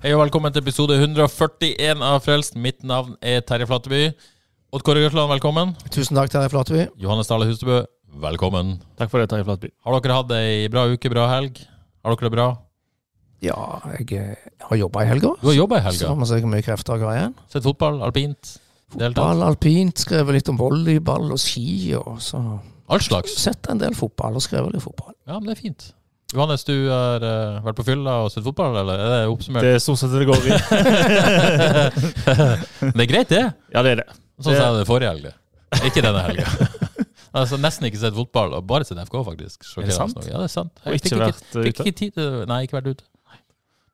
Hei 0.00 0.14
og 0.16 0.22
velkommen 0.22 0.52
til 0.54 0.62
episode 0.64 0.96
141 0.96 2.00
av 2.04 2.22
Frelst. 2.24 2.54
Mitt 2.56 2.80
navn 2.88 3.16
er 3.20 3.42
Terje 3.44 3.66
Flateby. 3.68 4.06
Odd 4.72 4.84
Kåre 4.86 5.02
Grøtland, 5.02 5.28
velkommen. 5.34 5.74
Tusen 5.92 6.16
takk, 6.16 6.30
Terje 6.32 6.48
Flateby. 6.52 6.86
Johannes 7.02 7.28
Dale 7.28 7.48
Hustebø, 7.50 7.82
velkommen. 8.22 8.78
Takk 8.96 9.12
for 9.12 9.20
det, 9.20 9.28
Terje 9.32 9.44
Flateby. 9.48 9.72
Har 9.84 9.98
dere 10.00 10.16
hatt 10.16 10.32
ei 10.38 10.70
bra 10.72 10.86
uke, 10.88 11.12
bra 11.12 11.26
helg? 11.34 11.60
Har 12.00 12.16
dere 12.16 12.30
det 12.30 12.32
bra? 12.38 12.48
Ja, 13.44 13.58
jeg 13.98 14.16
eh, 14.16 14.48
har 14.70 14.80
jobba 14.80 15.04
i 15.04 15.10
helga. 15.10 15.34
Du 15.40 15.46
har 15.50 15.56
jobba 15.58 15.78
i 15.78 15.84
Så 15.84 15.90
helga. 15.90 16.08
har 16.14 16.18
man 16.22 16.28
sikkert 16.32 16.52
mye 16.54 16.64
krefter 16.64 16.96
å 16.96 17.00
gå 17.04 17.12
igjen. 17.18 17.36
Sett 17.52 17.68
fotball, 17.68 18.00
alpint, 18.04 18.54
deltatt. 18.96 19.20
Ball, 19.20 19.44
alpint, 19.52 20.00
skrevet 20.00 20.36
litt 20.40 20.48
om 20.52 20.60
volleyball 20.60 21.28
og 21.36 21.40
ski. 21.40 21.92
og 22.00 22.20
så 22.24 22.40
Alt 22.90 23.04
slags. 23.06 23.36
Sett 23.38 23.68
en 23.70 23.78
del 23.80 23.92
fotball 23.94 24.36
og 24.40 24.44
skrevet 24.44 24.72
litt 24.74 24.82
fotball. 24.84 25.12
Ja, 25.28 25.36
men 25.38 25.48
det 25.48 25.58
er 25.58 25.60
fint. 25.60 25.92
Johannes, 26.30 26.62
du 26.62 26.76
har 26.86 27.24
uh, 27.26 27.58
vært 27.64 27.78
på 27.80 27.84
fylla 27.88 28.12
og 28.24 28.28
sett 28.30 28.44
fotball, 28.46 28.76
eller 28.84 29.00
er 29.02 29.08
det 29.12 29.30
oppsummert? 29.32 29.64
Det 29.66 29.72
er 29.74 29.80
stort 29.82 29.98
sett 29.98 30.12
det 30.14 30.28
går 30.28 30.44
i. 30.46 30.54
det 32.94 33.02
er 33.02 33.08
greit, 33.10 33.32
det. 33.32 33.40
Ja, 33.74 33.82
det 33.82 33.90
er 33.96 33.98
det. 34.04 34.08
Sånn 34.38 34.54
sa 34.54 34.68
jeg 34.68 34.76
det 34.78 34.88
forrige 34.88 35.10
helg. 35.10 35.26
Ikke 35.88 36.04
denne 36.04 36.22
helga. 36.28 36.46
altså, 37.40 37.58
nesten 37.58 37.88
ikke 37.90 38.02
sett 38.04 38.14
fotball, 38.14 38.54
og 38.60 38.66
bare 38.70 38.86
sett 38.86 39.02
FK, 39.02 39.16
faktisk. 39.26 39.66
Er 39.74 39.90
det 39.90 39.98
sant? 39.98 40.22
Ja, 40.28 40.38
det 40.38 40.46
er 40.46 40.54
sant. 40.54 40.74
Og 40.84 40.92
ikke 41.00 41.18
vært, 41.18 41.42
eh, 41.50 41.66
ute? 41.66 41.74
ikke 41.74 41.94
tid 41.98 42.14
Nei, 42.50 42.60
ikke 42.66 42.78
vært 42.78 42.90
ute. 42.94 43.04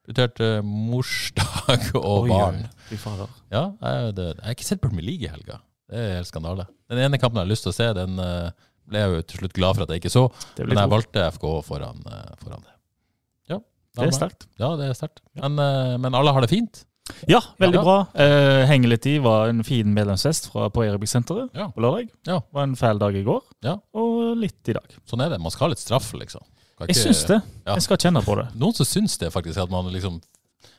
Prioriterte 0.07 0.49
morsdag 0.63 1.89
og 1.99 2.29
Oi, 2.29 2.31
barn. 2.31 2.61
Fy 2.91 2.97
fader. 3.01 3.33
Ja, 3.51 3.65
jeg, 3.81 4.13
det, 4.21 4.29
jeg 4.37 4.45
har 4.45 4.59
ikke 4.59 4.69
sett 4.69 4.85
Premier 4.85 5.09
League 5.09 5.25
i 5.25 5.33
helga. 5.33 5.57
Det 5.91 5.97
er 6.03 6.19
helt 6.21 6.29
skandale. 6.29 6.69
Den 6.91 6.99
ene 7.03 7.19
kampen 7.19 7.39
jeg 7.41 7.49
har 7.49 7.51
lyst 7.51 7.65
til 7.67 7.73
å 7.73 7.79
se, 7.81 7.89
den 7.97 8.21
eh, 8.23 8.51
ble 8.89 8.99
jeg 9.03 9.11
jo 9.15 9.23
til 9.23 9.39
slutt 9.43 9.53
glad 9.59 9.75
for 9.77 9.83
at 9.87 9.89
jeg 9.95 10.03
ikke 10.03 10.13
så. 10.15 10.25
Men 10.59 10.79
jeg 10.79 10.93
valgte 10.93 11.25
FK 11.35 11.47
foran, 11.67 12.03
eh, 12.07 12.35
foran 12.43 12.63
det. 12.65 12.75
Ja, 13.51 13.59
Det 13.97 14.09
er 14.09 14.17
sterkt. 14.19 14.47
Ja, 14.61 14.75
det 14.77 14.91
er 14.91 14.95
sterkt. 14.99 15.21
Men, 15.35 15.59
eh, 15.59 15.97
men 15.99 16.15
alle 16.15 16.33
har 16.33 16.41
det 16.45 16.51
fint. 16.51 16.85
Ja, 17.31 17.39
veldig 17.61 17.79
Ja. 17.79 17.83
bra. 17.87 17.99
Uh, 18.19 18.67
Henge 18.67 18.89
litt 18.91 19.07
i 19.07 19.19
var 19.23 19.47
en 19.49 19.63
fin 19.63 19.87
medlemsfest 19.95 20.49
fra, 20.51 20.69
på 20.75 20.83
Erebygg-senteret 20.83 21.55
Ja. 21.55 21.69
på 21.71 21.79
lørdag. 21.81 22.09
Ja. 22.27 22.41
var 22.53 22.65
en 22.65 22.75
fæl 22.75 22.99
dag 22.99 23.15
i 23.15 23.23
går, 23.23 23.43
Ja. 23.63 23.77
og 23.95 24.37
litt 24.37 24.69
i 24.69 24.73
dag. 24.73 24.89
Sånn 25.07 25.23
er 25.25 25.31
det. 25.31 25.39
Man 25.41 25.53
skal 25.53 25.67
ha 25.67 25.69
litt 25.69 25.79
straff, 25.79 26.13
liksom. 26.15 26.43
Ikke, 26.81 26.89
Jeg 26.89 26.97
syns 26.97 27.27
det. 27.29 27.43
Jeg 27.65 27.83
skal 27.83 27.97
kjenne 27.97 28.23
på 28.25 28.35
det. 28.37 28.49
Noen 28.59 28.75
som 28.75 28.85
syns 28.85 29.17
det, 29.19 29.31
faktisk. 29.33 29.57
At 29.57 29.71
man 29.71 29.87
liksom 29.93 30.21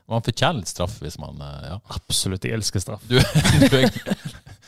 Man 0.09 0.21
fortjener 0.21 0.55
litt 0.59 0.67
straff 0.67 0.99
hvis 0.99 1.17
man 1.19 1.35
eh, 1.41 1.67
Ja. 1.69 1.79
Absolutt, 1.89 2.41
jeg 2.43 2.53
elsker 2.53 2.79
straff. 2.79 3.01
Du, 3.07 3.15
du 3.71 3.75
er 3.77 3.89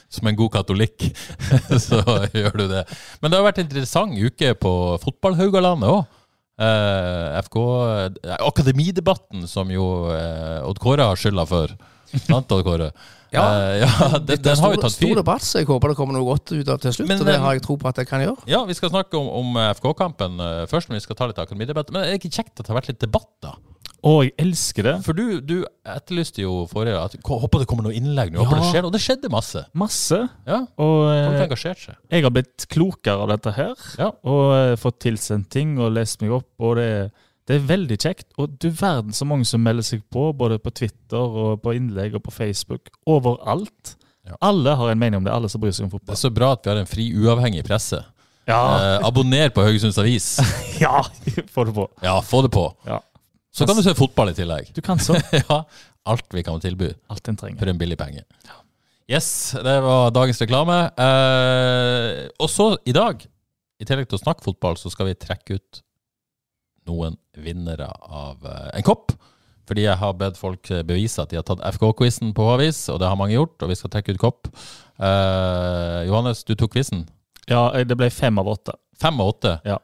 som 0.10 0.28
en 0.30 0.38
god 0.38 0.52
katolikk, 0.58 1.06
så 1.88 2.02
gjør 2.34 2.64
du 2.64 2.66
det. 2.72 2.86
Men 3.22 3.32
det 3.32 3.40
har 3.40 3.46
vært 3.46 3.62
en 3.62 3.70
interessant 3.70 4.18
uke 4.18 4.56
på 4.58 4.74
fotballhaugalandet 5.04 5.94
òg. 5.94 6.08
Eh, 6.60 7.38
FK 7.45 7.56
eh, 7.56 8.33
Akademidebatten, 8.44 9.45
som 9.48 9.70
jo 9.72 10.10
eh, 10.11 10.60
Odd 10.67 10.82
Kåre 10.83 11.06
har 11.08 11.20
skylda 11.20 11.45
for. 11.48 11.72
Sant, 12.26 12.52
Odd 12.52 12.67
Kåre? 12.67 12.92
Ja. 13.30 13.44
uh, 13.45 13.76
ja 13.78 14.17
den, 14.26 14.39
den 14.42 14.58
har 14.58 14.72
jo 14.73 14.80
tatt 14.82 14.95
Stor 14.95 15.20
debatt, 15.20 15.44
så 15.45 15.60
jeg 15.61 15.67
håper 15.70 15.92
det 15.92 15.98
kommer 16.00 16.16
noe 16.17 16.26
godt 16.26 16.50
ut 16.50 16.72
av 16.73 16.80
til 16.82 16.95
slutt. 16.95 17.12
Men, 17.12 17.20
og 17.22 17.28
det 17.30 17.36
eh, 17.36 17.44
har 17.44 17.54
jeg 17.54 17.62
tro 17.62 17.76
på 17.78 17.86
at 17.86 18.00
jeg 18.02 18.10
kan 18.10 18.23
gjøre. 18.23 18.42
Ja, 18.50 18.64
vi 18.66 18.73
skal 18.73 18.89
snakke 18.89 19.20
om, 19.20 19.28
om 19.30 19.60
FK-kampen 19.78 20.42
først, 20.72 20.89
men 20.89 20.98
vi 20.98 21.04
skal 21.04 21.20
ta 21.20 21.28
litt 21.30 21.38
akademidebatt. 21.38 21.92
Men 21.94 22.08
er 22.08 22.16
det 22.16 22.23
ikke 22.23 22.39
kjekt 22.39 22.56
at 22.56 22.64
det 22.64 22.73
har 22.73 22.80
vært 22.80 22.89
litt 22.89 23.04
debatt, 23.06 23.30
da? 23.45 23.54
Å, 24.05 24.11
jeg 24.23 24.33
elsker 24.39 24.86
det. 24.87 24.93
For 25.05 25.17
du, 25.17 25.39
du 25.43 25.55
etterlyste 25.87 26.43
jo 26.43 26.61
forrige 26.71 26.99
at 27.02 27.15
Håper 27.26 27.64
det 27.64 27.67
kommer 27.70 27.87
noe 27.89 27.95
innlegg 27.98 28.32
nå. 28.33 28.43
Håper 28.43 28.61
det 28.61 28.70
skjer 28.70 28.86
noe. 28.86 28.89
Og 28.92 28.95
det 28.95 29.02
skjedde 29.04 29.32
masse. 29.33 29.64
Masse. 29.77 30.20
Ja, 30.48 30.61
Og 30.80 30.93
Folk 31.10 31.55
har 31.55 31.58
eh, 31.73 31.82
seg. 31.83 31.98
jeg 32.14 32.26
har 32.26 32.36
blitt 32.36 32.67
klokere 32.71 33.26
av 33.26 33.33
dette 33.33 33.54
her. 33.58 33.73
Ja. 33.99 34.11
Og 34.23 34.43
eh, 34.55 34.76
fått 34.80 35.02
tilsendt 35.04 35.49
ting 35.54 35.76
og 35.82 35.92
lest 35.98 36.23
meg 36.23 36.36
opp. 36.39 36.49
Og 36.64 36.77
det, 36.80 36.89
det 37.49 37.58
er 37.59 37.65
veldig 37.73 37.98
kjekt. 37.99 38.30
Og 38.39 38.55
du 38.61 38.70
verden 38.70 39.15
så 39.15 39.27
mange 39.27 39.48
som 39.49 39.64
melder 39.65 39.86
seg 39.86 40.05
på, 40.14 40.30
både 40.38 40.61
på 40.64 40.71
Twitter 40.82 41.20
og 41.20 41.59
på 41.65 41.76
innlegg 41.76 42.15
og 42.20 42.23
på 42.27 42.36
Facebook. 42.36 42.93
Overalt. 43.09 43.98
Ja. 44.30 44.38
Alle 44.52 44.77
har 44.80 44.92
en 44.93 45.02
mening 45.02 45.20
om 45.20 45.27
det. 45.27 45.33
Alle 45.33 45.49
som 45.52 45.61
bryr 45.64 45.76
seg 45.76 45.88
om 45.88 45.92
fotball. 45.95 46.14
Det 46.14 46.17
er 46.20 46.23
så 46.27 46.32
bra 46.33 46.54
at 46.55 46.64
vi 46.64 46.71
har 46.73 46.82
en 46.83 46.89
fri, 46.89 47.09
uavhengig 47.17 47.65
presse. 47.67 47.99
Ja, 48.49 48.59
Eh, 48.80 49.05
abonner 49.05 49.52
på 49.54 49.61
Haugesunds 49.61 49.98
Avis. 50.02 50.39
ja 50.82 51.04
få 51.54 51.67
det 51.67 51.73
på. 51.76 51.86
Ja, 52.02 52.15
få 52.26 52.42
det 52.42 52.49
på. 52.54 52.64
Ja. 52.88 52.98
Så 53.52 53.65
kan 53.65 53.77
du 53.77 53.83
se 53.83 53.95
fotball 53.98 54.32
i 54.32 54.36
tillegg. 54.37 54.70
Du 54.76 54.82
kan 54.86 54.99
så. 55.02 55.17
ja, 55.42 55.64
Alt 56.10 56.33
vi 56.33 56.43
kan 56.45 56.61
tilby 56.64 56.92
Alt 57.11 57.27
en 57.27 57.37
trenger. 57.37 57.60
for 57.60 57.71
en 57.71 57.80
billig 57.82 57.98
penge. 57.99 58.23
Yes, 59.10 59.55
det 59.58 59.76
var 59.82 60.11
dagens 60.14 60.42
reklame. 60.42 60.77
Eh, 61.02 62.27
og 62.39 62.49
så 62.54 62.71
i 62.86 62.93
dag, 62.93 63.23
i 63.82 63.88
tillegg 63.89 64.09
til 64.11 64.20
å 64.20 64.21
snakke 64.21 64.45
fotball, 64.45 64.77
så 64.77 64.92
skal 64.93 65.09
vi 65.09 65.17
trekke 65.17 65.58
ut 65.58 65.82
noen 66.89 67.17
vinnere 67.38 67.89
av 68.05 68.45
eh, 68.45 68.70
en 68.77 68.86
kopp. 68.86 69.15
Fordi 69.70 69.83
jeg 69.86 69.98
har 70.02 70.15
bedt 70.17 70.38
folk 70.39 70.70
eh, 70.73 70.86
bevise 70.86 71.21
at 71.21 71.33
de 71.33 71.38
har 71.42 71.45
tatt 71.45 71.61
FK-quizen 71.76 72.32
på 72.38 72.45
Avis, 72.54 72.83
og 72.93 73.02
det 73.02 73.09
har 73.09 73.17
mange 73.20 73.36
gjort, 73.36 73.58
og 73.65 73.73
vi 73.73 73.77
skal 73.77 73.92
trekke 73.93 74.14
ut 74.14 74.21
kopp. 74.21 74.49
Eh, 75.02 76.05
Johannes, 76.09 76.45
du 76.45 76.55
tok 76.58 76.77
quizen. 76.77 77.08
Ja, 77.49 77.67
eh, 77.73 77.86
det 77.89 77.98
ble 77.98 78.09
fem 78.14 78.38
av 78.42 78.49
åtte. 78.49 78.77
Fem 79.02 79.20
av 79.21 79.33
åtte. 79.33 79.58
Ja. 79.65 79.77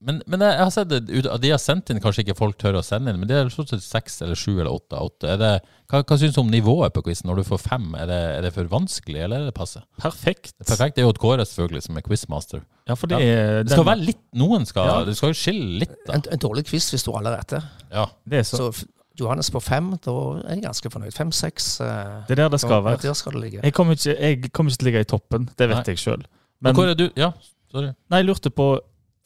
Men, 0.00 0.20
men 0.30 0.38
jeg 0.46 0.58
har 0.62 0.70
sett 0.70 0.88
det, 0.92 0.98
at 1.26 1.40
de 1.42 1.48
har 1.50 1.58
sendt 1.58 1.90
inn, 1.90 1.98
kanskje 1.98 2.22
ikke 2.22 2.36
folk 2.38 2.54
tør 2.60 2.76
å 2.78 2.82
sende 2.86 3.10
inn, 3.10 3.16
men 3.18 3.26
det 3.26 3.34
er 3.34 3.48
stort 3.50 3.72
sett 3.72 3.82
seks 3.82 4.20
eller 4.22 4.38
sju 4.38 4.52
eller 4.60 4.70
åtte. 4.70 4.94
av 4.94 5.08
åtte. 5.08 5.26
Er 5.32 5.40
det, 5.40 5.48
hva 5.90 6.04
hva 6.06 6.18
syns 6.20 6.36
du 6.36 6.40
om 6.44 6.52
nivået 6.52 6.94
på 6.94 7.02
quizen 7.02 7.26
når 7.26 7.40
du 7.40 7.46
får 7.48 7.58
fem? 7.64 7.88
Er 7.98 8.06
det, 8.06 8.18
er 8.36 8.42
det 8.46 8.52
for 8.54 8.70
vanskelig, 8.70 9.24
eller 9.24 9.42
er 9.42 9.48
det 9.50 9.54
passe? 9.56 9.82
Perfekt. 9.98 10.52
Perfekt. 10.62 10.94
Det 10.94 11.02
er 11.02 11.08
jo 11.08 11.16
Kåre, 11.18 11.42
selvfølgelig, 11.48 11.82
som 11.88 11.98
er 11.98 12.06
quizmaster. 12.06 12.62
Ja, 12.86 12.94
for 12.94 13.10
det 13.10 13.18
er 13.24 13.64
Det 13.64 13.72
skal 13.74 13.82
den- 13.84 13.90
være 13.90 14.04
litt 14.06 14.22
Noen 14.38 14.64
skal 14.70 14.86
Ja. 14.86 15.04
Det 15.04 15.16
skal 15.18 15.34
jo 15.34 15.40
skille 15.40 15.78
litt, 15.82 15.96
da. 16.06 16.12
En, 16.14 16.22
en 16.30 16.38
dårlig 16.38 16.64
quiz 16.70 16.86
hvis 16.94 17.02
du 17.04 17.10
har 17.10 17.18
alle 17.24 17.34
rette. 17.40 17.62
Ja. 17.90 18.06
det 18.24 18.38
er 18.38 18.42
så. 18.46 18.70
Så 18.70 18.86
Johannes 19.18 19.50
på 19.50 19.58
fem, 19.60 19.90
da 19.98 20.12
er 20.46 20.54
jeg 20.54 20.62
ganske 20.62 20.90
fornøyd. 20.94 21.10
Fem-seks. 21.12 21.78
Det 21.82 22.36
er 22.38 22.44
der 22.44 22.48
det 22.54 22.60
skal 22.62 22.84
være. 22.86 23.02
Der 23.02 23.14
skal 23.18 23.32
det 23.34 23.40
ligge. 23.42 23.60
Jeg 23.66 23.74
kommer 23.74 23.98
ikke, 23.98 24.14
jeg 24.14 24.52
kommer 24.54 24.70
ikke 24.70 24.78
til 24.78 24.86
å 24.86 24.90
ligge 24.92 25.00
i 25.02 25.08
toppen, 25.10 25.48
det 25.58 25.68
vet 25.68 25.76
Nei. 25.82 25.84
jeg 25.90 25.98
sjøl. 25.98 26.22
Men 26.62 26.70
Men 26.70 26.74
Kåre, 26.78 26.94
du 26.94 27.10
Ja, 27.18 27.32
sorry. 27.72 27.90
nei, 28.10 28.20
jeg 28.22 28.26
lurte 28.30 28.50
på 28.54 28.78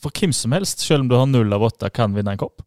For 0.02 0.14
hvem 0.14 0.34
som 0.34 0.54
helst, 0.56 0.82
selv 0.82 1.04
om 1.04 1.10
du 1.10 1.16
har 1.18 1.28
null 1.30 1.54
av 1.54 1.64
åtte, 1.70 1.90
kan 1.94 2.14
vinne 2.16 2.34
en 2.34 2.42
kopp? 2.42 2.64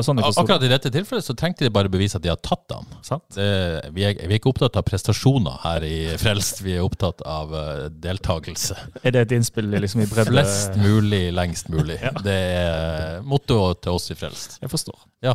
Sånn. 0.00 0.20
Akkurat 0.22 0.62
i 0.64 0.68
dette 0.70 0.88
tilfellet 0.94 1.24
så 1.26 1.34
trengte 1.36 1.66
de 1.66 1.70
bare 1.74 1.90
bevise 1.92 2.16
at 2.16 2.24
de 2.24 2.30
har 2.30 2.38
tatt. 2.40 2.72
Sant? 3.04 3.24
Det, 3.34 3.90
vi, 3.92 4.04
er, 4.06 4.14
vi 4.22 4.36
er 4.36 4.38
ikke 4.38 4.52
opptatt 4.52 4.78
av 4.78 4.84
prestasjoner 4.86 5.58
her 5.64 5.84
i 5.84 5.98
Frelst, 6.20 6.62
vi 6.64 6.76
er 6.78 6.86
opptatt 6.86 7.20
av 7.26 7.52
uh, 7.52 7.88
deltakelse. 7.90 8.78
Er 9.02 9.16
det 9.16 9.26
et 9.26 9.34
innspill 9.36 9.68
liksom 9.74 10.04
i 10.04 10.08
bredde? 10.08 10.30
Flest 10.30 10.78
mulig, 10.80 11.26
lengst 11.36 11.68
mulig. 11.74 11.98
Det 12.26 12.38
er 12.54 13.20
mottoet 13.26 13.82
til 13.84 13.98
oss 13.98 14.08
i 14.14 14.16
Frelst. 14.16 14.56
Jeg 14.62 14.72
forstår. 14.72 14.96
Ja, 15.26 15.34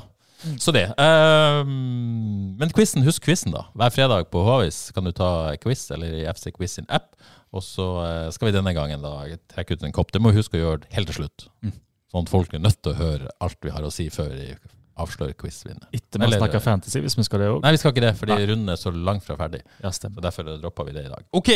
så 0.62 0.74
det. 0.76 0.86
Um, 1.00 2.56
men 2.60 2.72
quizen, 2.76 3.06
husk 3.06 3.26
quizen, 3.26 3.54
da. 3.56 3.66
Hver 3.78 3.94
fredag 3.96 4.30
på 4.34 4.44
Håvis 4.46 4.90
kan 4.96 5.08
du 5.08 5.14
ta 5.16 5.56
quiz, 5.64 5.88
eller 5.96 6.22
i 6.22 6.26
FC 6.32 6.52
Quiz 6.56 6.78
sin 6.78 6.88
app. 6.90 7.16
Og 7.56 7.64
så 7.64 7.86
eh, 8.04 8.30
skal 8.36 8.50
vi 8.50 8.56
denne 8.58 8.74
gangen 8.76 9.04
da 9.04 9.14
trekke 9.54 9.78
ut 9.78 9.84
en 9.88 9.94
kopp. 9.96 10.10
Det 10.12 10.20
må 10.20 10.34
vi 10.34 10.42
huske 10.42 10.60
å 10.60 10.64
gjøre 10.64 10.90
helt 10.96 11.08
til 11.12 11.22
slutt. 11.22 11.46
Sånn 12.12 12.26
at 12.26 12.32
folk 12.32 12.56
er 12.56 12.64
nødt 12.64 12.82
til 12.84 12.92
å 12.92 13.00
høre 13.00 13.32
alt 13.44 13.60
vi 13.64 13.72
har 13.72 13.86
å 13.86 13.92
si 13.94 14.10
før 14.12 14.34
vi 14.36 14.50
avslører 14.96 15.36
quizvinner. 15.40 15.88
Eller- 15.92 16.40
har 16.40 16.48
snakka 16.48 16.62
fantasy, 16.64 17.00
hvis 17.00 17.18
vi 17.18 17.24
skal 17.24 17.40
det 17.40 17.48
òg. 17.52 17.62
Nei, 17.64 17.72
vi 17.72 17.78
skal 17.78 17.92
ikke 17.92 18.06
det, 18.06 18.16
fordi 18.16 18.48
runden 18.52 18.70
er 18.70 18.80
så 18.80 18.92
langt 18.92 19.24
fra 19.24 19.36
ferdig. 19.36 19.62
Ja, 19.84 19.92
stemmer. 19.92 20.16
Så 20.16 20.22
Derfor 20.22 20.62
dropper 20.62 20.86
vi 20.86 20.94
det 20.94 21.06
i 21.06 21.10
dag. 21.10 21.24
OK. 21.34 21.50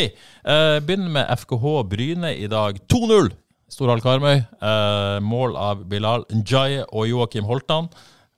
Uh, 0.44 0.80
begynner 0.80 1.10
med 1.10 1.26
FKH 1.38 1.88
Bryne 1.88 2.36
i 2.36 2.46
dag. 2.46 2.80
2-0! 2.88 3.32
Storhall 3.70 4.02
Karmøy. 4.02 4.44
Uh, 4.60 5.20
mål 5.20 5.56
av 5.56 5.84
Bilal 5.88 6.24
Njaye 6.32 6.84
og 6.92 7.08
Joakim 7.08 7.44
Holtan. 7.44 7.88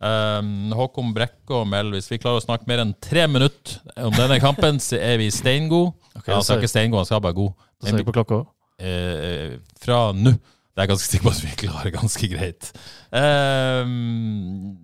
Eh, 0.02 0.40
Håkon 0.78 1.12
Brekke 1.14 1.54
og 1.60 1.69
Mel, 1.70 1.93
hvis 1.94 2.10
vi 2.10 2.19
klarer 2.22 2.40
å 2.40 2.44
snakke 2.44 2.66
mer 2.70 2.82
enn 2.82 2.94
tre 3.02 3.26
minutter 3.31 3.78
om 4.02 4.14
denne 4.16 4.40
kampen, 4.43 4.81
så 4.82 4.99
er 4.99 5.20
vi 5.22 5.28
steingode. 5.34 5.93
Okay, 6.19 6.34
han 6.34 6.43
skal 6.44 6.58
ikke 6.60 6.72
steingod, 6.72 6.99
han 7.04 7.08
skal 7.08 7.22
bare 7.25 7.38
god. 7.38 7.52
Da 7.81 7.88
ser 7.93 8.00
vi 8.02 8.08
på 8.08 8.14
klokka. 8.19 8.40
Eh, 8.82 9.58
fra 9.82 10.08
nå. 10.16 10.32
Det 10.72 10.81
er 10.81 10.87
jeg 10.87 10.90
ganske 10.94 11.10
sikker 11.12 11.26
på 11.26 11.32
at 11.34 11.40
vi 11.44 11.50
klarer 11.66 11.93
ganske 11.93 12.28
greit. 12.32 12.69
Eh, 13.12 13.90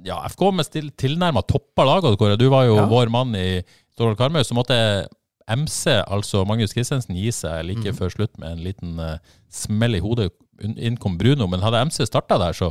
ja, 0.08 0.18
FK 0.28 0.42
med 0.54 0.66
still, 0.68 0.90
tilnærma 1.00 1.42
toppa 1.48 1.86
lag. 1.88 2.04
Kåre. 2.20 2.36
Du 2.38 2.48
var 2.52 2.66
jo 2.68 2.76
Ja. 2.76 2.86
vår 2.86 3.08
mann 3.10 3.34
i 3.34 3.62
Stordal 3.94 4.16
Karmøy, 4.16 4.44
så 4.44 4.54
måtte 4.54 5.08
MC, 5.48 5.86
altså 6.06 6.44
Magnus 6.46 6.74
Christensen, 6.76 7.16
gi 7.16 7.30
seg 7.32 7.64
like 7.64 7.92
før 7.96 8.10
slutt 8.12 8.36
med 8.38 8.52
en 8.52 8.62
liten 8.62 9.00
uh, 9.00 9.16
smell 9.50 9.94
i 9.96 10.00
hodet. 10.04 10.30
Un- 10.62 10.76
Inn 10.76 10.96
kom 11.00 11.16
Bruno, 11.16 11.46
men 11.48 11.60
hadde 11.64 11.80
MC 11.88 12.04
starta 12.06 12.36
der, 12.38 12.52
så 12.52 12.68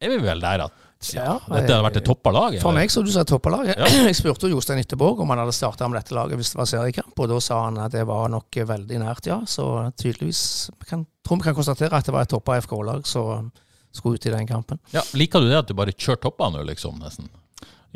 er 0.00 0.08
vi 0.14 0.16
vel 0.24 0.40
der 0.40 0.64
at 0.64 0.72
ja, 1.12 1.36
dette 1.44 1.68
hadde 1.68 1.82
vært 1.84 1.98
et 2.00 2.06
toppa 2.08 2.32
lag. 2.32 2.56
For 2.62 2.74
meg 2.74 2.90
som 2.90 3.04
du 3.04 3.10
sa 3.12 3.22
toppa 3.28 3.52
laget. 3.52 3.76
Ja. 3.78 3.90
Jeg 4.08 4.16
spurte 4.18 4.48
jo 4.48 4.56
Jostein 4.56 4.80
etterpå 4.80 5.12
om 5.22 5.30
han 5.32 5.42
hadde 5.44 5.54
starta 5.54 5.88
med 5.90 6.00
dette 6.00 6.16
laget 6.16 6.40
hvis 6.40 6.54
det 6.54 6.60
var 6.60 6.70
seriekamp, 6.70 7.14
og 7.14 7.30
da 7.30 7.40
sa 7.44 7.60
han 7.66 7.78
at 7.84 7.94
det 7.94 8.06
var 8.08 8.30
nok 8.32 8.60
veldig 8.72 9.00
nært, 9.04 9.28
ja. 9.30 9.42
Så 9.50 9.68
tydeligvis 10.00 10.42
vi 10.80 10.88
kan, 10.88 11.06
tror 11.26 11.42
vi 11.42 11.48
kan 11.50 11.58
konstatere 11.58 12.00
at 12.00 12.08
det 12.08 12.16
var 12.16 12.26
et 12.26 12.32
toppa 12.32 12.58
FK-lag 12.64 13.06
som 13.08 13.50
skulle 13.96 14.20
ut 14.20 14.28
i 14.28 14.32
den 14.34 14.48
kampen. 14.48 14.80
Ja, 14.92 15.04
liker 15.16 15.44
du 15.44 15.50
det 15.50 15.60
at 15.62 15.68
du 15.68 15.76
bare 15.76 15.94
kjører 15.94 16.22
toppa 16.26 16.48
nå, 16.52 16.64
liksom? 16.68 16.98
nesten? 17.00 17.28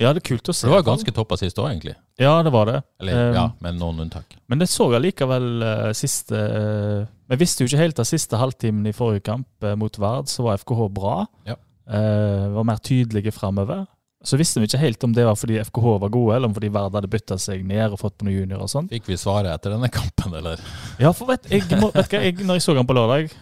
Ja, 0.01 0.15
det 0.17 0.23
er 0.23 0.29
kult 0.31 0.49
å 0.49 0.55
se. 0.57 0.65
Det 0.65 0.73
var 0.73 0.85
ganske 0.87 1.13
toppa 1.13 1.37
sist 1.37 1.59
òg, 1.61 1.69
egentlig. 1.75 1.93
Ja, 2.21 2.39
det 2.45 2.53
var 2.55 2.69
det. 2.71 2.79
Eller 3.03 3.19
Um, 3.21 3.35
ja, 3.37 3.47
med 3.61 3.77
noen 3.77 4.07
unntak. 4.07 4.37
Men 4.49 4.63
det 4.63 4.71
så 4.73 4.87
allikevel 4.97 5.49
uh, 5.61 5.91
siste 5.97 6.37
uh, 6.37 7.09
Vi 7.29 7.39
visste 7.43 7.65
jo 7.65 7.69
ikke 7.69 7.83
helt 7.83 8.01
av 8.01 8.09
siste 8.09 8.39
halvtimen 8.41 8.87
i 8.89 8.95
forrige 8.97 9.27
kamp 9.29 9.67
uh, 9.67 9.75
mot 9.77 9.99
Vard, 10.01 10.31
så 10.33 10.47
var 10.47 10.61
FKH 10.63 10.87
bra. 10.95 11.17
Ja. 11.49 11.59
Eh, 11.91 12.49
var 12.55 12.65
mer 12.69 12.79
tydelige 12.87 13.33
framover. 13.35 13.87
Så 14.23 14.37
visste 14.37 14.61
vi 14.61 14.69
ikke 14.69 14.79
helt 14.83 15.05
om 15.07 15.15
det 15.17 15.25
var 15.25 15.37
fordi 15.39 15.57
FKH 15.65 15.95
var 16.03 16.11
gode, 16.13 16.35
eller 16.37 16.51
om 16.51 16.55
fordi 16.55 16.69
Vard 16.75 16.93
hadde 16.95 17.09
bytta 17.11 17.39
seg 17.41 17.63
ned 17.67 17.95
og 17.95 18.03
fått 18.03 18.19
på 18.21 18.27
noen 18.29 18.43
juniorer 18.43 18.67
og 18.67 18.69
sånn. 18.71 18.91
Fikk 18.93 19.09
vi 19.09 19.17
svaret 19.19 19.49
etter 19.55 19.73
denne 19.73 19.89
kampen, 19.93 20.35
eller? 20.37 20.61
Ja, 21.01 21.15
for 21.17 21.31
vet, 21.33 21.49
jeg, 21.49 21.65
må, 21.81 21.89
vet 21.95 22.11
du 22.11 22.17
hva, 22.19 22.25
jeg, 22.27 22.37
når 22.45 22.59
jeg 22.61 22.67
så 22.67 22.75
han 22.77 22.89
på 22.91 22.97
lørdag, 22.99 23.33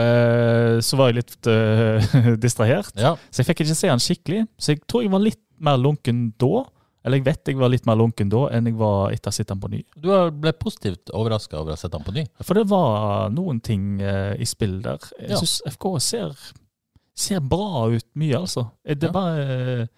uh, 0.00 0.78
så 0.80 0.98
var 0.98 1.10
jeg 1.12 1.18
litt 1.20 1.50
uh, 1.52 2.36
distrahert. 2.44 2.96
Ja. 2.96 3.12
Så 3.28 3.42
jeg 3.42 3.50
fikk 3.50 3.66
ikke 3.66 3.76
se 3.76 3.92
han 3.92 4.02
skikkelig. 4.02 4.46
Så 4.56 4.72
jeg 4.74 4.80
tror 4.88 5.04
jeg 5.04 5.12
var 5.12 5.22
litt 5.26 5.42
mer 5.62 5.76
lunken 5.80 6.30
da. 6.40 6.64
Eller 7.02 7.18
jeg 7.18 7.26
vet 7.26 7.50
jeg 7.50 7.58
var 7.58 7.70
litt 7.72 7.86
mer 7.88 7.98
lunken 7.98 8.30
da 8.30 8.44
enn 8.54 8.68
jeg 8.70 8.76
var 8.78 9.10
etter 9.12 9.28
å 9.28 9.32
ha 9.32 9.36
sett 9.36 9.50
han 9.52 9.60
på 9.60 9.68
ny. 9.72 9.80
Du 9.98 10.08
ble 10.38 10.52
positivt 10.54 11.10
overraska 11.10 11.58
over 11.58 11.74
å 11.74 11.76
ha 11.76 11.80
sett 11.80 11.92
han 11.98 12.04
på 12.06 12.14
ny. 12.14 12.22
For 12.46 12.56
det 12.56 12.68
var 12.70 13.28
noen 13.34 13.58
ting 13.60 13.98
uh, 14.00 14.32
i 14.38 14.46
spill 14.48 14.78
der. 14.84 15.02
Jeg 15.20 15.34
Ja. 15.34 15.40
syns 15.42 15.58
FK 15.74 15.88
ser, 16.00 16.32
ser 17.18 17.42
bra 17.44 17.88
ut 17.92 18.06
mye, 18.18 18.38
altså. 18.38 18.66
Eh, 18.84 18.96
Det 18.96 19.08
er 19.10 19.12
bare 19.14 19.42
eh, 19.42 19.90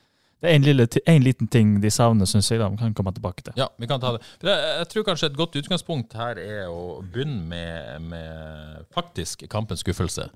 det 0.45 0.51
er 0.51 0.59
en, 0.59 0.65
lille, 0.67 0.85
en 1.09 1.23
liten 1.25 1.49
ting 1.49 1.79
de 1.81 1.91
savner, 1.91 2.29
syns 2.29 2.51
jeg. 2.51 2.61
da, 2.61 2.69
Vi 2.69 2.77
kan 2.77 2.93
komme 2.93 3.15
tilbake 3.17 3.47
til. 3.47 3.55
Ja, 3.57 3.71
vi 3.81 3.87
kan 3.89 4.01
ta 4.01 4.11
det. 4.13 4.21
Jeg, 4.45 4.89
tror 4.93 5.07
kanskje 5.07 5.31
et 5.31 5.39
godt 5.39 5.57
utgangspunkt 5.57 6.13
her 6.21 6.37
er 6.37 6.67
å 6.69 7.01
begynne 7.01 7.47
med, 7.49 8.11
med 8.11 8.83
faktisk 8.93 9.47
kampens 9.49 9.81
skuffelse. 9.81 10.27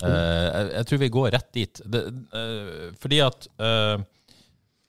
Eh, 0.00 0.08
jeg, 0.08 0.70
jeg 0.78 0.88
tror 0.88 1.02
vi 1.02 1.10
går 1.18 1.28
rett 1.36 1.50
dit. 1.52 1.82
Det, 1.84 2.02
fordi 3.02 3.20
at 3.20 3.44
uh, 3.60 4.00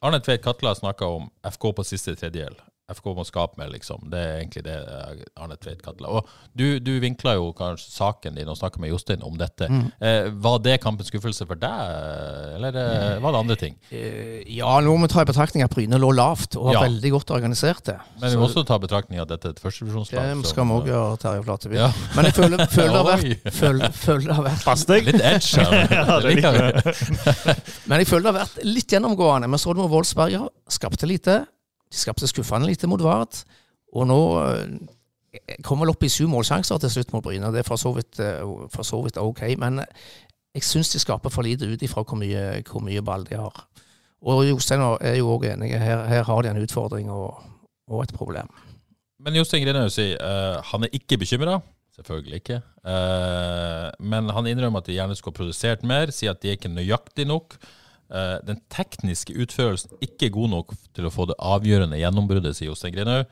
Arne 0.07 0.21
Tveit 0.23 0.43
Katla 0.45 0.71
snakka 0.79 1.11
om 1.17 1.27
FK 1.51 1.67
på 1.75 1.87
siste 1.91 2.15
tredjedel. 2.15 2.55
FK 2.91 3.07
må 3.17 3.23
skape 3.25 3.57
mer, 3.57 3.69
liksom. 3.73 4.03
Det 4.11 4.19
er 4.21 4.35
egentlig 4.43 4.61
det 4.67 4.75
eh, 4.77 5.21
Arne 5.41 5.55
Tveit 5.57 5.79
Katla. 5.81 6.11
Og 6.19 6.27
du, 6.53 6.79
du 6.83 6.91
vinkla 7.01 7.33
jo 7.39 7.47
kanskje 7.57 7.89
saken 7.95 8.35
din 8.37 8.49
og 8.51 8.57
snakka 8.59 8.77
med 8.83 8.91
Jostein 8.91 9.23
om 9.25 9.37
dette. 9.39 9.65
Eh, 9.99 10.27
var 10.43 10.59
det 10.61 10.75
kampens 10.83 11.09
skuffelse 11.09 11.47
for 11.49 11.57
deg, 11.57 11.95
eller 12.59 12.77
eh, 12.77 13.17
var 13.23 13.33
det 13.33 13.41
andre 13.41 13.57
ting? 13.57 13.77
Eh, 13.89 14.43
Ja, 14.55 14.75
nå 14.85 14.93
må 14.99 15.07
vi 15.07 15.13
ta 15.15 15.23
i 15.25 15.29
betraktning 15.29 15.63
at 15.65 15.73
Bryne 15.73 15.97
lå 16.01 16.11
lavt 16.13 16.55
og 16.59 16.67
var 16.69 16.77
Ja. 16.77 16.83
veldig 16.85 17.11
godt 17.15 17.31
organisert. 17.33 17.83
det. 17.89 17.97
Men 18.21 18.29
vi 18.31 18.37
må 18.37 18.45
også 18.47 18.65
ta 18.67 18.75
i 18.77 18.83
betraktning 18.85 19.19
at 19.23 19.29
dette 19.33 19.49
er 19.49 19.55
et 19.57 19.63
førstedivisjonslag. 19.63 20.43
Det 20.43 20.51
skal 20.53 20.65
vi 20.69 20.77
òg 20.77 20.85
gjøre, 20.91 21.17
Terje 21.25 21.43
Flateby. 21.47 21.75
Ja. 21.79 21.89
Men 22.15 22.29
jeg 22.29 22.37
føler, 22.37 22.65
føler, 22.69 22.93
det 22.93 23.01
har 23.01 23.09
vært, 23.09 23.51
føler, 23.61 23.97
føler 24.05 24.27
det 24.29 24.35
har 24.37 24.47
vært 24.51 24.63
Pass 24.69 24.85
deg! 24.85 25.09
Litt 25.09 25.21
edge. 25.25 25.65
Ja, 25.95 26.19
det 26.21 26.35
liker 26.35 26.55
vi. 26.55 27.57
Men 27.89 28.01
jeg 28.03 28.07
føler 28.09 28.27
det 28.27 28.31
har 28.31 28.39
vært 28.45 28.63
litt 28.67 28.93
gjennomgående. 28.93 29.49
Vi 29.51 29.57
så 29.61 29.73
det 29.73 29.81
med 29.83 29.91
Wolfsberg, 29.93 30.33
ja. 30.37 30.45
Skapte 30.69 31.07
lite. 31.09 31.41
De 31.91 31.97
skapte 31.97 32.29
skuffende 32.29 32.69
lite 32.69 32.89
mot 32.89 33.01
Vard. 33.03 33.41
Og 33.95 34.07
nå 34.09 34.19
eh, 34.41 35.55
kom 35.63 35.83
vel 35.83 35.93
opp 35.93 36.03
i 36.03 36.11
syv 36.11 36.29
målsjanser 36.33 36.81
til 36.81 36.93
slutt 36.97 37.13
mot 37.15 37.23
Bryne. 37.25 37.51
Det 37.53 37.63
er 37.63 37.67
for 37.67 37.81
så 37.81 37.93
vidt, 37.95 38.19
eh, 38.23 38.41
for 38.73 38.87
så 38.87 39.01
vidt 39.05 39.21
ok. 39.21 39.43
Men 39.61 39.83
jeg 40.55 40.63
syns 40.67 40.93
de 40.93 41.01
skaper 41.03 41.33
for 41.33 41.45
lite 41.45 41.67
ut 41.67 41.83
ifra 41.83 42.03
hvor 42.03 42.19
mye, 42.19 42.61
hvor 42.69 42.83
mye 42.83 43.03
ball 43.05 43.27
de 43.27 43.39
har. 43.39 43.65
Og 44.25 44.45
Jostein 44.47 44.81
er 45.01 45.19
jo 45.19 45.35
òg 45.35 45.49
enig. 45.51 45.75
Her, 45.77 46.05
her 46.09 46.25
har 46.25 46.41
de 46.41 46.49
en 46.49 46.63
utfordring 46.63 47.11
og, 47.13 47.43
og 47.91 48.05
et 48.05 48.13
problem. 48.15 48.49
Men 49.21 49.37
Jostein 49.37 49.63
Grinhaug 49.65 49.91
sier 49.93 50.17
eh, 50.21 50.59
han 50.71 50.85
er 50.85 50.95
ikke 50.97 51.19
bekymra. 51.21 51.59
Selvfølgelig 51.95 52.41
ikke. 52.41 52.59
Eh, 52.91 53.87
men 54.03 54.29
han 54.35 54.47
innrømmer 54.51 54.83
at 54.83 54.89
de 54.89 54.97
gjerne 54.97 55.15
skulle 55.15 55.35
ha 55.35 55.41
produsert 55.43 55.85
mer, 55.87 56.11
sier 56.11 56.33
at 56.33 56.41
de 56.43 56.51
er 56.51 56.57
ikke 56.57 56.73
nøyaktig 56.73 57.27
nok. 57.29 57.55
Eh, 58.11 58.35
den 58.45 58.59
tekniske 58.69 59.33
utførelsen 59.41 59.97
ikke 60.05 60.29
god 60.35 60.51
nok 60.51 60.75
til 60.93 61.07
å 61.07 61.13
få 61.13 61.25
det 61.31 61.37
avgjørende 61.41 61.97
gjennombruddet, 61.97 62.53
sier 62.57 62.69
Jostein 62.69 62.93
Grinhaug. 62.95 63.25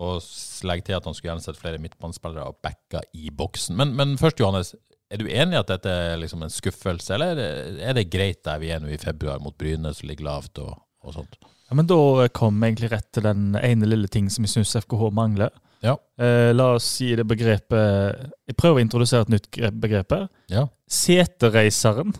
Og 0.00 0.22
legger 0.64 0.86
til 0.86 0.96
at 0.96 1.04
han 1.08 1.14
skulle 1.16 1.32
gjerne 1.34 1.44
sett 1.44 1.58
flere 1.60 1.80
midtbanespillere 1.82 2.46
og 2.48 2.56
backa 2.64 3.02
i 3.16 3.28
boksen. 3.36 3.76
Men, 3.76 3.92
men 3.98 4.14
først, 4.20 4.40
Johannes. 4.40 4.74
Er 5.10 5.18
du 5.18 5.26
enig 5.26 5.56
i 5.56 5.58
at 5.58 5.66
dette 5.72 5.90
er 5.90 6.20
liksom 6.22 6.44
en 6.46 6.52
skuffelse, 6.54 7.10
eller 7.16 7.40
er 7.82 7.96
det 7.98 8.04
greit 8.12 8.44
der 8.46 8.60
vi 8.62 8.68
er 8.70 8.78
nå 8.80 8.92
i 8.94 9.00
februar 9.02 9.40
mot 9.42 9.56
Bryne, 9.58 9.90
som 9.96 10.06
ligger 10.08 10.28
lavt 10.28 10.60
og, 10.62 10.76
og 11.02 11.16
sånt? 11.16 11.34
Ja, 11.66 11.74
men 11.76 11.88
Da 11.90 12.28
kom 12.34 12.60
jeg 12.62 12.76
egentlig 12.76 12.92
rett 12.92 13.08
til 13.12 13.26
den 13.26 13.56
ene 13.58 13.88
lille 13.90 14.08
ting 14.10 14.28
som 14.30 14.46
jeg 14.46 14.52
syns 14.54 14.76
FKH 14.84 15.10
mangler. 15.18 15.50
Ja. 15.82 15.96
Eh, 16.20 16.52
la 16.54 16.68
oss 16.76 16.86
si 16.98 17.08
det 17.16 17.24
begrepet 17.26 18.20
Jeg 18.46 18.56
prøver 18.60 18.78
å 18.78 18.84
introdusere 18.84 19.24
et 19.26 19.32
nytt 19.34 19.50
gre- 19.50 19.72
begrep 19.82 20.12
her. 20.14 20.26
Ja. 20.52 20.64
Setereiseren. 20.86 22.14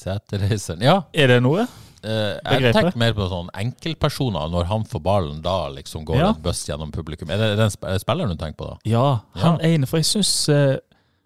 Seterreiseren. 0.00 0.82
Ja, 0.84 0.98
Er 1.14 1.26
det 1.34 1.40
noe? 1.44 1.66
Uh, 2.00 2.38
jeg 2.56 2.72
tenker 2.72 2.96
mer 2.96 3.12
på 3.12 3.26
sånn 3.28 3.50
enkeltpersoner, 3.60 4.46
når 4.48 4.64
han 4.70 4.86
får 4.88 5.02
ballen, 5.04 5.42
da 5.44 5.66
liksom 5.68 6.06
går 6.08 6.16
Ja. 6.16 6.28
en 6.32 6.40
buss 6.42 6.62
gjennom 6.66 6.90
publikum. 6.94 7.28
Er 7.30 7.36
det 7.42 7.50
den 7.60 7.68
sp 7.68 7.84
er 7.84 7.98
spilleren 8.00 8.32
du 8.32 8.38
tenker 8.40 8.56
på 8.56 8.70
da? 8.70 8.76
Ja, 8.88 9.20
han 9.36 9.58
Ja. 9.60 9.68
ene. 9.68 9.86
For 9.90 9.98
jeg 10.00 10.08
syns 10.08 10.32
uh, 10.48 10.78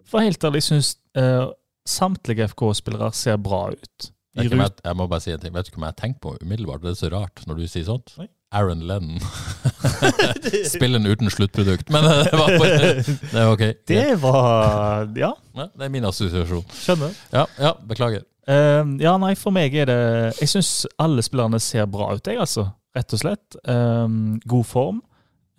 For 0.05 0.19
helt 0.19 0.43
ærlig, 0.43 0.59
jeg 0.65 0.67
syns 0.75 0.89
uh, 1.17 1.47
samtlige 1.87 2.49
FK-spillere 2.51 3.13
ser 3.15 3.37
bra 3.37 3.69
ut. 3.71 4.11
Rut- 4.35 4.51
Jeg, 4.51 4.71
jeg 4.83 4.95
må 4.99 5.07
bare 5.07 5.21
si 5.23 5.31
en 5.31 5.39
ting. 5.39 5.53
Vet 5.55 5.71
du 5.71 5.79
hva 5.79 5.87
jeg 5.93 5.95
tenker 6.01 6.19
på 6.19 6.35
umiddelbart? 6.43 6.81
Det 6.83 6.91
er 6.91 6.99
så 6.99 7.11
rart 7.13 7.45
når 7.47 7.55
du 7.61 7.67
sier 7.71 7.85
sånt. 7.87 8.11
Nei. 8.19 8.27
Aaron 8.51 8.81
Lennon. 8.87 9.19
Spillen 10.75 11.05
uten 11.07 11.29
sluttprodukt. 11.31 11.89
Men 11.89 12.03
eh, 12.05 12.23
det 12.27 12.37
var 12.39 12.51
Det 13.31 13.39
er 13.39 13.49
ok. 13.51 13.63
Det 13.87 14.03
var 14.21 15.07
Ja, 15.15 15.31
Ja, 15.55 15.67
det 15.71 15.87
er 15.87 15.89
min 15.93 16.05
assosiasjon. 16.05 16.63
skjønner. 16.83 17.15
Ja, 17.33 17.45
ja, 17.59 17.73
beklager. 17.87 18.23
Eh, 18.47 18.83
ja, 19.01 19.15
nei, 19.17 19.33
for 19.39 19.55
meg 19.55 19.73
er 19.73 19.87
det 19.89 20.01
Jeg 20.41 20.51
syns 20.51 20.71
alle 21.01 21.23
spillerne 21.25 21.59
ser 21.63 21.87
bra 21.89 22.11
ut, 22.13 22.27
jeg, 22.27 22.37
altså. 22.41 22.67
Rett 22.95 23.15
og 23.15 23.19
slett. 23.19 23.57
Uh, 23.67 24.37
god 24.47 24.67
form. 24.69 25.01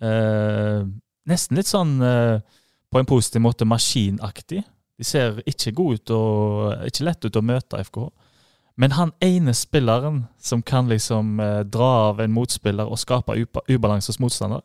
Uh, 0.01 0.87
nesten 1.27 1.57
litt 1.59 1.69
sånn 1.69 1.97
eh, 2.05 2.39
på 2.87 2.99
en 3.01 3.09
positiv 3.09 3.43
måte 3.43 3.67
maskinaktig. 3.67 4.63
De 4.97 5.05
ser 5.05 5.41
ikke 5.45 5.73
gode 5.77 5.99
ut 5.99 6.13
og 6.15 6.87
ikke 6.87 7.05
lett 7.05 7.27
ut 7.27 7.37
å 7.37 7.43
møte 7.45 7.81
FKH. 7.83 8.07
Men 8.77 8.93
han 8.93 9.11
ene 9.25 9.53
spilleren 9.57 10.23
som 10.41 10.61
kan 10.65 10.89
liksom 10.89 11.39
eh, 11.41 11.59
dra 11.65 11.89
av 12.11 12.21
en 12.21 12.33
motspiller 12.33 12.89
og 12.89 12.99
skape 13.01 13.35
uba- 13.37 13.65
ubalanse 13.69 14.13
hos 14.13 14.21
motstander, 14.21 14.61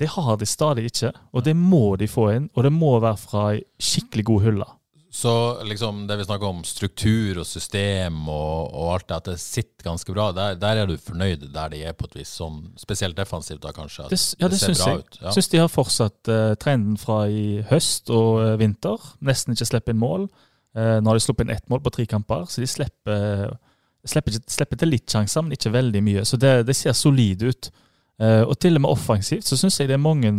det 0.00 0.08
har 0.16 0.38
de 0.40 0.48
stadig 0.48 0.88
ikke. 0.90 1.12
Og 1.32 1.44
det 1.46 1.54
må 1.56 1.94
de 2.00 2.08
få 2.10 2.30
inn, 2.34 2.48
og 2.56 2.66
det 2.66 2.72
må 2.74 2.96
være 2.98 3.20
fra 3.20 3.44
ei 3.52 3.62
skikkelig 3.78 4.24
god 4.32 4.46
hylle. 4.48 4.68
Så 5.14 5.62
liksom 5.64 6.06
det 6.06 6.16
vi 6.16 6.24
snakker 6.24 6.46
om 6.46 6.64
struktur 6.66 7.38
og 7.38 7.46
system 7.46 8.16
og, 8.26 8.72
og 8.74 8.88
alt 8.96 9.04
det, 9.06 9.18
at 9.20 9.28
det 9.28 9.34
sitter 9.38 9.86
ganske 9.86 10.10
bra, 10.10 10.24
der, 10.34 10.56
der 10.58 10.80
er 10.82 10.88
du 10.90 10.96
fornøyd 10.98 11.44
der 11.54 11.70
de 11.70 11.84
er 11.86 11.94
på 11.94 12.08
et 12.08 12.16
vis, 12.18 12.32
sånn 12.34 12.56
spesielt 12.82 13.14
defensivt 13.14 13.62
da 13.62 13.70
kanskje? 13.76 14.08
Det, 14.10 14.18
ja, 14.40 14.48
det, 14.50 14.58
ser 14.58 14.72
syns 14.72 14.82
jeg. 14.82 15.04
ut, 15.04 15.20
ja. 15.20 15.34
Syns 15.36 15.50
de 15.52 15.60
har 15.62 15.70
fortsatt 15.70 16.32
uh, 16.34 16.56
trenden 16.58 16.96
fra 16.98 17.20
i 17.30 17.62
høst 17.68 18.10
og 18.10 18.40
uh, 18.42 18.48
vinter. 18.58 19.06
Nesten 19.22 19.54
ikke 19.54 19.68
slipper 19.70 19.94
inn 19.94 20.02
mål. 20.02 20.26
Uh, 20.74 20.98
nå 20.98 21.06
har 21.06 21.20
de 21.20 21.22
sluppet 21.28 21.46
inn 21.46 21.54
ett 21.54 21.70
mål 21.70 21.84
på 21.86 21.94
tre 21.94 22.08
kamper, 22.10 22.50
så 22.50 22.64
de 22.64 22.70
slipper, 22.74 23.54
slipper, 24.02 24.34
ikke, 24.34 24.56
slipper 24.56 24.82
til 24.82 24.92
litt 24.96 25.14
sjanser, 25.14 25.46
men 25.46 25.54
ikke 25.54 25.76
veldig 25.78 26.02
mye. 26.10 26.26
Så 26.26 26.42
det, 26.42 26.56
det 26.66 26.74
ser 26.80 26.98
solid 26.98 27.46
ut. 27.46 27.70
Og 28.18 28.58
til 28.62 28.78
og 28.78 28.82
med 28.82 28.90
offensivt 28.90 29.46
så 29.46 29.56
syns 29.58 29.78
jeg 29.78 29.88
det 29.90 29.94
er 29.94 30.02
mange 30.02 30.34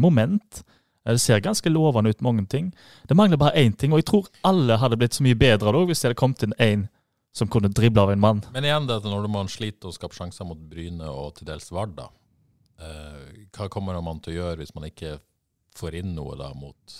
moment. 0.00 0.64
Det 1.08 1.22
ser 1.22 1.40
ganske 1.40 1.72
lovende 1.72 2.12
ut, 2.12 2.20
mange 2.24 2.44
ting. 2.46 2.70
Det 3.08 3.16
mangler 3.16 3.40
bare 3.40 3.56
én 3.56 3.72
ting, 3.72 3.92
og 3.92 4.02
jeg 4.02 4.08
tror 4.10 4.28
alle 4.44 4.76
hadde 4.76 4.98
blitt 5.00 5.16
så 5.16 5.24
mye 5.24 5.38
bedre 5.38 5.72
da 5.72 5.84
hvis 5.88 6.02
det 6.02 6.10
hadde 6.10 6.20
kommet 6.20 6.44
inn 6.44 6.56
én 6.60 6.86
som 7.32 7.48
kunne 7.48 7.70
drible 7.72 8.02
av 8.02 8.12
en 8.12 8.20
mann. 8.20 8.42
Men 8.52 8.66
igjen, 8.66 8.88
det 8.88 8.98
at 9.00 9.06
når 9.08 9.28
man 9.32 9.50
sliter 9.50 9.90
og 9.90 9.96
skaper 9.96 10.22
sjanser 10.22 10.48
mot 10.48 10.58
Bryne 10.70 11.08
og 11.08 11.36
til 11.38 11.48
dels 11.48 11.70
Vard, 11.72 12.00
eh, 12.00 13.46
hva 13.54 13.68
kommer 13.72 13.98
man 14.04 14.20
til 14.24 14.34
å 14.34 14.40
gjøre 14.40 14.62
hvis 14.62 14.74
man 14.76 14.88
ikke 14.88 15.18
får 15.78 16.00
inn 16.00 16.14
noe 16.16 16.36
da 16.38 16.50
mot 16.58 16.98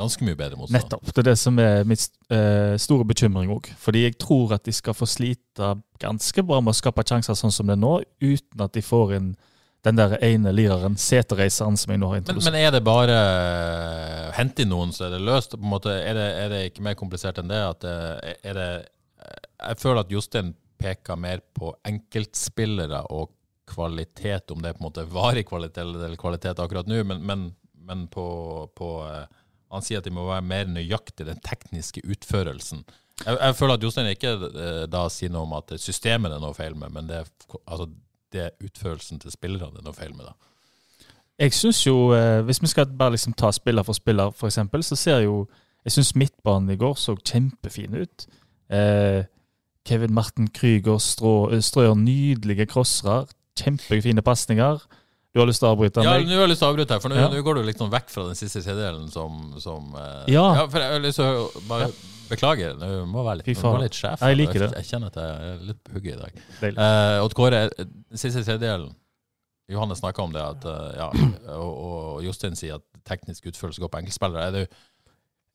ganske 0.00 0.24
mye 0.24 0.38
bedre 0.38 0.56
motstand? 0.60 0.78
Nettopp. 0.78 1.10
Det 1.10 1.24
er 1.24 1.30
det 1.32 1.38
som 1.40 1.58
er 1.60 1.84
min 1.88 2.00
eh, 2.32 2.74
store 2.80 3.06
bekymring 3.08 3.52
òg. 3.52 3.70
Fordi 3.80 4.06
jeg 4.06 4.18
tror 4.22 4.54
at 4.56 4.64
de 4.68 4.74
skal 4.76 4.96
få 4.96 5.08
slite 5.10 5.74
ganske 6.00 6.46
bra 6.46 6.60
med 6.62 6.72
å 6.72 6.80
skape 6.80 7.04
sjanser 7.06 7.36
sånn 7.38 7.54
som 7.54 7.68
det 7.68 7.76
er 7.76 7.82
nå, 7.82 7.98
uten 8.22 8.64
at 8.64 8.76
de 8.76 8.84
får 8.84 9.16
inn 9.18 9.32
den 9.86 9.96
der 9.96 10.16
ene 10.24 10.52
lireren, 10.52 10.96
seterreiseren, 11.00 11.76
som 11.80 11.92
jeg 11.94 12.00
nå 12.02 12.08
har 12.10 12.18
Men, 12.18 12.24
introdusert. 12.26 12.52
men 12.52 12.60
er 12.60 12.72
det 12.74 12.82
bare 12.84 13.14
å 13.16 14.32
hente 14.36 14.64
inn 14.64 14.72
noen, 14.74 14.92
så 14.92 15.06
er 15.06 15.14
det 15.14 15.22
løst? 15.24 15.56
På 15.56 15.64
en 15.64 15.72
måte, 15.72 15.94
er, 15.96 16.14
det, 16.18 16.26
er 16.42 16.52
det 16.52 16.62
ikke 16.68 16.84
mer 16.84 16.98
komplisert 17.00 17.40
enn 17.40 17.48
det? 17.48 17.60
At 17.64 17.84
det, 17.86 18.34
det 18.44 18.68
Jeg 19.70 19.80
føler 19.80 20.02
at 20.02 20.12
Jostein 20.12 20.52
peker 20.80 21.16
mer 21.20 21.40
på 21.56 21.72
enkeltspillere 21.88 23.02
og 23.12 23.32
kvalitet, 23.70 24.50
om 24.50 24.62
det 24.62 24.70
er 24.70 24.76
på 24.76 24.82
en 24.82 24.88
måte 24.88 25.04
varig 25.12 25.44
kvalitet 25.48 25.84
eller 25.84 26.16
kvalitet 26.18 26.58
akkurat 26.60 26.88
nå, 26.90 27.02
men, 27.06 27.20
men, 27.24 27.44
men 27.86 28.06
på, 28.10 28.24
på 28.76 28.88
eh, 29.06 29.26
Han 29.70 29.84
sier 29.86 30.00
at 30.00 30.08
de 30.08 30.10
må 30.10 30.24
være 30.26 30.42
mer 30.42 30.66
nøyaktig 30.72 31.28
den 31.28 31.38
tekniske 31.46 32.02
utførelsen. 32.02 32.82
Jeg, 33.20 33.36
jeg 33.36 33.56
føler 33.56 33.76
at 33.76 33.84
Jostein 33.84 34.08
ikke 34.10 34.32
eh, 34.50 34.84
da 34.90 35.04
sier 35.12 35.30
noe 35.32 35.46
om 35.46 35.54
at 35.60 35.76
systemet 35.78 36.32
det 36.32 36.40
er 36.40 36.44
noe 36.44 36.56
feil 36.56 36.74
med, 36.74 36.90
men 36.96 37.06
det 37.10 37.20
er, 37.22 37.30
altså, 37.64 37.86
det 38.32 38.50
utførelsen 38.64 39.20
til 39.20 39.32
spillerne 39.32 39.78
er 39.80 39.86
noe 39.86 39.96
feil 39.96 40.14
med. 40.16 40.24
da. 40.24 40.32
Jeg 41.40 41.52
syns 41.56 41.86
jo, 41.86 42.12
eh, 42.12 42.42
hvis 42.44 42.62
vi 42.62 42.66
skal 42.66 42.86
bare 42.98 43.14
liksom 43.16 43.32
ta 43.32 43.50
spiller 43.52 43.82
for 43.82 43.96
spiller, 43.96 44.30
eksempel, 44.46 44.82
så 44.82 44.96
ser 44.96 45.18
jo 45.24 45.48
Jeg 45.84 45.92
syns 45.92 46.14
midtbanen 46.14 46.70
i 46.70 46.76
går 46.76 46.94
så 46.94 47.14
kjempefin 47.16 47.94
ut. 48.02 48.26
Eh, 48.70 49.24
Kevin 49.86 50.12
Martin 50.12 50.48
Krüger 50.48 50.98
strå, 50.98 51.60
strør 51.60 51.94
nydelige 51.94 52.66
crossere. 52.66 53.26
Kjempefine 53.56 54.22
pasninger. 54.22 54.78
Du 55.32 55.38
har 55.38 55.46
lyst 55.46 55.62
til 55.62 55.68
å 55.68 55.74
avbryte 55.76 56.02
Ja, 56.02 56.16
nå 56.18 56.32
har 56.34 56.40
jeg 56.42 56.50
lyst 56.50 56.62
til 56.64 56.66
å 56.68 56.72
avbryte 56.74 56.96
her, 56.96 57.00
for 57.04 57.12
nå, 57.12 57.18
Ja. 57.20 57.28
nå 57.30 57.42
går 57.46 57.60
du 57.60 57.62
liksom 57.68 57.90
vekk 57.92 58.08
fra 58.10 58.24
den 58.26 58.34
siste 58.38 58.62
tredjedelen 58.64 59.10
som, 59.12 59.54
som 59.62 59.92
eh, 59.94 60.32
Ja. 60.34 60.66
for 60.66 60.78
jeg 60.82 60.92
har 60.96 61.04
lyst 61.04 61.20
til 61.22 61.24
å 61.26 61.66
bare 61.68 61.90
Beklager, 62.30 62.76
du 62.78 63.06
må 63.10 63.24
være 63.26 63.38
litt, 63.40 63.46
Fy 63.46 63.54
må 63.56 63.60
faen. 63.64 63.72
være 63.74 63.82
litt 63.88 63.96
sjef. 63.98 64.20
Jeg 64.22 64.36
liker 64.38 64.60
det. 64.62 64.68
Jeg 64.78 64.86
kjenner 64.86 65.06
at 65.10 65.16
jeg 65.18 65.48
er 65.50 65.62
litt 65.66 65.78
på 65.82 65.94
hugget 65.96 66.12
i 66.14 66.20
dag. 66.20 66.36
Eh, 66.78 67.24
Odd 67.24 67.34
Kåre, 67.34 67.62
siste 68.14 68.44
tredjedelen 68.46 68.92
Johannes 69.68 69.98
snakka 69.98 70.22
om 70.22 70.32
det, 70.32 70.40
at, 70.42 70.64
eh, 70.64 70.92
ja, 70.98 71.08
og, 71.56 71.72
og 71.74 72.22
Jostein 72.22 72.54
sier 72.54 72.76
at 72.78 72.82
teknisk 73.06 73.46
utførelse 73.50 73.82
går 73.82 73.90
på 73.90 73.98
enkeltspillere. 74.02 74.46
Er 74.46 74.52
du 74.52 74.78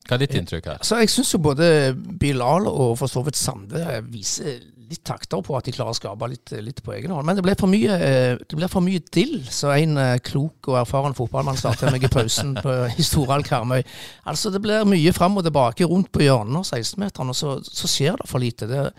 hva 0.06 0.14
er 0.18 0.18
ditt 0.26 0.36
inntrykk 0.36 0.68
her? 0.68 0.78
Så 0.84 1.00
jeg 1.00 1.08
syns 1.08 1.32
jo 1.32 1.38
både 1.42 1.70
Bilal 1.96 2.68
og 2.68 2.92
for 3.00 3.08
så 3.08 3.24
vidt 3.24 3.36
Sande 3.40 3.80
viser 4.12 4.60
litt 4.90 5.02
takter 5.06 5.42
på 5.44 5.56
at 5.58 5.66
de 5.66 5.74
klarer 5.74 5.94
å 5.94 5.98
skape 5.98 6.28
litt, 6.30 6.52
litt 6.62 6.82
på 6.84 6.94
egen 6.96 7.12
hånd. 7.14 7.26
Men 7.26 7.38
det 7.38 7.44
ble 7.46 7.54
for 7.58 7.70
mye, 7.70 7.96
eh, 7.96 8.38
det 8.38 8.58
ble 8.58 8.68
for 8.70 8.84
mye 8.84 9.02
dill, 9.14 9.38
så 9.50 9.72
en 9.74 9.96
eh, 10.02 10.18
klok 10.24 10.70
og 10.70 10.80
erfaren 10.82 11.16
fotballmann 11.16 11.58
sa 11.60 11.74
til 11.76 11.92
meg 11.94 12.06
i 12.06 12.12
pausen 12.12 12.54
på, 12.60 12.76
i 13.02 13.46
Karmøy. 13.46 13.82
Altså, 14.24 14.52
det 14.54 14.62
blir 14.64 14.86
mye 14.88 15.14
fram 15.16 15.38
og 15.38 15.46
tilbake 15.46 15.88
rundt 15.88 16.12
på 16.12 16.26
hjørnene 16.26 16.62
av 16.62 16.68
16-meteren, 16.68 17.32
og 17.32 17.38
så, 17.38 17.56
så 17.62 17.90
skjer 17.90 18.20
det 18.20 18.30
for 18.30 18.42
lite. 18.42 18.68
Det 18.70 18.84
er 18.84 18.94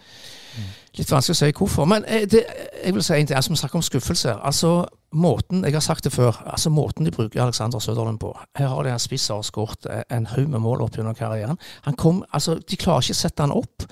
litt 0.98 1.12
vanskelig 1.12 1.36
å 1.36 1.40
si 1.40 1.52
hvorfor. 1.56 1.90
Men 1.90 2.06
eh, 2.10 2.26
det, 2.30 2.44
jeg 2.84 2.96
vil 2.96 3.06
si 3.06 3.18
en 3.18 3.30
ting, 3.30 3.38
altså, 3.38 3.54
vi 3.54 3.62
snakker 3.62 3.80
om 3.80 3.86
skuffelse. 3.86 4.34
Altså, 4.50 4.74
måten, 5.18 5.64
jeg 5.66 5.78
har 5.78 5.86
sagt 5.86 6.04
det 6.04 6.14
før, 6.14 6.36
altså 6.46 6.70
måten 6.74 7.08
de 7.08 7.14
bruker 7.16 7.44
Alexander 7.44 7.80
Søderlund 7.80 8.20
på. 8.20 8.34
Her 8.58 8.74
har 8.74 8.84
de 8.84 8.92
en 8.92 9.02
spiss 9.02 9.30
som 9.30 9.40
har 9.40 9.48
skåret 9.48 9.88
en 10.12 10.28
haug 10.34 10.50
med 10.52 10.60
mål 10.64 10.84
opp 10.86 10.98
gjennom 10.98 11.16
karrieren. 11.16 11.60
Han 11.88 11.96
kom, 11.96 12.24
altså, 12.32 12.58
de 12.60 12.80
klarer 12.80 13.06
ikke 13.06 13.18
å 13.18 13.22
sette 13.22 13.46
han 13.46 13.56
opp. 13.56 13.88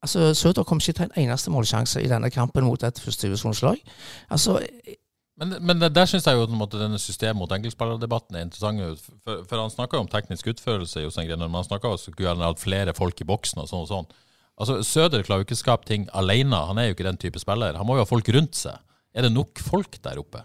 Altså, 0.00 0.30
Søder 0.34 0.64
kom 0.64 0.80
ikke 0.80 0.96
til 0.96 1.06
en 1.08 1.18
eneste 1.26 1.52
målsjanse 1.52 2.00
i 2.02 2.08
denne 2.08 2.30
kampen 2.32 2.64
mot 2.64 2.82
et 2.82 3.00
førstedivisjonslag. 3.00 3.82
Altså, 4.30 4.60
Men, 5.40 5.54
men 5.64 5.80
der 5.80 6.04
syns 6.04 6.26
jeg 6.26 6.36
jo 6.36 6.46
måte 6.52 6.76
denne 6.76 6.98
system 7.00 7.38
mot 7.40 7.52
enkeltspillerdebatten 7.52 8.36
er 8.36 8.42
interessant. 8.44 9.00
For, 9.24 9.44
for 9.48 9.60
han 9.62 9.72
snakka 9.72 9.96
jo 9.96 10.04
om 10.04 10.10
teknisk 10.12 10.50
utførelse, 10.52 11.00
Jostein 11.00 11.28
Grenner, 11.28 11.48
men 11.48 11.62
han 11.62 11.68
snakka 11.68 11.88
også 11.88 12.12
om 12.12 12.42
at 12.44 12.60
flere 12.60 12.92
folk 12.96 13.20
i 13.20 13.24
boksen 13.24 13.62
og 13.62 13.70
sånn 13.70 13.86
og 13.86 13.88
sånn. 13.88 14.10
Altså, 14.60 14.82
Søder 14.84 15.24
klarer 15.24 15.40
jo 15.40 15.48
ikke 15.48 15.56
å 15.56 15.62
skape 15.62 15.88
ting 15.88 16.04
alene. 16.12 16.56
Han 16.68 16.78
er 16.78 16.90
jo 16.90 16.96
ikke 16.96 17.08
den 17.08 17.20
type 17.20 17.40
spiller. 17.40 17.78
Han 17.80 17.88
må 17.88 17.96
jo 17.96 18.04
ha 18.04 18.08
folk 18.08 18.28
rundt 18.36 18.58
seg. 18.58 18.76
Er 19.16 19.24
det 19.24 19.32
nok 19.32 19.62
folk 19.64 19.96
der 20.04 20.20
oppe? 20.20 20.44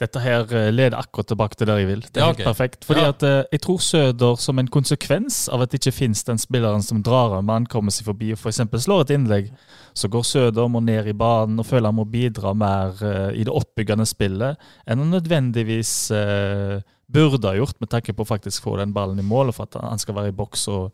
Dette 0.00 0.20
her 0.24 0.46
eh, 0.56 0.70
leder 0.72 0.96
akkurat 0.96 1.28
tilbake 1.28 1.58
til 1.60 1.68
der 1.68 1.76
jeg 1.82 1.88
vil. 1.90 2.00
Det 2.06 2.16
er 2.16 2.20
Ja, 2.24 2.32
helt 2.32 2.44
perfekt. 2.46 2.84
Fordi 2.88 3.00
Ja. 3.02 3.08
at 3.12 3.22
eh, 3.22 3.42
jeg 3.52 3.60
tror 3.66 3.78
Søder, 3.84 4.36
som 4.40 4.58
en 4.58 4.68
konsekvens 4.72 5.42
av 5.52 5.60
at 5.62 5.70
det 5.70 5.80
ikke 5.82 5.92
finnes 5.98 6.22
den 6.24 6.38
spilleren 6.40 6.82
som 6.82 7.02
drar 7.04 7.34
av 7.36 7.44
man 7.44 7.66
kommer 7.66 7.92
seg 7.92 8.06
forbi 8.08 8.32
og 8.32 8.38
f.eks. 8.40 8.62
slår 8.86 9.02
et 9.04 9.12
innlegg, 9.18 9.50
så 9.94 10.08
går 10.08 10.24
Søder 10.24 10.68
må 10.72 10.80
ned 10.80 11.06
i 11.06 11.12
banen 11.12 11.60
og 11.60 11.66
føler 11.68 11.88
han 11.92 11.98
må 12.00 12.06
bidra 12.08 12.54
mer 12.56 12.96
eh, 13.04 13.40
i 13.40 13.44
det 13.44 13.52
oppbyggende 13.52 14.06
spillet 14.08 14.56
enn 14.88 14.98
han 15.04 15.10
nødvendigvis 15.10 16.10
burde 17.10 17.48
ha 17.48 17.56
gjort, 17.58 17.76
med 17.80 17.90
tanke 17.90 18.12
på 18.14 18.22
å 18.22 18.28
faktisk 18.28 18.62
få 18.62 18.76
den 18.78 18.92
ballen 18.94 19.18
i 19.18 19.26
mål, 19.26 19.48
og 19.50 19.54
for 19.56 19.66
at 19.66 19.80
han 19.82 19.98
skal 19.98 20.14
være 20.14 20.30
i 20.30 20.36
boks 20.36 20.68
og, 20.70 20.92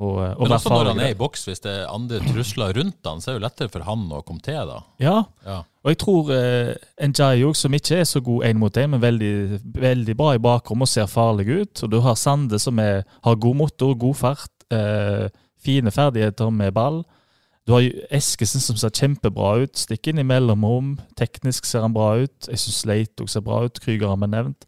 og, 0.00 0.16
og 0.18 0.40
Men 0.46 0.54
også 0.56 0.70
når 0.72 0.88
han 0.88 1.00
er 1.04 1.12
i 1.12 1.18
boks, 1.18 1.44
hvis 1.46 1.60
det 1.62 1.72
er 1.72 1.90
andre 1.92 2.18
trusler 2.24 2.72
rundt 2.78 3.06
han, 3.06 3.20
så 3.20 3.30
er 3.30 3.34
det 3.34 3.40
jo 3.40 3.44
lettere 3.44 3.72
for 3.74 3.84
han 3.86 4.08
å 4.10 4.22
komme 4.26 4.42
til, 4.44 4.58
da. 4.70 4.80
Ja, 5.02 5.18
Ja. 5.46 5.60
Og 5.82 5.90
jeg 5.90 5.98
tror 5.98 6.28
eh, 6.30 7.08
Njayo, 7.10 7.48
som 7.58 7.74
ikke 7.74 7.96
er 7.98 8.04
så 8.06 8.20
god 8.22 8.44
én 8.46 8.60
mot 8.60 8.76
én, 8.78 8.92
men 8.92 9.00
veldig, 9.02 9.60
veldig 9.82 10.14
bra 10.14 10.36
i 10.36 10.42
bakrommet 10.42 10.86
og 10.86 10.92
ser 10.92 11.08
farlig 11.10 11.46
ut. 11.50 11.82
Og 11.82 11.90
du 11.90 11.96
har 12.04 12.14
Sande, 12.14 12.60
som 12.62 12.78
er, 12.78 13.02
har 13.26 13.40
god 13.42 13.58
motor, 13.58 13.96
god 13.98 14.14
fart, 14.14 14.52
eh, 14.70 15.26
fine 15.58 15.90
ferdigheter 15.90 16.54
med 16.54 16.70
ball. 16.76 17.02
Du 17.66 17.74
har 17.74 17.88
Eskesen, 18.14 18.62
som 18.62 18.78
ser 18.78 18.94
kjempebra 18.94 19.56
ut. 19.62 19.74
Stikk 19.78 20.06
inn 20.10 20.22
i 20.22 20.26
mellomrom. 20.26 20.96
Teknisk 21.18 21.66
ser 21.66 21.82
han 21.82 21.94
bra 21.94 22.12
ut. 22.22 22.46
Jeg 22.46 22.62
syns 22.62 22.84
Leito 22.86 23.26
ser 23.26 23.42
bra 23.46 23.64
ut. 23.66 23.82
Krüger 23.82 24.10
har 24.10 24.22
vi 24.22 24.30
nevnt. 24.30 24.66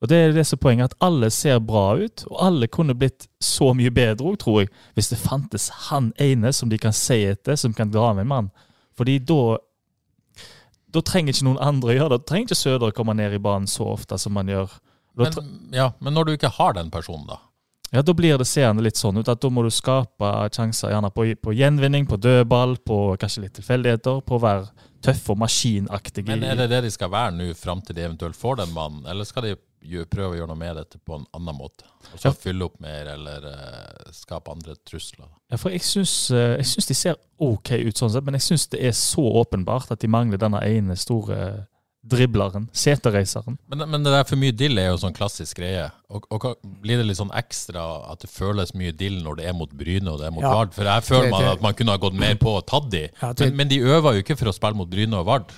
Og 0.00 0.10
det 0.10 0.16
er 0.16 0.34
det 0.36 0.44
som 0.44 0.58
er 0.58 0.62
poenget, 0.62 0.92
at 0.92 1.06
alle 1.06 1.30
ser 1.32 1.60
bra 1.64 1.86
ut, 1.96 2.24
og 2.28 2.40
alle 2.44 2.68
kunne 2.68 2.96
blitt 2.98 3.28
så 3.42 3.72
mye 3.76 3.92
bedre 3.94 4.32
òg, 4.32 4.38
tror 4.42 4.60
jeg, 4.62 4.72
hvis 4.94 5.08
det 5.12 5.20
fantes 5.20 5.70
han 5.88 6.10
ene 6.20 6.52
som 6.52 6.72
de 6.72 6.78
kan 6.80 6.94
se 6.96 7.22
etter, 7.30 7.56
som 7.56 7.74
kan 7.76 7.92
dra 7.92 8.12
med 8.12 8.26
en 8.26 8.32
mann. 8.34 8.50
Fordi 8.96 9.18
da 9.24 9.56
da 10.96 11.02
trenger 11.04 11.34
ikke 11.34 11.44
noen 11.44 11.60
andre 11.60 11.90
å 11.92 11.96
gjøre 11.96 12.14
det. 12.14 12.22
Da 12.22 12.30
trenger 12.30 12.46
ikke 12.46 12.56
Søder 12.56 12.92
komme 12.96 13.16
ned 13.18 13.34
i 13.36 13.40
banen 13.42 13.66
så 13.68 13.88
ofte 13.92 14.16
som 14.20 14.32
man 14.32 14.48
gjør. 14.48 14.70
Men, 15.18 15.34
ja, 15.74 15.90
men 16.00 16.14
når 16.16 16.24
du 16.24 16.32
ikke 16.36 16.52
har 16.56 16.76
den 16.76 16.88
personen, 16.92 17.26
da? 17.28 17.40
ja, 17.90 18.02
da 18.02 18.14
blir 18.14 18.38
det 18.38 18.46
seende 18.48 18.82
litt 18.84 18.98
sånn 18.98 19.20
ut 19.20 19.28
at 19.30 19.40
da 19.42 19.50
må 19.52 19.62
du 19.64 19.70
skape 19.72 20.30
sjanser 20.54 20.92
gjerne 20.92 21.10
på, 21.14 21.28
på 21.42 21.54
gjenvinning, 21.54 22.06
på 22.08 22.18
dødball, 22.18 22.76
på 22.84 22.98
kanskje 23.20 23.46
litt 23.46 23.54
tilfeldigheter, 23.60 24.20
på 24.26 24.36
å 24.36 24.42
være 24.42 24.88
tøff 25.06 25.30
og 25.32 25.40
maskinaktig. 25.44 26.26
Men 26.26 26.44
er 26.44 26.58
det 26.58 26.68
det 26.72 26.82
de 26.88 26.92
skal 26.92 27.12
være 27.12 27.36
nå, 27.38 27.48
fram 27.58 27.82
til 27.86 27.96
de 27.96 28.06
eventuelt 28.08 28.38
får 28.38 28.60
den 28.62 28.74
mannen, 28.74 29.04
eller 29.06 29.28
skal 29.28 29.46
de 29.46 29.54
prøve 30.10 30.34
å 30.34 30.36
gjøre 30.38 30.48
noe 30.48 30.56
med 30.58 30.76
dette 30.76 30.98
på 30.98 31.14
en 31.18 31.26
annen 31.36 31.56
måte? 31.56 31.84
Og 32.12 32.18
så 32.18 32.28
Ja. 32.28 32.32
fylle 32.32 32.64
opp 32.64 32.80
mer, 32.80 33.06
eller 33.14 33.46
uh, 33.46 34.10
skape 34.12 34.50
andre 34.52 34.74
trusler? 34.86 35.28
Ja, 35.50 35.56
for 35.56 35.70
jeg 35.70 35.80
syns, 35.86 36.30
eh, 36.30 36.56
de 36.58 36.94
ser 36.94 37.16
OK 37.38 37.70
ut 37.72 37.94
sånn 37.96 38.10
sett, 38.10 38.24
men 38.24 38.34
jeg 38.34 38.42
syns 38.42 38.68
det 38.68 38.82
er 38.84 38.92
så 38.92 39.22
åpenbart 39.44 39.90
at 39.90 40.00
de 40.00 40.08
mangler 40.08 40.38
denne 40.38 40.60
ene 40.62 40.96
store 40.96 41.66
dribleren, 42.06 42.68
seterreiseren. 42.72 43.56
Men, 43.66 43.82
men 43.90 44.04
det 44.06 44.12
der 44.14 44.26
for 44.28 44.38
mye 44.38 44.54
dill 44.54 44.78
er 44.78 44.92
jo 44.92 44.98
sånn 45.02 45.14
klassisk 45.16 45.58
greie. 45.58 45.88
Og, 46.14 46.26
og 46.30 46.44
Blir 46.82 47.00
det 47.00 47.06
litt 47.08 47.18
sånn 47.18 47.32
ekstra 47.34 47.82
at 48.12 48.20
det 48.22 48.30
føles 48.30 48.70
mye 48.78 48.92
dill 48.94 49.16
når 49.24 49.40
det 49.40 49.48
er 49.50 49.56
mot 49.58 49.72
Bryne 49.74 50.12
og 50.12 50.20
det 50.20 50.28
er 50.28 50.34
mot 50.36 50.46
Ja. 50.46 50.52
Vard? 50.54 50.74
For 50.76 50.84
her 50.86 51.00
føler 51.02 51.26
Det- 51.26 51.30
man 51.34 51.44
at 51.50 51.62
man 51.64 51.74
kunne 51.74 51.90
ha 51.90 51.98
gått 51.98 52.14
mer 52.14 52.36
på 52.36 52.52
og 52.60 52.66
tatt 52.66 52.88
de. 52.90 53.08
Ja, 53.22 53.32
det- 53.32 53.48
men, 53.48 53.56
men 53.56 53.68
de 53.68 53.80
øver 53.80 54.14
jo 54.14 54.22
ikke 54.22 54.38
for 54.38 54.46
å 54.52 54.54
spille 54.54 54.76
mot 54.78 54.88
Bryne 54.88 55.14
og 55.18 55.26
Vard. 55.26 55.50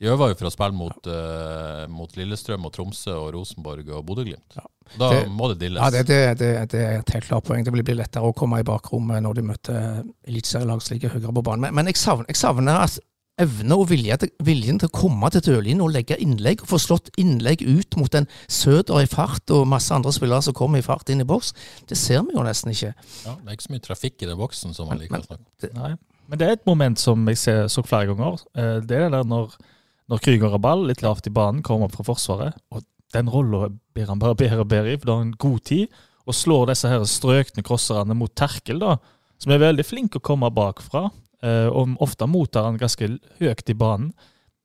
De 0.00 0.06
øver 0.06 0.30
jo 0.30 0.34
for 0.38 0.46
å 0.46 0.52
spille 0.54 0.76
mot, 0.78 1.08
uh, 1.10 1.86
mot 1.90 2.12
Lillestrøm 2.14 2.64
og 2.68 2.72
Tromsø 2.76 3.16
og 3.18 3.32
Rosenborg 3.34 3.88
og 3.96 4.04
Bodø-Glimt. 4.06 4.54
Da 4.98 5.08
Det- 5.10 5.28
må 5.28 5.48
det 5.50 5.58
dilles. 5.64 5.82
ja, 5.82 5.90
det, 5.90 6.06
det, 6.06 6.38
det, 6.38 6.50
det 6.70 6.80
er 6.84 6.98
et 7.00 7.10
helt 7.16 7.26
klart 7.26 7.44
poeng. 7.44 7.64
Det 7.66 7.72
blir 7.74 7.82
lettere 7.98 8.22
å 8.22 8.32
komme 8.32 8.60
i 8.60 8.62
bakrommet 8.62 9.22
når 9.26 9.34
de 9.34 9.42
møter 9.42 10.04
eliteserielag 10.26 10.80
som 10.82 10.94
ligger 10.94 11.10
høyere 11.16 11.34
på 11.34 11.42
banen. 11.42 11.60
Men, 11.66 11.74
men 11.74 11.86
jeg, 11.90 11.96
savner, 11.98 12.26
jeg 12.30 12.36
savner 12.38 12.78
at 12.86 12.98
evne 13.38 13.76
og 13.78 13.88
vilje 13.90 14.16
til, 14.18 14.30
viljen 14.42 14.78
til 14.82 14.88
å 14.88 14.94
komme 14.98 15.28
til 15.30 15.42
dørlinjen 15.46 15.82
og 15.84 15.92
legge 15.94 16.16
innlegg, 16.18 16.62
og 16.62 16.70
få 16.72 16.78
slått 16.82 17.10
innlegg 17.18 17.60
ut 17.66 17.96
mot 18.00 18.14
en 18.18 18.26
Søder 18.50 19.02
i 19.02 19.06
fart 19.06 19.50
og 19.54 19.66
masse 19.70 19.90
andre 19.94 20.10
spillere 20.14 20.42
som 20.46 20.54
kommer 20.58 20.78
i 20.78 20.86
fart 20.86 21.10
inn 21.10 21.20
i 21.22 21.26
boks. 21.28 21.52
Det 21.90 21.98
ser 21.98 22.22
vi 22.26 22.34
jo 22.38 22.42
nesten 22.46 22.70
ikke. 22.74 22.94
Ja, 23.26 23.34
det 23.34 23.46
er 23.50 23.58
ikke 23.58 23.66
så 23.68 23.74
mye 23.74 23.84
trafikk 23.86 24.22
i 24.22 24.30
den 24.30 24.38
boksen 24.38 24.74
som 24.74 24.88
man 24.90 24.98
liker 25.02 25.20
å 25.20 25.26
snakke 25.26 25.74
om. 25.74 25.98
Men 26.28 26.38
det 26.38 26.48
er 26.48 26.56
et 26.58 26.66
moment 26.66 26.98
som 27.02 27.22
jeg 27.30 27.38
ser, 27.40 27.66
så 27.72 27.82
flere 27.86 28.10
ganger. 28.14 28.42
Eh, 28.54 28.80
Det 28.86 28.90
er 28.98 29.06
det 29.08 29.12
der 29.18 29.24
når, 29.24 29.54
når 30.08 30.22
Krüger 30.24 30.54
har 30.54 30.62
ball 30.64 30.86
litt 30.88 31.02
lavt 31.04 31.28
i 31.28 31.32
banen, 31.34 31.62
kommer 31.62 31.88
opp 31.88 31.98
fra 31.98 32.06
Forsvaret. 32.06 32.56
og 32.72 32.84
Den 33.12 33.28
rolla 33.28 33.68
blir 33.94 34.08
han 34.08 34.20
bare 34.20 34.36
bedre 34.38 34.64
og 34.64 34.70
bedre 34.70 34.94
i, 34.94 34.96
for 34.96 35.06
da 35.06 35.16
har 35.16 35.24
han 35.26 35.34
god 35.38 35.60
tid. 35.68 36.00
Og 36.28 36.36
slår 36.36 36.66
disse 36.70 36.88
her 36.88 37.04
strøkne 37.08 37.64
crosserne 37.64 38.16
mot 38.16 38.32
terkel, 38.36 38.80
da, 38.80 38.96
som 39.40 39.52
er 39.52 39.62
veldig 39.62 39.84
flink 39.86 40.16
å 40.16 40.24
komme 40.24 40.50
bakfra. 40.52 41.10
eh, 41.42 41.68
Og 41.68 41.96
ofte 42.00 42.26
mottar 42.26 42.64
han 42.64 42.78
ganske 42.80 43.18
høyt 43.40 43.70
i 43.70 43.74
banen. 43.74 44.12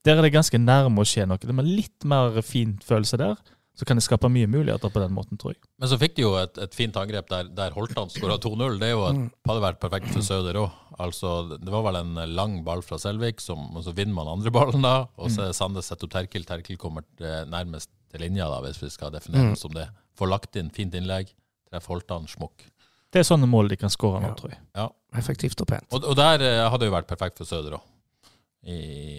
Der 0.04 0.18
er 0.18 0.22
det 0.22 0.34
ganske 0.34 0.58
nærme 0.60 1.00
å 1.00 1.08
skje 1.08 1.28
noe. 1.28 1.38
Det 1.38 1.48
er 1.50 1.64
litt 1.64 2.04
mer 2.04 2.42
fin 2.42 2.80
følelse 2.84 3.18
der. 3.18 3.38
Så 3.74 3.88
kan 3.90 3.98
det 3.98 4.04
skape 4.06 4.30
mye 4.30 4.46
muligheter 4.46 4.92
på 4.94 5.02
den 5.02 5.14
måten, 5.16 5.38
tror 5.42 5.56
jeg. 5.56 5.64
Men 5.82 5.90
så 5.90 5.98
fikk 5.98 6.14
de 6.20 6.22
jo 6.28 6.36
et, 6.38 6.58
et 6.62 6.76
fint 6.78 6.94
angrep 7.02 7.26
der, 7.32 7.48
der 7.58 7.74
Holtan 7.74 8.12
skåra 8.14 8.36
2-0. 8.38 8.76
Det 8.78 8.86
er 8.92 8.92
jo 8.94 9.06
et, 9.08 9.22
hadde 9.50 9.64
vært 9.64 9.80
perfekt 9.82 10.12
for 10.14 10.22
Søder 10.28 10.60
òg. 10.62 10.76
Altså, 11.02 11.32
det 11.58 11.72
var 11.74 11.82
vel 11.88 11.98
en 12.04 12.14
lang 12.38 12.60
ball 12.68 12.84
fra 12.86 13.00
Selvik, 13.02 13.42
som, 13.42 13.72
og 13.76 13.82
så 13.88 13.96
vinner 13.98 14.14
man 14.14 14.30
andre 14.36 14.54
ballen 14.54 14.86
da. 14.86 15.08
Og 15.18 15.32
så 15.34 15.48
er 15.48 15.56
Sande 15.58 15.82
setter 15.82 16.06
opp 16.06 16.14
Terkel. 16.14 16.46
Terkel 16.46 16.78
kommer 16.78 17.02
eh, 17.18 17.42
nærmest 17.50 17.90
til 18.14 18.22
linja, 18.22 18.46
da, 18.52 18.60
hvis 18.62 18.78
vi 18.84 18.92
skal 18.94 19.10
definere 19.16 19.56
det 19.56 19.60
som 19.64 19.74
det. 19.74 19.88
Får 20.22 20.30
lagt 20.30 20.56
inn 20.62 20.70
fint 20.70 20.94
innlegg. 20.94 21.34
Treffer 21.72 21.96
Holtan 21.96 22.30
smukk. 22.30 22.68
Det 23.10 23.24
er 23.24 23.26
sånne 23.26 23.50
mål 23.50 23.74
de 23.74 23.82
kan 23.82 23.90
skåre 23.94 24.22
nå, 24.22 24.30
Ja. 24.30 24.38
tror 24.38 24.54
jeg. 24.54 24.62
Ja. 24.78 24.86
Effektivt 25.18 25.66
og 25.66 25.68
pent. 25.74 25.90
Og, 25.98 26.06
og 26.14 26.16
der 26.22 26.46
eh, 26.46 26.62
hadde 26.70 26.86
jo 26.86 26.94
vært 26.94 27.10
perfekt 27.10 27.42
for 27.42 27.50
Søder 27.50 27.80
òg. 27.82 27.90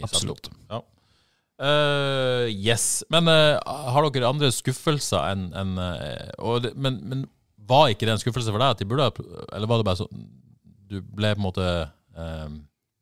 Absolutt. 0.06 0.46
Ja. 0.70 0.78
Eh, 1.62 2.48
yes. 2.50 3.04
Men 3.14 3.28
uh, 3.30 3.60
har 3.62 4.08
dere 4.10 4.26
andre 4.28 4.50
skuffelser 4.54 5.22
enn 5.30 5.44
en, 5.54 5.76
uh, 5.78 6.70
men, 6.74 6.98
men 7.06 7.24
var 7.68 7.92
ikke 7.92 8.08
det 8.08 8.16
en 8.16 8.22
skuffelse 8.22 8.50
for 8.52 8.60
deg? 8.60 8.74
at 8.74 8.80
de 8.82 8.88
burde 8.90 9.06
Eller 9.54 9.70
var 9.70 9.80
det 9.80 9.86
bare 9.88 10.00
sånn 10.02 10.24
Du 10.90 10.98
ble 11.00 11.30
på 11.32 11.40
en 11.40 11.46
måte 11.46 11.66
eh, 12.18 12.48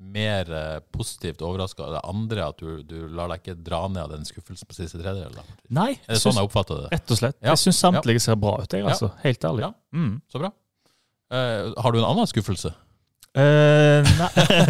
mer 0.03 0.49
eh, 0.55 0.77
positivt 0.95 1.43
overraska 1.43 1.83
av 1.87 1.97
det 1.97 2.03
andre? 2.11 2.45
At 2.53 2.63
du, 2.63 2.83
du 2.87 3.09
lar 3.15 3.33
deg 3.33 3.43
ikke 3.43 3.57
dra 3.65 3.81
ned 3.89 4.05
av 4.05 4.13
den 4.15 4.25
skuffelsen 4.29 4.69
på 4.69 4.77
siste 4.77 5.01
tredjedel? 5.01 5.35
Nei, 5.75 5.93
Er 6.07 6.15
det 6.15 6.21
sånn 6.23 6.39
jeg 6.39 6.47
oppfatter 6.49 6.85
det? 6.85 6.93
rett 6.95 7.11
og 7.15 7.21
slett. 7.21 7.37
Ja. 7.41 7.53
Jeg 7.53 7.63
syns 7.65 7.83
samtlige 7.83 8.23
ser 8.23 8.39
bra 8.39 8.57
ut, 8.63 8.71
jeg, 8.71 8.83
Ja. 8.85 8.93
altså. 8.95 9.11
Helt 9.25 9.45
ærlig. 9.51 9.67
Ja. 9.67 9.73
Mm. 9.95 10.15
Så 10.31 10.43
bra. 10.43 10.53
Eh, 11.33 11.73
har 11.85 11.95
du 11.95 11.99
en 12.01 12.09
annen 12.09 12.31
skuffelse? 12.31 12.73
Eh, 13.33 14.11
nei. 14.19 14.29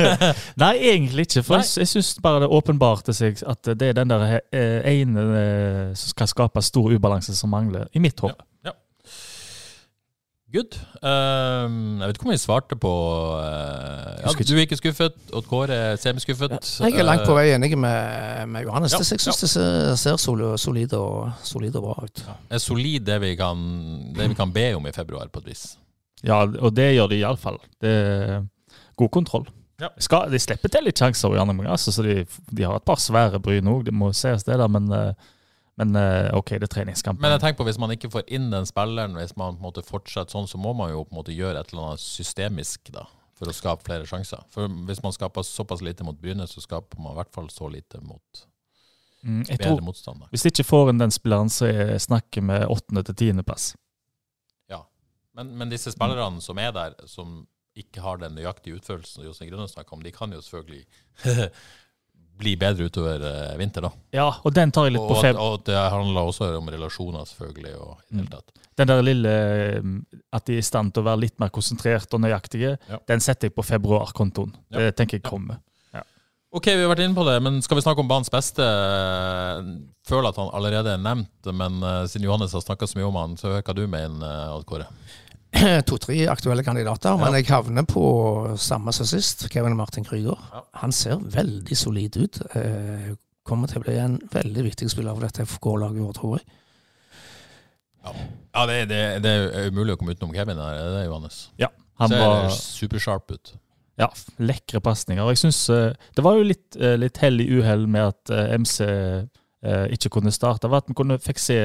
nei, 0.63 0.73
egentlig 0.93 1.27
ikke. 1.27 1.43
For 1.43 1.59
Nei. 1.59 1.67
jeg, 1.67 1.83
jeg 1.83 1.91
syns 1.97 2.13
bare 2.23 2.45
det 2.45 2.53
åpenbarte 2.55 3.15
seg 3.17 3.43
at 3.49 3.73
det 3.75 3.91
er 3.91 3.99
den 3.99 4.13
der 4.13 4.39
eh, 4.39 4.87
ene 4.93 5.27
eh, 5.41 5.85
som 5.99 6.15
skal 6.15 6.31
skape 6.31 6.63
stor 6.63 6.95
ubalanse 6.95 7.35
som 7.37 7.51
mangler, 7.53 7.89
i 7.93 8.03
mitt 8.03 8.23
hode. 8.23 8.39
Good. 10.53 10.75
Um, 11.01 12.03
jeg 12.03 12.11
vet 12.11 12.19
ikke 12.19 12.27
om 12.27 12.31
vi 12.35 12.37
svarte 12.37 12.77
på 12.77 12.91
eh, 13.41 14.19
ja, 14.21 14.33
Du 14.37 14.51
er 14.53 14.67
ikke 14.67 14.77
skuffet, 14.77 15.15
Odd 15.33 15.47
Kåre 15.49 15.79
er 15.87 15.97
semiskuffet. 15.97 16.59
Jeg 16.85 16.99
er 17.01 17.07
langt 17.09 17.25
på 17.25 17.33
vei 17.39 17.47
enig 17.55 17.71
med, 17.73 18.43
med 18.53 18.67
Johannes. 18.67 18.93
Ja, 18.93 19.01
Jeg 19.01 19.23
syns 19.25 19.41
det 19.41 19.49
ser, 20.03 20.19
solid, 20.21 20.93
og, 20.93 21.31
solid 21.41 21.79
og 21.81 21.87
bra 21.87 21.97
ut. 22.05 22.25
er 22.53 22.61
solid 22.61 23.09
det 23.09 23.17
vi, 23.25 23.33
kan, 23.41 23.65
det 24.13 24.29
vi 24.29 24.37
kan 24.37 24.53
be 24.53 24.67
om 24.77 24.91
i 24.91 24.93
februar, 24.93 25.33
på 25.33 25.41
et 25.41 25.55
vis. 25.55 25.65
Ja, 26.21 26.43
og 26.45 26.77
det 26.77 26.91
gjør 26.99 27.09
de 27.15 27.23
iallfall. 27.23 27.57
Det 27.81 27.97
god 29.03 29.13
kontroll. 29.19 29.51
Ja. 29.83 29.91
Skal, 29.99 30.31
de 30.31 30.39
slipper 30.39 30.71
til 30.71 30.85
litt 30.87 31.01
sjanser, 31.01 31.33
gjerne, 31.35 31.55
men 31.59 31.71
altså, 31.71 31.93
så 31.95 32.05
de, 32.07 32.23
de 32.55 32.67
har 32.67 32.79
et 32.79 32.87
par 32.87 33.01
svære 33.03 33.41
bryn 33.43 33.71
òg, 33.71 33.87
det 33.89 33.95
må 33.97 34.13
sies 34.15 34.45
det, 34.47 34.59
da, 34.61 34.69
men, 34.71 34.87
eh, 34.95 35.33
men 35.81 35.97
eh, 35.99 36.29
OK, 36.39 36.55
det 36.55 36.69
er 36.69 36.75
treningskamp. 36.77 37.19
Men 37.23 37.35
jeg 37.35 37.43
tenker 37.43 37.63
på 37.63 37.67
hvis 37.71 37.81
man 37.83 37.95
ikke 37.95 38.13
får 38.13 38.29
inn 38.37 38.51
den 38.53 38.69
spilleren, 38.69 39.19
hvis 39.19 39.35
man 39.35 39.57
på 39.57 39.63
en 39.63 39.67
måte 39.71 39.85
fortsetter 39.87 40.37
sånn, 40.37 40.47
så 40.51 40.61
må 40.61 40.75
man 40.79 40.93
jo 40.93 41.03
på 41.03 41.17
en 41.17 41.23
måte 41.23 41.35
gjøre 41.35 41.65
et 41.65 41.75
eller 41.75 41.93
annet 41.93 42.05
systemisk 42.05 42.93
da, 42.95 43.09
for 43.39 43.51
å 43.51 43.57
skape 43.57 43.89
flere 43.89 44.07
sjanser. 44.07 44.45
For 44.55 44.71
hvis 44.87 45.03
man 45.03 45.17
skaper 45.17 45.47
såpass 45.49 45.83
lite 45.83 46.07
mot 46.07 46.21
Bryne, 46.21 46.47
så 46.47 46.63
skaper 46.63 47.03
man 47.03 47.17
i 47.17 47.23
hvert 47.23 47.35
fall 47.35 47.51
så 47.53 47.71
lite 47.73 48.03
mot 48.07 48.47
Mm, 49.23 49.45
bedre 49.47 49.85
motstander. 49.87 50.27
hvis 50.35 50.43
de 50.43 50.51
ikke 50.51 50.65
får 50.67 50.89
inn 50.91 50.99
den 50.99 51.13
spilleren, 51.15 51.47
så 51.47 51.69
er 51.71 51.93
snakket 52.03 52.43
med 52.43 52.65
åttende 52.67 53.05
til 53.07 53.15
tiendeplass. 53.21 53.69
Men, 55.37 55.53
men 55.57 55.71
disse 55.73 55.93
spillerne 55.93 56.43
som 56.45 56.59
er 56.61 56.73
der, 56.77 56.97
som 57.09 57.43
ikke 57.77 58.03
har 58.05 58.19
den 58.21 58.35
nøyaktige 58.37 58.77
utførelsen 58.81 59.25
Jostein 59.25 59.49
Grønne 59.51 59.69
snakker 59.71 59.97
om, 59.97 60.03
de 60.05 60.13
kan 60.13 60.33
jo 60.35 60.41
selvfølgelig 60.45 60.85
bli 62.43 62.55
bedre 62.59 62.87
utover 62.89 63.23
eh, 63.29 63.55
vinter, 63.61 63.85
da. 63.87 63.91
Ja, 64.17 64.27
og 64.43 64.55
den 64.57 64.73
tar 64.75 64.89
jeg 64.89 64.95
litt 64.97 65.03
Og, 65.05 65.13
på 65.15 65.21
feb... 65.23 65.37
og 65.39 65.63
det 65.69 65.77
handler 65.77 66.29
også 66.33 66.49
om 66.59 66.69
relasjoner, 66.73 67.25
selvfølgelig. 67.29 67.75
og 67.79 67.93
i 68.11 68.15
det 68.17 68.23
hele 68.25 68.33
tatt. 68.33 68.63
Den 68.81 68.89
der 68.89 69.03
lille 69.05 69.33
eh, 69.33 69.91
At 70.33 70.47
de 70.49 70.57
er 70.57 70.63
i 70.63 70.65
stand 70.65 70.95
til 70.97 71.05
å 71.05 71.09
være 71.11 71.21
litt 71.27 71.37
mer 71.43 71.53
konsentrert 71.55 72.13
og 72.17 72.23
nøyaktige, 72.25 72.79
Ja. 72.91 72.99
den 73.09 73.21
setter 73.21 73.49
jeg 73.51 73.55
på 73.57 73.63
februarkontoen. 73.69 74.55
Ja. 74.73 74.79
Det 74.89 74.97
tenker 74.97 75.19
jeg 75.21 75.25
Ja. 75.27 75.31
kommer. 75.31 75.61
Ok, 76.53 76.67
vi 76.69 76.83
har 76.85 76.91
vært 76.91 77.01
inne 77.01 77.17
på 77.17 77.25
det, 77.25 77.39
men 77.41 77.63
skal 77.65 77.79
vi 77.79 77.83
snakke 77.87 78.03
om 78.03 78.09
banens 78.11 78.29
beste? 78.29 78.61
Føler 80.05 80.29
at 80.29 80.37
han 80.37 80.51
allerede 80.53 80.91
er 80.93 81.01
nevnt, 81.01 81.49
men 81.57 81.79
eh, 81.83 82.03
siden 82.13 82.27
Johannes 82.27 82.53
har 82.53 82.61
snakka 82.65 82.89
så 82.91 82.99
mye 82.99 83.07
om 83.09 83.17
han, 83.17 83.37
så 83.41 83.55
hør 83.55 83.63
hva 83.65 83.75
du 83.79 83.87
mener, 83.89 84.51
Odd 84.57 84.67
Kåre. 84.69 84.89
To-tre 85.89 86.17
aktuelle 86.33 86.65
kandidater, 86.65 87.17
men 87.21 87.35
jeg 87.37 87.47
havner 87.51 87.85
på 87.89 88.03
samme 88.59 88.93
som 88.97 89.07
sist. 89.07 89.45
Kevin 89.53 89.77
Martin 89.77 90.05
Krüger. 90.07 90.39
Ja. 90.53 90.63
Han 90.81 90.93
ser 90.97 91.21
veldig 91.21 91.77
solid 91.77 92.17
ut. 92.17 92.41
Eh, 92.57 93.13
kommer 93.47 93.69
til 93.69 93.83
å 93.83 93.85
bli 93.85 93.97
en 94.01 94.17
veldig 94.33 94.65
viktig 94.71 94.89
spiller 94.91 95.15
for 95.17 95.27
dette 95.27 95.45
FK-laget 95.45 96.01
vårt, 96.03 96.17
tror 96.21 96.39
jeg. 96.39 96.47
Ja, 98.03 98.65
det, 98.67 98.79
det, 98.91 99.01
det 99.23 99.33
er 99.33 99.69
umulig 99.71 99.95
å 99.95 99.99
komme 100.01 100.15
utenom 100.17 100.33
Kevin 100.35 100.59
her, 100.59 100.73
det 100.75 100.81
er 100.83 100.89
det 100.89 100.97
det, 100.97 101.05
Johannes? 101.07 101.37
Ja, 101.61 101.69
han 102.03 102.11
Ser 102.11 102.23
var 102.25 102.49
supersharp 102.57 103.31
ut. 103.37 103.53
ja, 104.01 104.09
lekre 104.43 104.81
pasninger. 104.83 105.23
Og 105.23 105.35
jeg 105.37 105.43
synes, 105.45 105.61
eh, 105.71 105.93
Det 106.17 106.25
var 106.27 106.35
jo 106.41 106.49
litt, 106.49 106.77
eh, 106.81 106.97
litt 106.99 107.21
hell 107.23 107.39
i 107.45 107.47
uhell 107.61 107.87
med 107.87 108.09
at 108.15 108.33
MC 108.59 108.81
eh, 108.89 109.87
ikke 109.95 110.11
kunne 110.19 110.33
starte. 110.35 110.69
Var 110.73 110.83
at 110.83 110.89
vi 110.91 110.97
kunne 110.99 111.21
fikk 111.23 111.39
se 111.39 111.59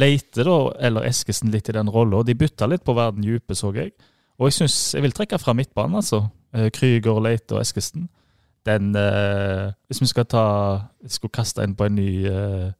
Leite 0.00 0.46
da, 0.46 0.56
eller 0.80 1.06
Eskesen 1.08 1.52
litt 1.52 1.68
i 1.68 1.76
den 1.76 1.90
rolla. 1.92 2.24
De 2.26 2.36
bytta 2.38 2.68
litt 2.70 2.84
på 2.86 2.96
verden 2.96 3.24
dype, 3.26 3.56
så 3.58 3.72
jeg. 3.76 3.92
Og 4.40 4.48
jeg 4.48 4.60
synes, 4.62 4.78
jeg 4.96 5.04
vil 5.04 5.14
trekke 5.16 5.38
fra 5.40 5.54
midtbanen, 5.56 6.00
altså. 6.00 6.24
Eh, 6.56 6.70
Krüger, 6.74 7.20
Leite 7.22 7.58
og 7.58 7.62
Eskesen. 7.62 8.08
Den 8.66 8.94
eh, 8.96 9.72
Hvis 9.88 10.02
vi 10.02 10.06
skal 10.10 10.26
ta 10.28 10.42
Jeg 11.00 11.14
skulle 11.14 11.32
kaste 11.32 11.64
inn 11.64 11.72
på 11.72 11.86
en 11.86 11.94
ny 11.96 12.10
eh, 12.28 12.72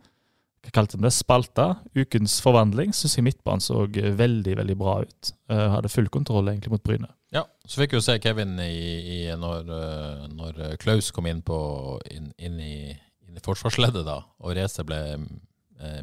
hva 0.61 0.73
kalte 0.77 0.99
de 0.99 1.07
det? 1.07 1.15
Spalta. 1.17 1.67
Ukens 1.97 2.37
forvandling. 2.45 2.93
Syns 2.93 3.17
jeg 3.17 3.25
midtbanen 3.25 3.65
så 3.65 3.87
veldig, 3.89 4.59
veldig 4.61 4.77
bra 4.77 4.99
ut. 5.09 5.31
Eh, 5.49 5.67
hadde 5.73 5.93
full 5.93 6.11
kontroll 6.13 6.51
egentlig 6.53 6.75
mot 6.75 6.85
Bryne. 6.85 7.09
Ja, 7.33 7.47
så 7.65 7.81
fikk 7.81 7.95
vi 7.95 8.01
jo 8.01 8.05
se 8.05 8.19
Kevin 8.21 8.59
i, 8.61 8.75
i 9.15 9.21
når, 9.41 9.71
eh, 9.77 10.27
når 10.35 10.61
Klaus 10.83 11.09
kom 11.17 11.31
inn, 11.31 11.41
på, 11.47 11.57
inn, 12.13 12.29
inn, 12.37 12.61
i, 12.61 12.93
inn 13.25 13.39
i 13.39 13.45
forsvarsleddet 13.45 14.05
da, 14.05 14.19
og 14.43 14.59
racet 14.59 14.85
ble 14.89 15.01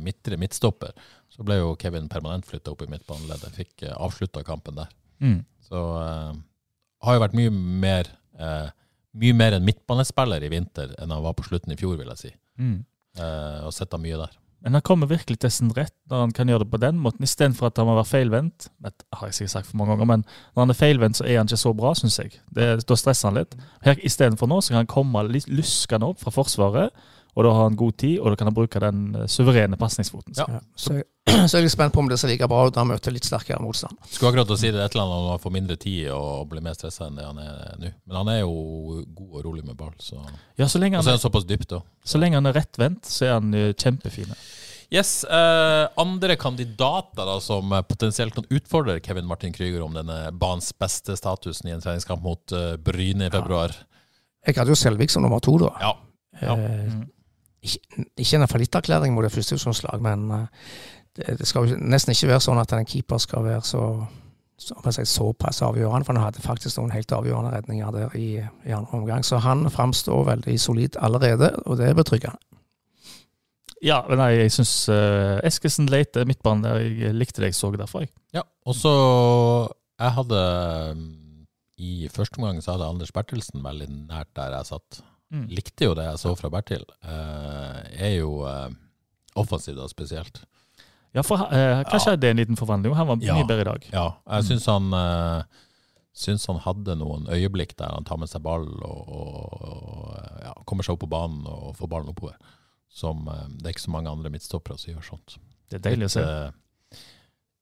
midtre 0.04 0.40
midtstopper. 0.42 0.96
Så 1.30 1.46
ble 1.46 1.60
jo 1.60 1.76
Kevin 1.82 2.10
permanent 2.10 2.48
flytta 2.48 2.74
opp 2.74 2.82
i 2.86 2.90
midtbaneleddet. 2.92 3.54
Fikk 3.58 3.86
eh, 3.86 3.94
avslutta 3.94 4.44
kampen 4.48 4.80
der. 4.80 4.90
Mm. 5.22 5.40
Så 5.68 5.84
eh, 6.02 6.34
har 7.06 7.18
jo 7.18 7.24
vært 7.26 7.38
mye 7.38 7.54
mer 7.54 8.12
eh, 8.40 8.74
mye 9.18 9.38
mer 9.38 9.58
en 9.58 9.66
midtbanespiller 9.66 10.44
i 10.46 10.52
vinter 10.52 10.92
enn 11.02 11.14
han 11.14 11.24
var 11.26 11.38
på 11.38 11.48
slutten 11.48 11.74
i 11.74 11.80
fjor, 11.80 11.98
vil 12.00 12.12
jeg 12.14 12.22
si. 12.22 12.34
Mm. 12.62 12.78
Eh, 13.18 13.64
og 13.66 13.74
sett 13.76 13.94
han 13.94 14.04
mye 14.04 14.20
der. 14.20 14.36
Men 14.66 14.74
han 14.74 14.84
kommer 14.86 15.10
virkelig 15.10 15.38
til 15.44 15.52
sin 15.54 15.70
rett 15.78 15.94
når 16.10 16.24
han 16.24 16.32
kan 16.34 16.50
gjøre 16.50 16.66
det 16.66 16.72
på 16.74 16.80
den 16.82 16.98
måten, 17.02 17.26
istedenfor 17.26 17.70
at 17.70 17.78
han 17.78 17.86
må 17.88 17.94
være 18.00 18.10
feilvendt. 18.10 18.70
Det 18.82 18.94
har 19.14 19.30
jeg 19.30 19.38
sikkert 19.38 19.54
sagt 19.54 19.70
for 19.70 19.80
mange 19.80 19.94
ganger, 19.94 20.10
men 20.10 20.24
når 20.56 20.64
han 20.64 20.74
er 20.74 20.80
feilvendt, 20.80 21.20
så 21.20 21.28
er 21.28 21.38
han 21.38 21.50
ikke 21.50 21.62
så 21.62 21.74
bra, 21.78 21.92
syns 21.98 22.18
jeg. 22.20 22.40
Det, 22.58 22.66
da 22.90 22.98
stresser 22.98 23.30
han 23.30 23.38
litt. 23.38 23.54
Istedenfor 24.10 24.50
nå 24.50 24.58
så 24.62 24.74
kan 24.74 24.82
han 24.82 24.90
komme 24.90 25.24
litt 25.30 25.50
luskende 25.52 26.10
opp 26.10 26.24
fra 26.24 26.34
Forsvaret, 26.34 27.06
og 27.38 27.46
da 27.46 27.52
har 27.54 27.68
han 27.68 27.76
god 27.78 27.94
tid, 28.02 28.16
og 28.18 28.32
da 28.34 28.38
kan 28.40 28.50
han 28.50 28.56
bruke 28.58 28.80
den 28.82 29.02
eh, 29.20 29.28
suverene 29.30 29.78
pasningsfoten. 29.78 30.34
Ja. 30.40 30.58
Så, 30.74 30.96
så 31.50 31.60
er 31.60 31.62
jeg 31.68 31.70
spent 31.76 31.94
på 31.94 32.02
om 32.02 32.08
det 32.10 32.18
ser 32.18 32.32
like 32.32 32.48
bra 32.50 32.64
ut 32.66 32.74
når 32.74 32.82
han 32.82 32.90
møter 32.96 33.14
litt 33.14 33.28
sterkere 33.30 33.62
motstand. 33.62 33.94
Skulle 34.10 34.32
akkurat 34.34 34.54
å 34.56 34.58
si 34.58 34.72
det 34.74 34.82
et 34.82 34.96
eller 34.98 35.06
annet 35.06 35.22
om 35.22 35.32
han 35.36 35.44
får 35.44 35.54
mindre 35.54 35.78
tid 35.78 36.08
og 36.16 36.48
blir 36.50 36.64
mer 36.66 36.74
stressa 36.80 37.06
enn 37.12 37.20
det 37.22 37.28
han 37.28 37.42
er 37.44 37.76
nå. 37.84 37.92
Men 38.10 38.20
han 38.24 38.32
er 38.34 38.40
jo 38.42 38.56
god 39.06 39.36
og 39.38 39.44
rolig 39.52 39.66
med 39.68 39.78
ball. 39.78 39.94
Så. 40.02 40.18
Ja, 40.58 40.66
så 40.66 40.82
lenge 40.82 40.98
Og 40.98 41.06
så 41.06 41.14
er 41.14 41.20
han, 41.20 41.22
han 41.22 41.26
såpass 41.30 41.46
dypt 41.46 41.78
òg. 41.78 41.86
så 42.04 42.22
lenge 42.24 42.42
han 42.42 42.50
er 42.50 42.58
rettvendt, 42.58 43.06
så 43.06 43.28
er 43.30 43.36
han 43.38 43.54
eh, 43.54 43.70
kjempefin. 43.78 44.34
Yes, 44.88 45.26
eh, 45.28 45.84
andre 46.00 46.38
kandidater 46.40 47.28
da, 47.28 47.38
som 47.44 47.74
potensielt 47.90 48.34
kan 48.34 48.46
utfordre 48.50 49.02
Kevin 49.04 49.28
Martin 49.28 49.52
Krüger 49.54 49.84
om 49.84 49.94
denne 49.94 50.32
banens 50.32 50.72
beste 50.80 51.14
statusen 51.20 51.68
i 51.68 51.74
en 51.76 51.84
treningskamp 51.84 52.24
mot 52.24 52.56
uh, 52.56 52.78
Bryne 52.80 53.28
i 53.28 53.34
februar. 53.34 53.76
Jeg 54.48 54.56
hadde 54.56 54.72
jo 54.72 54.80
Selvik 54.80 55.12
som 55.12 55.26
nummer 55.28 55.44
to, 55.44 55.58
da. 55.60 55.74
Ja. 55.84 55.94
Ja. 56.40 56.56
Eh, 56.56 56.88
Mm. 56.88 57.06
Ikke, 57.64 58.06
ikke 58.18 58.40
en 58.40 58.48
fallitterklæring 58.48 59.16
mot 59.16 59.26
et 59.26 59.34
førstedivisjonslag, 59.34 60.02
men 60.04 60.32
eh, 60.32 60.48
det, 61.18 61.40
det 61.40 61.48
skal 61.50 61.68
jo 61.68 61.78
nesten 61.82 62.14
ikke 62.14 62.32
være 62.34 62.46
sånn 62.46 62.62
at 62.62 62.74
en 62.78 62.88
keeper 62.88 63.22
skal 63.22 63.46
være 63.46 63.64
så, 63.66 63.84
så 64.62 64.78
si, 64.94 65.06
såpass 65.10 65.64
avgjørende, 65.66 66.06
for 66.06 66.18
han 66.18 66.28
hadde 66.28 66.44
faktisk 66.46 66.80
noen 66.80 66.94
helt 66.94 67.14
avgjørende 67.14 67.54
redninger 67.56 67.96
der 67.96 68.18
i, 68.18 68.28
i 68.68 68.76
andre 68.76 69.02
omgang. 69.02 69.26
Så 69.26 69.42
han 69.44 69.66
framstår 69.74 70.28
veldig 70.34 70.60
solid 70.62 71.00
allerede, 71.02 71.56
og 71.66 71.82
det 71.82 71.90
er 71.90 71.98
betryggende. 71.98 72.42
Ja, 73.86 74.00
men 74.08 74.18
nei, 74.18 74.32
jeg 74.40 74.54
syns 74.56 74.72
uh, 74.90 75.38
Eskesen 75.46 75.90
Leite, 75.92 76.24
midtbanen 76.26 76.66
der, 76.66 76.80
jeg 76.82 77.14
likte 77.14 77.44
det 77.44 77.52
jeg 77.52 77.60
så 77.60 77.70
derfor, 77.76 78.06
jeg. 78.06 78.14
Ja, 78.34 78.42
og 78.66 78.76
så 78.76 78.94
Jeg 79.98 80.14
hadde 80.14 80.40
mm, 80.98 81.46
I 81.78 82.10
første 82.14 82.42
omgang 82.42 82.62
så 82.64 82.74
hadde 82.74 82.90
Anders 82.90 83.14
Bertelsen 83.14 83.62
veldig 83.66 83.88
nært 84.10 84.34
der 84.38 84.56
jeg 84.58 84.70
satt. 84.72 85.02
Mm. 85.34 85.48
Likte 85.52 85.86
jo 85.90 85.94
det 85.98 86.06
jeg 86.08 86.20
så 86.22 86.32
fra 86.40 86.50
Bertil. 86.50 86.84
uh, 87.04 87.82
er 88.00 88.14
jo 88.20 88.44
uh, 88.48 88.70
offensivt 89.36 89.76
da 89.78 89.88
spesielt. 89.92 90.42
Ja, 91.16 91.22
for 91.24 91.38
uh, 91.50 91.84
kanskje 91.90 92.14
Ja. 92.14 92.16
det 92.16 92.28
er 92.30 92.32
en 92.36 92.38
liten 92.44 92.56
forvandling. 92.60 92.96
Han 92.96 93.08
var 93.08 93.18
Ja. 93.22 93.36
mye 93.36 93.48
bedre 93.48 93.62
i 93.62 93.70
dag. 93.72 93.88
Ja, 93.94 94.06
jeg 94.28 94.44
Mm. 94.44 94.48
syns 94.52 94.66
han 94.66 94.94
uh, 94.94 95.44
Syns 96.18 96.48
han 96.48 96.58
hadde 96.58 96.96
noen 96.98 97.28
øyeblikk 97.30 97.76
der 97.78 97.92
han 97.94 98.04
tar 98.04 98.18
med 98.18 98.28
seg 98.28 98.42
ball 98.42 98.64
og, 98.66 99.08
og, 99.08 99.62
og 99.62 100.42
ja, 100.42 100.54
kommer 100.66 100.82
seg 100.84 100.96
opp 100.96 101.04
på 101.04 101.10
banen 101.12 101.44
og 101.46 101.76
får 101.78 101.88
ballen 101.92 102.10
oppover. 102.10 102.34
Som 102.90 103.28
eh, 103.30 103.44
Det 103.50 103.68
er 103.68 103.70
ikke 103.76 103.84
så 103.86 103.92
mange 103.94 104.10
andre 104.10 104.32
midtstoppere 104.34 104.80
som 104.82 104.96
gjør 104.96 105.06
sånt. 105.06 105.36
Det 105.70 105.78
er 105.78 105.84
deilig 105.92 106.08
å 106.08 106.14
se. 106.16 106.24
Eh, 106.24 106.98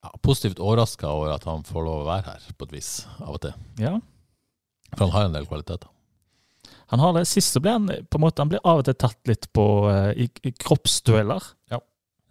ja, 0.06 0.12
positivt 0.24 0.62
overraska 0.64 1.10
over 1.12 1.34
at 1.36 1.44
han 1.44 1.64
får 1.68 1.84
lov 1.84 2.06
å 2.06 2.08
være 2.08 2.24
her, 2.32 2.40
på 2.56 2.64
et 2.70 2.72
vis, 2.78 3.06
av 3.20 3.34
og 3.36 3.42
til. 3.44 3.54
Ja. 3.78 4.00
For 4.96 5.04
han 5.10 5.12
har 5.18 5.26
en 5.28 5.34
del 5.36 5.46
kvaliteter. 5.52 5.90
Han 6.94 7.02
har 7.02 7.16
det. 7.18 7.26
Siste 7.30 7.62
ble 7.64 7.74
han 7.78 7.90
på 7.90 8.20
en 8.20 8.24
måte, 8.26 8.44
han 8.44 8.52
blir 8.52 8.64
av 8.64 8.84
og 8.84 8.88
til 8.88 8.98
tatt 9.00 9.20
litt 9.30 9.50
på 9.56 9.66
eh, 9.92 10.12
i, 10.26 10.30
i 10.48 10.54
kroppsdueller. 10.54 11.52
Ja. 11.74 11.82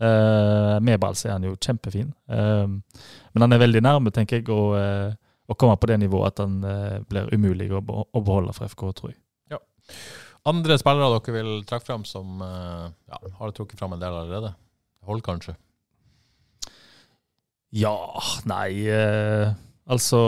Uh, 0.04 0.80
med 0.82 0.98
ball 1.00 1.14
så 1.16 1.28
er 1.28 1.36
han 1.36 1.44
jo 1.46 1.54
kjempefin. 1.54 2.08
uh, 2.28 2.66
men 2.66 3.44
han 3.44 3.54
er 3.54 3.62
veldig 3.62 3.82
nærme, 3.86 4.12
tenker 4.14 4.40
jeg, 4.40 4.48
å, 4.50 4.74
uh, 4.74 5.14
å 5.46 5.56
komme 5.58 5.76
på 5.80 5.88
det 5.90 5.98
nivået 6.02 6.32
at 6.32 6.44
han 6.44 6.60
eh, 6.64 7.00
blir 7.08 7.32
umulig 7.34 7.68
å, 7.74 7.80
å 7.80 8.22
beholde 8.24 8.54
for 8.56 8.70
FK, 8.70 8.84
tror 8.96 9.12
jeg. 9.12 9.20
Andre 10.48 10.76
spillere 10.76 11.08
dere 11.08 11.34
vil 11.38 11.52
trekke 11.64 11.86
fram 11.86 12.02
som 12.08 12.40
eh, 12.44 12.88
ja, 13.08 13.20
har 13.38 13.52
trukket 13.56 13.80
fram 13.80 13.94
en 13.96 14.02
del 14.02 14.12
allerede? 14.12 14.52
Hold, 15.08 15.24
kanskje. 15.24 15.54
Ja, 17.74 17.96
nei 18.48 18.84
eh, 18.92 19.54
Altså 19.88 20.20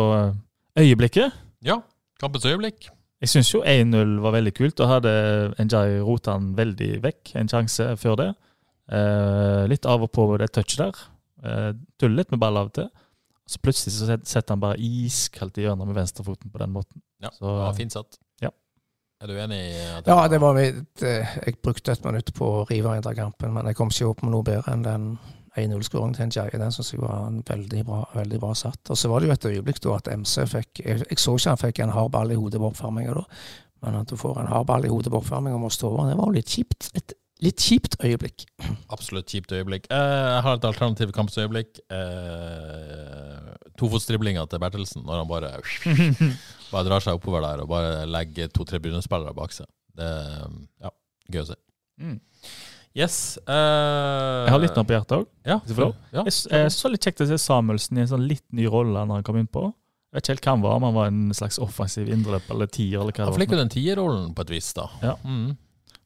Øyeblikket. 0.76 1.36
Ja, 1.64 1.78
kampens 2.20 2.48
øyeblikk. 2.48 2.88
Jeg 3.24 3.32
syns 3.32 3.48
jo 3.54 3.62
1-0 3.64 4.18
var 4.20 4.34
veldig 4.36 4.52
kult. 4.56 4.76
Da 4.76 4.86
hadde 4.90 5.12
Njay 5.64 6.00
rota 6.04 6.34
han 6.36 6.50
veldig 6.58 6.90
vekk 7.04 7.32
en 7.40 7.48
sjanse 7.48 7.86
før 8.00 8.18
det. 8.20 8.28
Eh, 8.92 9.62
litt 9.72 9.86
av 9.88 10.04
og 10.04 10.12
på 10.12 10.26
det 10.38 10.50
touchet 10.52 10.82
der. 10.84 11.00
Eh, 11.42 11.70
Tuller 11.98 12.20
litt 12.20 12.30
med 12.34 12.42
ball 12.42 12.60
av 12.60 12.68
og 12.70 12.74
til. 12.76 12.90
Så 13.48 13.60
plutselig 13.62 13.94
så 13.94 14.18
setter 14.26 14.52
han 14.56 14.60
bare 14.62 14.76
iskaldt 14.82 15.58
i 15.58 15.64
hjørnet 15.64 15.86
med 15.88 15.96
venstrefoten 15.96 16.50
på 16.52 16.58
den 16.60 16.72
måten. 16.74 17.00
Ja, 17.22 17.30
Så- 17.30 17.46
det 17.46 17.62
var 17.64 17.72
fint 17.74 17.92
satt. 17.92 18.18
Ja. 18.42 18.50
Er 19.22 19.26
du 19.28 19.32
enig 19.34 19.60
i 19.72 19.96
at 19.96 20.06
Ja, 20.06 20.28
det 20.28 20.40
var 20.40 20.52
mitt, 20.54 21.02
eh, 21.02 21.24
Jeg 21.46 21.62
brukte 21.62 21.92
et 21.92 22.04
minutt 22.04 22.34
på 22.34 22.44
å 22.44 22.68
rive 22.68 22.86
av 23.06 23.14
kampen, 23.14 23.52
men 23.54 23.64
jeg 23.66 23.76
kom 23.76 23.88
ikke 23.88 24.10
opp 24.10 24.22
med 24.22 24.32
noe 24.32 24.42
bedre 24.42 24.72
enn 24.72 24.82
den 24.82 25.18
1-0-skåringen 25.56 26.16
til 26.16 26.30
Njaye. 26.30 26.60
Den 26.60 26.74
syns 26.74 26.92
jeg 26.92 27.02
var 27.02 27.26
en 27.26 27.42
veldig 27.46 27.84
bra, 27.88 28.00
veldig 28.14 28.40
bra 28.42 28.54
satt. 28.58 28.92
Og 28.92 28.98
så 28.98 29.10
var 29.10 29.20
det 29.20 29.28
jo 29.28 29.36
et 29.36 29.46
øyeblikk 29.52 29.82
da 29.84 29.94
at 29.96 30.10
MC 30.12 30.34
fikk 30.52 30.82
Jeg, 30.84 31.04
jeg 31.10 31.22
så 31.22 31.36
ikke 31.36 31.54
han 31.54 31.62
fikk 31.62 31.82
en 31.84 31.94
hard 31.96 32.12
ball 32.14 32.32
i 32.32 32.38
hodet 32.38 32.60
på 32.62 32.70
oppvarminga 32.70 33.14
da, 33.16 33.24
men 33.84 34.00
at 34.00 34.10
du 34.10 34.16
får 34.20 34.40
en 34.42 34.50
hard 34.50 34.66
ball 34.68 34.84
i 34.84 34.90
hodet 34.92 35.12
på 35.12 35.20
oppvarminga 35.20 35.58
og 35.58 35.66
må 35.66 35.70
stå 35.72 35.88
over, 35.90 36.10
det 36.10 36.18
var 36.18 36.30
jo 36.30 36.38
litt 36.38 36.52
kjipt. 36.52 36.90
Et 36.98 37.16
litt 37.44 37.60
kjipt 37.60 37.98
øyeblikk. 38.04 38.46
Absolutt 38.92 39.32
kjipt 39.32 39.52
øyeblikk. 39.52 39.88
Eh, 39.92 40.20
jeg 40.32 40.44
har 40.46 40.56
et 40.56 40.68
alternativt 40.68 41.14
kampsøyeblikk. 41.16 41.80
Eh, 41.92 43.50
Tofotsdriblinga 43.76 44.46
til 44.48 44.62
Bertelsen 44.62 45.04
når 45.04 45.20
han 45.20 45.28
bare, 45.28 45.50
bare 46.72 46.86
drar 46.88 47.04
seg 47.04 47.18
oppover 47.18 47.44
der 47.44 47.64
og 47.64 47.68
bare 47.72 48.06
legger 48.08 48.48
to-tre 48.52 48.80
Bryne-spillere 48.80 49.36
bak 49.36 49.52
seg. 49.56 49.68
Det 49.96 50.06
er 50.06 50.48
ja, 50.84 50.92
gøy 51.32 51.42
å 51.42 51.50
se. 51.50 51.60
Mm. 52.00 52.16
Yes. 52.96 53.36
Uh, 53.44 54.46
Jeg 54.46 54.52
har 54.54 54.62
litt 54.62 54.76
noe 54.78 54.86
på 54.88 54.94
hjertet 54.96 55.18
òg. 55.18 55.26
Ja, 55.44 55.58
ja. 55.68 56.22
Jeg 56.24 56.32
s- 56.32 56.46
jeg 56.50 56.70
synes 56.72 56.92
litt 56.94 57.04
kjekt 57.04 57.20
å 57.20 57.26
se 57.28 57.36
Samuelsen 57.42 57.98
i 57.98 58.00
en 58.00 58.08
sånn 58.08 58.26
litt 58.26 58.44
ny 58.56 58.64
rolle 58.72 59.02
når 59.04 59.20
han 59.20 59.22
kom 59.26 59.36
inn 59.36 59.46
på. 59.52 59.66
Jeg 60.14 60.16
vet 60.16 60.24
ikke 60.24 60.32
helt 60.32 60.46
hva 60.46 60.52
han 60.54 60.62
var, 60.64 60.76
om 60.80 60.82
han 60.88 60.94
var 60.96 61.06
en 61.10 61.30
slags 61.36 61.58
offensiv 61.60 62.08
indreløper 62.08 62.54
eller 62.56 62.66
tier. 62.72 63.00
eller 63.02 63.12
hva 63.12 63.24
Han 63.26 63.34
det 63.34 63.40
fikk 63.42 63.50
var. 63.52 63.58
jo 63.58 63.62
den 63.64 63.68
tierrollen 63.74 64.34
på 64.34 64.40
et 64.46 64.50
vis, 64.54 64.72
da. 64.72 64.88
Ja. 65.02 65.14
Mm. 65.26 65.58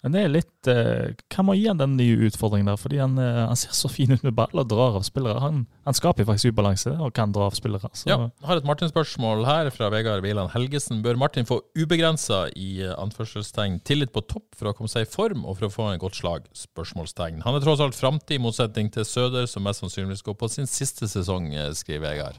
Men 0.04 0.14
det 0.14 0.20
er 0.22 0.32
litt 0.32 0.68
eh, 0.70 1.12
Hva 1.32 1.44
må 1.44 1.54
gi 1.58 1.66
han 1.68 1.80
den 1.80 1.96
nye 1.98 2.28
utfordringen 2.28 2.70
der? 2.70 2.78
Fordi 2.80 3.00
han, 3.02 3.18
eh, 3.20 3.40
han 3.50 3.58
ser 3.58 3.74
så 3.76 3.90
fin 3.92 4.12
ut 4.12 4.24
med 4.24 4.34
ball 4.36 4.62
og 4.62 4.68
drar 4.70 4.96
av 4.96 5.04
spillere. 5.06 5.42
Han, 5.42 5.64
han 5.88 5.96
skaper 5.96 6.28
faktisk 6.28 6.54
ubalanse 6.54 6.94
og 6.96 7.12
kan 7.16 7.34
dra 7.36 7.48
av 7.50 7.56
spillere. 7.58 7.90
Så 7.92 8.08
Ja, 8.08 8.18
jeg 8.30 8.48
har 8.48 8.60
et 8.60 8.68
Martin-spørsmål 8.68 9.44
her 9.48 9.70
fra 9.74 9.90
Vegard 9.92 10.24
Wieland 10.24 10.54
Helgesen. 10.54 11.02
Bør 11.04 11.20
Martin 11.20 11.48
få 11.48 11.60
ubegrensa 11.76 12.46
i 12.56 12.70
eh, 12.86 12.96
anførselstegn 12.96 13.80
tillit 13.84 14.14
på 14.16 14.24
topp 14.24 14.56
for 14.56 14.72
å 14.72 14.74
komme 14.76 14.92
seg 14.92 15.06
i 15.06 15.10
form 15.10 15.44
og 15.44 15.60
for 15.60 15.68
å 15.68 15.74
få 15.74 15.90
en 15.92 16.02
godt 16.02 16.20
slag? 16.22 16.48
Spørsmålstegn. 16.56 17.44
Han 17.44 17.58
er 17.58 17.64
tross 17.64 17.84
alt 17.84 17.98
framtid, 17.98 18.38
i 18.38 18.42
motsetning 18.42 18.88
til 18.94 19.04
Søder, 19.08 19.48
som 19.50 19.64
mest 19.66 19.82
sannsynligvis 19.82 20.22
går 20.24 20.36
på 20.38 20.48
sin 20.52 20.68
siste 20.70 21.08
sesong, 21.10 21.50
skriver 21.74 22.06
Vegard. 22.06 22.38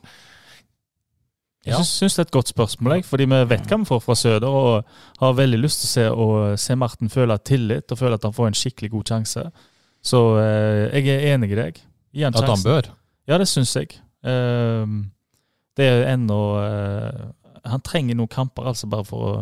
Jeg 1.61 1.77
syns, 1.77 1.89
syns 1.99 2.15
det 2.17 2.23
er 2.23 2.25
et 2.25 2.33
godt 2.33 2.49
spørsmål, 2.49 2.95
jeg, 2.97 3.05
fordi 3.05 3.27
vi 3.29 3.39
vet 3.51 3.67
hva 3.69 3.77
vi 3.77 3.85
får 3.85 3.99
fra 4.01 4.15
Søder, 4.17 4.47
og 4.49 5.21
har 5.21 5.35
veldig 5.37 5.59
lyst 5.61 5.83
til 5.83 5.87
å 5.87 5.91
se, 5.91 6.05
og 6.09 6.59
se 6.59 6.77
Marten 6.79 7.11
føle 7.13 7.37
tillit 7.45 7.93
og 7.93 7.99
føle 7.99 8.17
at 8.17 8.25
han 8.25 8.33
får 8.33 8.49
en 8.49 8.57
skikkelig 8.57 8.89
god 8.95 9.11
sjanse. 9.13 9.43
Så 10.01 10.21
eh, 10.41 10.97
jeg 10.97 11.13
er 11.13 11.35
enig 11.35 11.51
i 11.53 11.59
deg. 11.59 11.77
Gi 12.17 12.25
han 12.25 12.37
At 12.37 12.49
han 12.49 12.63
bør. 12.65 12.89
Ja, 13.29 13.37
det 13.37 13.45
syns 13.51 13.75
jeg. 13.77 13.93
Eh, 14.25 14.95
det 15.77 15.87
er 15.87 16.03
ennå 16.11 16.39
eh, 16.61 17.21
Han 17.69 17.81
trenger 17.85 18.17
noen 18.17 18.31
kamper, 18.31 18.67
altså, 18.69 18.89
bare 18.89 19.05
for 19.07 19.27
å 19.27 19.35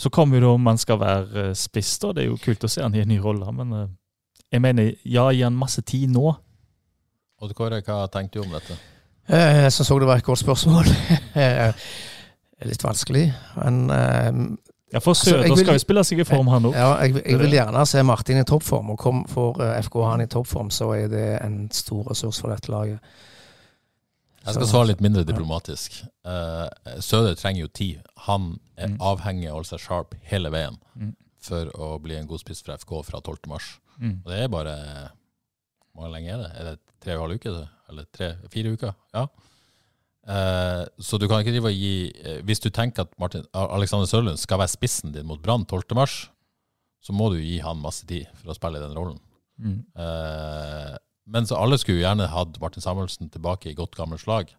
Så 0.00 0.10
kommer 0.10 0.40
jo 0.40 0.46
det 0.46 0.54
om 0.56 0.66
han 0.66 0.80
skal 0.80 0.98
være 0.98 1.44
uh, 1.50 1.52
spiss, 1.54 1.92
da. 2.02 2.10
Det 2.16 2.24
er 2.24 2.32
jo 2.32 2.40
kult 2.42 2.64
å 2.66 2.70
se 2.72 2.82
han 2.82 2.96
i 2.96 3.04
en 3.04 3.12
ny 3.12 3.20
rolle, 3.22 3.52
men 3.54 3.76
eh, 3.78 3.92
jeg 4.56 4.64
mener, 4.64 4.88
ja, 5.06 5.28
gi 5.30 5.44
han 5.44 5.54
masse 5.54 5.84
tid 5.86 6.10
nå. 6.10 6.32
Odd 7.44 7.54
Kåre, 7.54 7.78
hva 7.86 8.00
tenkte 8.10 8.40
du 8.40 8.48
om 8.48 8.56
dette? 8.56 8.74
Eh, 9.28 9.62
Jeg 9.64 9.72
syns 9.72 9.90
òg 9.90 10.00
det 10.00 10.06
var 10.08 10.16
et 10.20 10.24
godt 10.24 10.42
spørsmål. 10.44 10.84
Eh, 11.34 11.72
litt 12.68 12.82
vanskelig, 12.84 13.26
men 13.58 13.90
eh, 13.90 14.32
Ja, 14.94 15.00
For 15.02 15.10
Altså, 15.10 15.36
jeg 15.40 15.50
vil- 15.50 15.58
skal 15.64 15.74
jo 15.74 15.82
spille 15.82 16.04
seg 16.04 16.20
i 16.20 16.24
form, 16.24 16.46
han 16.52 16.64
òg. 16.68 16.74
Ja, 16.76 16.92
jeg, 17.02 17.14
jeg 17.26 17.38
vil 17.40 17.50
gjerne 17.56 17.82
se 17.86 18.02
Martin 18.06 18.38
i 18.38 18.44
toppform, 18.46 18.90
og 18.94 18.98
kom, 18.98 19.24
får 19.26 19.58
eh, 19.64 19.80
FK 19.82 19.96
han 20.06 20.20
i 20.22 20.26
toppform, 20.30 20.70
så 20.70 20.92
er 20.94 21.08
det 21.08 21.24
en 21.42 21.68
stor 21.74 22.04
ressurs 22.12 22.38
for 22.40 22.48
dette 22.54 22.70
laget. 22.70 23.00
Jeg 24.46 24.54
skal 24.54 24.66
svare 24.68 24.86
litt 24.92 25.00
mindre 25.00 25.24
diplomatisk. 25.24 26.02
Eh, 26.28 26.68
Søder 27.00 27.34
trenger 27.34 27.64
jo 27.64 27.68
tid. 27.74 28.00
Han 28.28 28.58
er 28.76 28.88
Mm. 28.88 28.98
avhengig 29.00 29.48
av 29.48 29.52
å 29.52 29.56
holde 29.58 29.68
seg 29.72 29.80
sharp 29.80 30.14
hele 30.30 30.50
veien 30.50 30.76
Mm. 30.94 31.14
for 31.40 31.64
å 31.74 31.98
bli 32.00 32.14
en 32.16 32.26
god 32.26 32.38
spiss 32.40 32.62
for 32.62 32.72
FK 32.76 33.02
fra 33.04 33.20
12. 33.20 33.48
mars. 33.48 33.80
Mm. 34.00 34.20
Og 34.24 34.30
det 34.30 34.38
er 34.44 34.48
bare 34.48 35.10
Hvor 35.96 36.08
lenge 36.10 36.28
er 36.32 36.36
det? 36.38 36.50
Er 36.58 36.64
det 36.70 36.78
tre 37.04 37.16
og 37.16 37.24
en 37.24 37.26
halv 37.28 37.40
uke? 37.40 37.54
Eller 37.92 38.06
tre-fire 38.16 38.74
uker? 38.74 38.94
Ja. 39.14 39.26
Eh, 40.24 40.82
så 41.04 41.20
du 41.20 41.26
kan 41.28 41.42
ikke 41.42 41.52
drive 41.52 41.68
og 41.68 41.76
gi 41.76 42.08
eh, 42.24 42.38
Hvis 42.48 42.62
du 42.64 42.70
tenker 42.72 43.04
at 43.04 43.10
Martin, 43.20 43.44
Alexander 43.52 44.08
Sørlund 44.08 44.40
skal 44.40 44.62
være 44.62 44.72
spissen 44.72 45.12
din 45.12 45.26
mot 45.28 45.42
Brann 45.42 45.66
12. 45.68 45.92
mars, 45.98 46.14
så 47.04 47.12
må 47.12 47.28
du 47.28 47.36
gi 47.42 47.58
han 47.60 47.82
masse 47.82 48.06
tid 48.08 48.30
for 48.40 48.52
å 48.52 48.56
spille 48.56 48.80
den 48.80 48.96
rollen. 48.96 49.20
Mm. 49.60 49.82
Eh, 50.00 50.94
men 51.28 51.48
så 51.48 51.60
alle 51.60 51.76
skulle 51.80 52.00
gjerne 52.00 52.30
hatt 52.32 52.56
Martin 52.60 52.84
Samuelsen 52.84 53.28
tilbake 53.32 53.70
i 53.70 53.76
godt 53.76 53.96
gammelt 53.96 54.24
slag. 54.24 54.50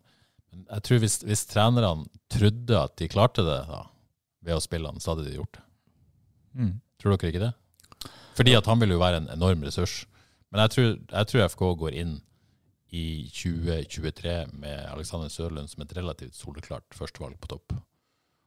Men 0.53 0.65
jeg 0.69 0.85
tror 0.85 1.01
hvis, 1.01 1.19
hvis 1.25 1.45
trenerne 1.49 2.05
trodde 2.31 2.79
at 2.79 2.95
de 3.01 3.09
klarte 3.09 3.45
det 3.45 3.59
da, 3.69 3.83
ved 4.45 4.57
å 4.57 4.63
spille 4.63 4.89
han, 4.89 5.01
så 5.01 5.13
hadde 5.13 5.25
de 5.27 5.37
gjort 5.39 5.57
det. 5.57 5.63
Mm. 6.55 6.73
Tror 7.01 7.15
dere 7.15 7.33
ikke 7.33 7.45
det? 7.47 7.53
Fordi 8.37 8.53
at 8.57 8.67
han 8.69 8.81
vil 8.81 8.93
jo 8.93 9.01
være 9.01 9.23
en 9.23 9.31
enorm 9.33 9.65
ressurs. 9.65 10.03
Men 10.53 10.63
jeg 10.65 10.73
tror, 10.75 10.89
jeg 11.11 11.29
tror 11.31 11.47
FK 11.49 11.63
går 11.81 11.97
inn 12.01 12.15
i 12.95 13.25
2023 13.33 14.35
med 14.61 14.85
Alexander 14.93 15.31
Sørlund 15.31 15.71
som 15.71 15.83
et 15.83 15.93
relativt 15.97 16.37
soleklart 16.37 16.95
førstevalg 16.95 17.37
på 17.41 17.51
topp. 17.55 17.75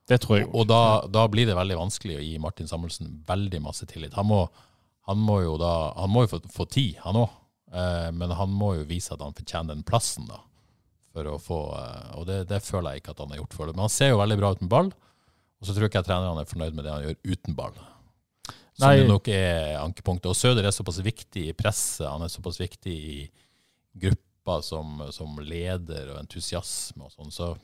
Det 0.09 0.23
tror 0.25 0.39
jeg 0.39 0.49
Og 0.57 0.65
da, 0.71 1.05
da 1.13 1.27
blir 1.29 1.49
det 1.49 1.57
veldig 1.59 1.77
vanskelig 1.77 2.17
å 2.17 2.25
gi 2.25 2.39
Martin 2.41 2.71
Samuelsen 2.71 3.19
veldig 3.29 3.61
masse 3.67 3.85
tillit. 3.91 4.17
Han 4.17 4.31
må, 4.31 4.47
han 5.09 5.21
må 5.21 5.43
jo 5.45 5.59
da 5.61 5.93
Han 5.99 6.13
må 6.15 6.25
jo 6.25 6.33
få, 6.37 6.41
få 6.55 6.69
tid, 6.71 6.97
han 7.05 7.21
òg. 7.21 7.35
Eh, 7.73 8.09
men 8.17 8.33
han 8.33 8.53
må 8.55 8.75
jo 8.79 8.87
vise 8.89 9.13
at 9.13 9.25
han 9.25 9.37
fortjener 9.37 9.75
den 9.75 9.85
plassen, 9.85 10.29
da. 10.31 10.41
For 11.13 11.29
å 11.29 11.37
få 11.43 11.61
eh, 11.77 12.15
Og 12.21 12.25
det, 12.31 12.41
det 12.49 12.63
føler 12.65 12.97
jeg 12.97 13.03
ikke 13.05 13.17
at 13.17 13.21
han 13.25 13.35
har 13.35 13.43
gjort 13.43 13.59
for 13.59 13.69
det. 13.69 13.77
Men 13.77 13.85
han 13.85 13.93
ser 13.93 14.15
jo 14.15 14.23
veldig 14.23 14.41
bra 14.41 14.55
ut 14.55 14.65
med 14.65 14.73
ball. 14.73 14.91
Og 15.59 15.67
så 15.67 15.75
tror 15.75 15.87
jeg 15.87 15.93
ikke 15.93 16.01
jeg 16.05 16.09
trenerne 16.09 16.45
er 16.45 16.49
fornøyd 16.49 16.79
med 16.79 16.87
det 16.87 16.95
han 16.95 17.05
gjør 17.05 17.35
uten 17.35 17.59
ball. 17.59 17.77
Som 18.79 18.87
Nei. 18.87 19.09
nok 19.11 19.29
er 19.35 19.77
ankepunktet. 19.83 20.31
Og 20.31 20.39
Søder 20.39 20.65
er 20.65 20.73
såpass 20.73 21.03
viktig 21.03 21.49
i 21.51 21.57
presset, 21.59 22.07
han 22.07 22.23
er 22.25 22.31
såpass 22.31 22.61
viktig 22.63 22.95
i 22.95 23.19
gruppa 24.49 24.63
som, 24.63 25.03
som 25.13 25.39
leder 25.41 26.13
og 26.13 26.21
entusiasme 26.23 27.05
og 27.05 27.13
sånn, 27.13 27.31
så 27.33 27.57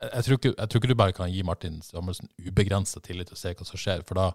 jeg, 0.00 0.10
jeg, 0.14 0.24
tror 0.24 0.38
ikke, 0.38 0.54
jeg 0.54 0.68
tror 0.68 0.80
ikke 0.80 0.90
du 0.90 0.96
bare 0.96 1.12
kan 1.16 1.30
gi 1.30 1.42
Martin 1.42 1.80
Samuelsen 1.82 2.28
ubegrensa 2.38 3.00
tillit 3.00 3.30
og 3.32 3.38
se 3.38 3.52
hva 3.52 3.66
som 3.66 3.78
skjer, 3.78 4.04
for 4.06 4.16
da, 4.16 4.30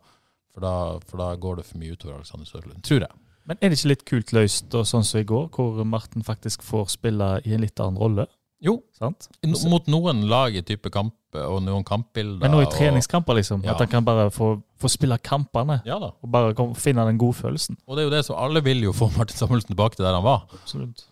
for, 0.54 0.62
da, 0.62 0.74
for 1.06 1.22
da 1.22 1.36
går 1.36 1.62
det 1.62 1.66
for 1.66 1.80
mye 1.80 1.96
utover 1.96 2.18
Alexander 2.20 2.46
Sørlund, 2.46 2.84
tror 2.84 3.06
jeg. 3.08 3.22
Men 3.46 3.60
er 3.62 3.70
det 3.70 3.78
ikke 3.78 3.92
litt 3.92 4.06
kult 4.10 4.34
løst, 4.34 4.74
og 4.74 4.88
sånn 4.90 5.06
som 5.06 5.22
i 5.22 5.28
går, 5.28 5.50
hvor 5.54 5.84
Martin 5.86 6.26
faktisk 6.26 6.66
får 6.66 6.90
spille 6.96 7.38
i 7.46 7.54
en 7.54 7.62
litt 7.62 7.80
annen 7.80 8.00
rolle? 8.02 8.26
Jo, 8.66 8.80
sant? 8.98 9.28
mot 9.70 9.86
noen 9.92 10.24
lag 10.32 10.56
i 10.56 10.64
type 10.66 10.90
kamp 10.90 11.14
og 11.38 11.60
noen 11.62 11.84
kampbilder. 11.86 12.40
Men 12.42 12.56
nå 12.56 12.64
i 12.64 12.70
treningskamper, 12.72 13.38
liksom. 13.38 13.66
Ja. 13.66 13.76
At 13.76 13.84
han 13.84 13.92
kan 13.92 14.06
bare 14.08 14.30
få, 14.34 14.56
få 14.82 14.90
spille 14.90 15.18
kampene. 15.22 15.82
Ja. 15.86 16.00
Og 16.00 16.32
bare 16.32 16.56
kom, 16.58 16.72
finne 16.80 17.04
den 17.06 17.20
gode 17.22 17.38
følelsen. 17.38 17.78
Og 17.86 17.98
det 17.98 18.06
er 18.06 18.08
jo 18.08 18.14
det 18.16 18.24
som 18.26 18.40
alle 18.42 18.64
vil 18.66 18.88
jo 18.88 18.96
få 18.96 19.12
Martin 19.18 19.38
Samuelsen 19.38 19.76
tilbake 19.76 20.00
til 20.00 20.08
der 20.08 20.18
han 20.18 20.26
var. 20.26 20.48
Absolutt. 20.56 21.06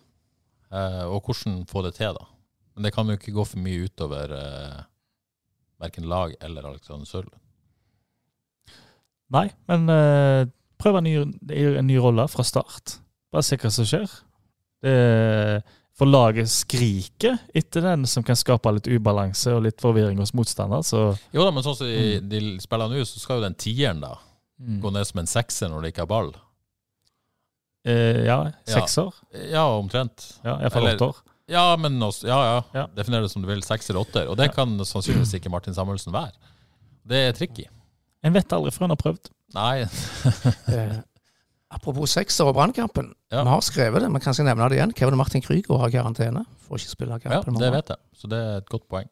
Eh, 0.74 1.04
og 1.06 1.22
hvordan 1.28 1.60
få 1.70 1.84
det 1.86 1.94
til, 2.00 2.16
da. 2.16 2.26
Men 2.74 2.88
det 2.88 2.94
kan 2.96 3.06
jo 3.10 3.14
ikke 3.18 3.34
gå 3.36 3.44
for 3.46 3.62
mye 3.62 3.84
utover 3.86 4.32
eh, 4.34 4.80
verken 5.84 6.08
lag 6.10 6.34
eller 6.42 6.66
Alexander 6.72 7.06
Sørlund. 7.06 7.38
Nei, 9.34 9.48
men 9.70 9.88
eh, 9.90 10.42
prøv 10.82 10.98
en 11.00 11.06
ny, 11.06 11.14
en 11.78 11.86
ny 11.88 11.96
rolle 12.02 12.26
fra 12.30 12.44
start. 12.46 12.98
Bare 13.34 13.46
se 13.46 13.58
hva 13.58 13.70
som 13.72 13.86
skjer. 13.88 14.10
Det, 14.84 14.94
for 15.96 16.10
laget 16.10 16.50
skriker 16.50 17.38
etter 17.56 17.86
den 17.86 18.04
som 18.10 18.24
kan 18.26 18.36
skape 18.36 18.72
litt 18.74 18.90
ubalanse 18.90 19.54
og 19.54 19.62
litt 19.64 19.80
forvirring 19.82 20.18
hos 20.20 20.34
motstander. 20.36 20.82
Så 20.84 21.06
Jo 21.32 21.46
da, 21.46 21.52
men 21.54 21.64
sånn 21.64 21.78
som 21.78 21.88
de, 21.88 22.18
de 22.28 22.42
spiller 22.62 22.90
nå, 22.92 23.00
så 23.08 23.22
skal 23.22 23.40
jo 23.40 23.46
den 23.48 23.58
tieren 23.58 24.02
da 24.04 24.16
Mm. 24.54 24.76
gå 24.80 24.90
ned 24.94 25.02
som 25.02 25.18
en 25.18 25.26
sekser 25.26 25.66
når 25.66 25.82
de 25.82 25.88
ikke 25.90 26.04
har 26.04 26.06
ball. 26.12 26.28
Eh, 27.84 28.24
ja, 28.26 28.38
seks 28.66 28.94
sekser. 28.94 29.12
Ja, 29.52 29.66
omtrent. 29.78 30.26
Ja, 30.44 30.58
Iallfall 30.60 30.90
år. 31.08 31.22
Ja, 31.50 31.64
men 31.76 31.98
også, 32.02 32.26
ja, 32.30 32.38
ja. 32.48 32.60
Ja. 32.72 32.86
Definer 32.96 33.20
det 33.24 33.30
som 33.30 33.42
du 33.44 33.48
vil, 33.50 33.60
seks 33.62 33.90
eller 33.90 34.00
åtter. 34.06 34.28
Og 34.32 34.36
det 34.40 34.50
kan 34.56 34.78
sannsynligvis 34.80 35.34
ikke 35.36 35.50
Martin 35.52 35.74
Samuelsen 35.76 36.14
være. 36.14 36.32
Det 37.04 37.18
er 37.28 37.34
tricky. 37.36 37.66
En 38.24 38.32
vet 38.32 38.52
aldri 38.56 38.72
før 38.72 38.86
en 38.88 38.94
har 38.94 39.02
prøvd. 39.02 39.28
Nei. 39.56 39.74
Eh, 40.74 40.94
apropos 41.74 42.12
sekser 42.14 42.46
og 42.48 42.54
Brannkampen. 42.56 43.10
Ja. 43.32 43.42
Vi 43.44 43.50
har 43.50 43.60
skrevet 43.66 44.04
det, 44.04 44.08
men 44.14 44.22
kanskje 44.22 44.44
nevne 44.46 44.68
det 44.70 44.78
igjen. 44.78 44.94
Kevin 44.96 45.18
Martin 45.18 45.42
Krüger 45.44 45.80
har 45.82 45.90
karantene. 45.92 46.44
Får 46.68 46.80
ikke 46.80 46.92
spille 46.94 47.18
ja, 47.18 47.20
kampen. 47.26 47.58
det 47.60 47.70
vet 47.74 47.92
jeg. 47.92 48.00
Så 48.16 48.30
det 48.30 48.38
er 48.40 48.56
et 48.62 48.68
godt 48.72 48.86
poeng. 48.88 49.10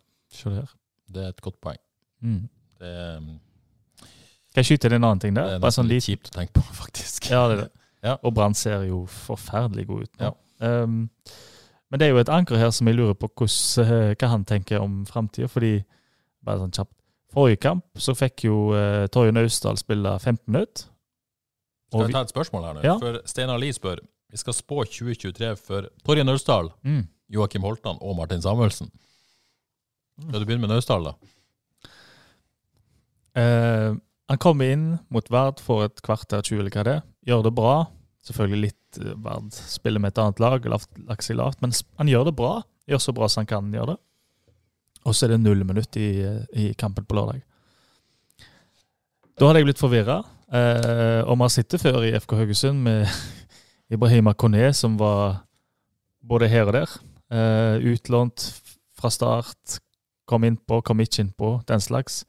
Det 1.13 1.25
er 1.27 1.33
et 1.35 1.43
godt 1.45 1.59
poeng. 1.61 1.81
Mm. 2.23 2.47
Det, 2.81 2.89
er- 2.89 4.07
Skal 4.53 4.63
jeg 4.63 4.69
skyte 4.71 4.89
inn 4.89 4.97
en 5.01 5.09
annen 5.11 5.21
ting 5.21 5.35
der? 5.37 5.51
det 5.51 5.59
er 5.59 5.65
Bare 5.67 5.75
sånn 5.77 5.91
litt 5.91 6.07
kjipt 6.07 6.31
å 6.33 6.37
tenke 6.39 6.57
på, 6.57 6.65
faktisk. 6.85 7.29
Ja, 7.35 7.45
det 7.51 7.59
er 7.59 7.65
det. 7.67 7.71
Ja. 8.03 8.17
Og 8.23 8.35
Brann 8.35 8.55
ser 8.59 8.83
jo 8.89 9.05
forferdelig 9.07 9.87
god 9.87 10.07
ut 10.07 10.23
nå. 10.23 10.33
Um, 10.63 10.97
men 11.91 12.01
det 12.01 12.07
er 12.07 12.15
jo 12.15 12.23
et 12.23 12.33
anker 12.33 12.57
her 12.59 12.71
som 12.75 12.89
jeg 12.89 12.97
lurer 12.97 13.15
på 13.19 13.29
hvordan, 13.29 13.85
eh, 13.85 14.15
hva 14.17 14.29
han 14.33 14.45
tenker 14.49 14.81
om 14.81 15.03
framtida. 15.07 15.49
Fordi 15.53 15.75
bare 16.45 16.63
sånn 16.65 16.75
kjapt, 16.75 16.95
Forrige 17.33 17.63
kamp 17.65 17.97
så 17.97 18.13
fikk 18.13 18.43
jo 18.45 18.57
uh, 18.77 19.07
Torje 19.09 19.33
Naustdal 19.33 19.79
spille 19.81 20.11
15 20.19 20.43
minutter. 20.53 20.83
Skal 21.89 22.03
jeg 22.05 22.13
ta 22.13 22.21
et 22.27 22.33
spørsmål 22.33 22.67
her 22.67 22.75
nå? 22.77 22.83
Ja. 22.85 22.97
For 23.01 23.21
Steinar 23.29 23.61
Lie 23.61 23.73
spør 23.73 24.03
Vi 24.33 24.41
skal 24.41 24.57
spå 24.57 24.83
2023 24.85 25.49
for 25.61 25.89
Torje 26.05 26.25
Naustdal, 26.25 26.69
Mm. 26.85 27.07
Joakim 27.33 27.65
Holtan 27.65 27.97
og 28.05 28.17
Martin 28.19 28.43
Samuelsen. 28.45 28.91
Skal 30.21 30.41
du 30.41 30.45
begynne 30.45 30.61
med 30.67 30.75
Naustdal, 30.75 31.09
da? 31.09 31.15
Uh, 33.33 33.97
han 34.29 34.41
kommer 34.41 34.73
inn 34.73 34.87
mot 35.13 35.29
Vard 35.33 35.61
for 35.61 35.87
et 35.87 36.03
kvarter 36.05 36.45
20 36.45 36.61
eller 36.61 36.75
hva 36.75 36.85
det 36.85 36.95
er. 36.99 37.03
Gjør 37.29 37.45
det 37.47 37.55
bra. 37.57 37.75
Selvfølgelig 38.27 38.71
litt 38.71 39.03
eh, 39.03 39.15
Vard 39.25 39.51
spiller 39.55 40.03
med 40.03 40.13
et 40.13 40.23
annet 40.23 40.43
lag, 40.43 40.67
lagt 40.71 41.27
seg 41.27 41.39
lavt, 41.39 41.61
men 41.63 41.75
han 42.01 42.11
gjør 42.11 42.31
det 42.31 42.37
bra. 42.39 42.57
Gjør 42.91 43.03
så 43.03 43.15
bra 43.17 43.29
som 43.31 43.43
han 43.43 43.51
kan 43.51 43.71
gjøre 43.75 43.95
det. 43.95 44.01
Og 45.03 45.17
så 45.17 45.27
er 45.27 45.35
det 45.35 45.43
null 45.43 45.65
minutt 45.67 45.99
i, 45.99 46.11
eh, 46.27 46.45
i 46.59 46.73
kampen 46.79 47.07
på 47.07 47.19
lørdag. 47.19 47.43
Da 49.39 49.49
hadde 49.49 49.63
jeg 49.63 49.71
blitt 49.71 49.83
forvirra. 49.83 50.21
Eh, 50.53 51.23
og 51.25 51.39
vi 51.39 51.45
har 51.47 51.53
sittet 51.55 51.81
før 51.81 52.03
i 52.05 52.13
FK 52.21 52.37
Haugesund 52.43 52.83
med 52.85 53.09
Ibrahima 53.95 54.35
Kone, 54.37 54.69
som 54.77 54.99
var 55.01 55.43
både 56.23 56.51
her 56.53 56.69
og 56.69 56.77
der. 56.77 56.99
Eh, 57.33 57.87
utlånt 57.95 58.51
fra 58.99 59.11
start. 59.11 59.79
Kom 60.29 60.45
innpå, 60.45 60.83
kom 60.85 61.01
ikke 61.01 61.25
innpå. 61.25 61.55
Den 61.67 61.81
slags. 61.81 62.23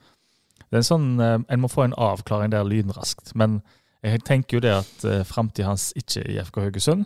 Det 0.64 0.80
er 0.80 0.82
en 0.82 0.88
sånn, 0.88 1.10
eh, 1.22 1.40
En 1.50 1.62
må 1.62 1.70
få 1.70 1.86
en 1.86 1.98
avklaring 1.98 2.54
der 2.54 2.66
lynraskt. 2.66 3.36
Men 3.36 3.62
jeg 4.04 4.24
tenker 4.28 4.58
jo 4.58 4.64
det 4.64 4.74
at 4.76 5.06
uh, 5.08 5.22
framtida 5.28 5.70
hans 5.70 5.92
ikke 6.00 6.24
er 6.24 6.32
i 6.34 6.40
FK 6.44 6.60
Haugesund. 6.66 7.06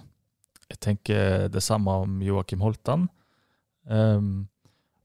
Jeg 0.67 0.79
tenker 0.83 1.47
det 1.53 1.63
samme 1.63 1.93
om 2.03 2.21
Joakim 2.25 2.63
Holtan. 2.65 3.07
Um, 3.87 4.47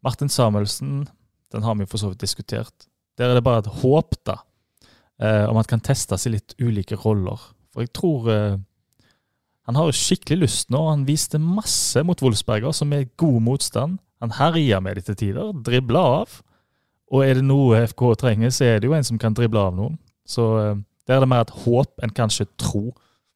Martin 0.02 0.28
Samuelsen, 0.28 1.06
den 1.52 1.62
har 1.62 1.76
vi 1.78 1.86
for 1.86 2.00
så 2.00 2.10
vidt 2.10 2.24
diskutert. 2.24 2.88
Der 3.18 3.30
er 3.30 3.38
det 3.38 3.44
bare 3.46 3.62
et 3.62 3.70
håp, 3.82 4.16
da, 4.26 4.40
eh, 5.20 5.44
om 5.46 5.56
at 5.56 5.68
han 5.68 5.78
kan 5.78 5.84
testes 5.92 6.26
i 6.26 6.32
litt 6.34 6.56
ulike 6.58 6.96
roller. 7.04 7.38
For 7.72 7.84
jeg 7.84 7.92
tror 7.96 8.30
eh, 8.32 8.60
Han 9.62 9.76
har 9.78 9.92
skikkelig 9.94 10.40
lyst 10.40 10.72
nå. 10.74 10.80
Han 10.90 11.04
viste 11.06 11.38
masse 11.38 12.02
mot 12.02 12.18
Wolfsberger, 12.18 12.72
som 12.74 12.90
er 12.92 13.12
god 13.16 13.38
motstand. 13.46 14.00
Han 14.18 14.34
herjer 14.34 14.80
med 14.82 14.98
det 14.98 15.04
til 15.06 15.16
tider, 15.20 15.52
dribler 15.54 16.16
av. 16.18 16.40
Og 17.14 17.22
er 17.22 17.38
det 17.38 17.44
noe 17.46 17.84
FK 17.86 18.02
trenger, 18.18 18.50
så 18.50 18.64
er 18.66 18.80
det 18.80 18.90
jo 18.90 18.96
en 18.96 19.06
som 19.06 19.20
kan 19.22 19.36
drible 19.38 19.62
av 19.62 19.76
noen. 19.76 20.00
Så 20.26 20.48
eh, 20.58 20.80
der 21.06 21.16
er 21.16 21.24
det 21.24 21.30
mer 21.30 21.46
et 21.46 21.56
håp 21.64 22.02
enn 22.04 22.14
kanskje 22.14 22.46
tro. 22.60 22.90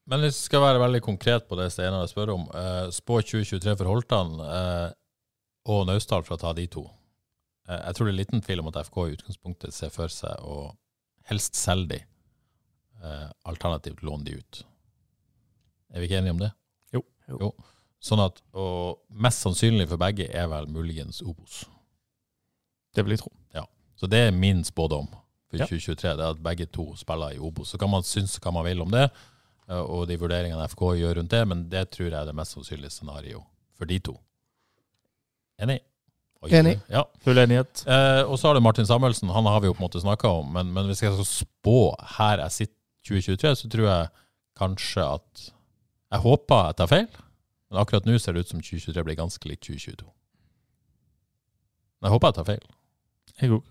Men 0.07 0.23
hvis 0.23 0.39
vi 0.39 0.49
skal 0.51 0.63
være 0.63 0.83
veldig 0.83 1.03
konkret 1.03 1.49
på 1.51 1.59
det 1.59 1.71
Steinar 1.75 2.07
spør 2.11 2.37
om, 2.37 2.45
eh, 2.55 2.87
spå 2.95 3.19
2023 3.23 3.75
for 3.81 3.91
Holtan 3.91 4.37
eh, 4.41 4.91
og 5.73 5.87
Naustdal, 5.89 6.23
for 6.27 6.37
å 6.37 6.43
ta 6.45 6.53
de 6.55 6.67
to. 6.71 6.85
Eh, 7.67 7.81
jeg 7.81 7.97
tror 7.97 8.07
det 8.07 8.15
er 8.15 8.21
liten 8.21 8.45
tvil 8.45 8.63
om 8.63 8.71
at 8.71 8.79
FK 8.87 9.01
i 9.03 9.17
utgangspunktet 9.17 9.75
ser 9.75 9.91
for 9.95 10.13
seg 10.13 10.47
å 10.47 10.77
helst 11.27 11.59
selge 11.59 11.97
de, 11.97 12.03
eh, 13.03 13.31
alternativt 13.51 14.05
låne 14.07 14.29
de 14.29 14.37
ut. 14.39 14.63
Er 15.91 16.03
vi 16.03 16.07
ikke 16.07 16.21
enige 16.23 16.37
om 16.37 16.45
det? 16.45 16.53
Jo. 16.95 17.03
jo. 17.33 17.51
Sånn 18.03 18.23
at, 18.23 18.39
og 18.55 19.03
mest 19.11 19.43
sannsynlig 19.43 19.89
for 19.91 19.99
begge 19.99 20.29
er 20.31 20.47
vel 20.53 20.71
muligens 20.71 21.19
Obos. 21.27 21.65
Det 22.95 23.03
vil 23.03 23.17
jeg 23.17 23.25
tro. 23.25 23.35
Så 23.97 24.09
det 24.13 24.27
er 24.27 24.35
min 24.37 24.61
spådom 24.65 25.09
for 25.51 25.59
Ja. 25.61 25.67
2023, 25.67 26.17
det 26.17 26.25
er 26.25 26.31
at 26.35 26.43
begge 26.43 26.67
to 26.67 26.89
spiller 26.97 27.35
i 27.35 27.39
Obos. 27.39 27.69
Så 27.71 27.79
kan 27.79 27.91
man 27.91 28.03
synes 28.03 28.39
hva 28.39 28.53
man 28.53 28.65
vil 28.65 28.81
om 28.83 28.91
det, 28.91 29.11
eh, 29.69 29.79
og 29.81 30.07
de 30.09 30.17
vurderingene 30.19 30.69
FK 30.69 30.83
gjør 30.99 31.17
rundt 31.21 31.31
det, 31.31 31.43
men 31.49 31.69
det 31.69 31.91
tror 31.91 32.11
jeg 32.11 32.21
er 32.21 32.27
det 32.27 32.35
mest 32.35 32.57
sannsynlige 32.57 32.91
scenario 32.91 33.45
for 33.79 33.85
de 33.87 33.99
to. 33.99 34.17
Enig? 35.63 35.81
Oi, 36.43 36.51
Enig. 36.53 36.81
Ja. 36.93 37.05
Full 37.25 37.39
enighet. 37.39 37.83
Eh, 37.89 38.23
og 38.29 38.39
så 38.39 38.49
har 38.49 38.55
du 38.55 38.61
Martin 38.61 38.87
Samuelsen, 38.87 39.31
han 39.33 39.47
har 39.47 39.61
vi 39.61 39.67
jo 39.71 39.73
på 39.75 39.81
en 39.83 39.89
måte 39.89 40.03
snakka 40.03 40.29
om, 40.29 40.51
men, 40.53 40.73
men 40.73 40.87
hvis 40.87 41.01
jeg 41.03 41.15
skal 41.15 41.25
spå 41.25 41.79
her 42.19 42.43
jeg 42.45 42.53
sitter 42.53 42.75
2023, 43.09 43.55
så 43.57 43.71
tror 43.73 43.87
jeg 43.89 44.11
kanskje 44.59 45.05
at 45.15 45.53
Jeg 46.13 46.21
håper 46.23 46.67
jeg 46.69 46.77
tar 46.77 46.87
feil, 46.87 47.07
men 47.71 47.81
akkurat 47.81 48.05
nå 48.07 48.15
ser 48.23 48.33
det 48.37 48.45
ut 48.45 48.49
som 48.53 48.61
2023 48.61 49.03
blir 49.05 49.17
ganske 49.19 49.49
likt 49.49 49.65
2022. 49.67 50.07
Men 52.01 52.07
jeg 52.09 52.15
håper 52.15 52.29
jeg 52.29 52.37
tar 52.37 52.47
feil. 52.47 52.67
Jeg 53.41 53.51
òg. 53.57 53.63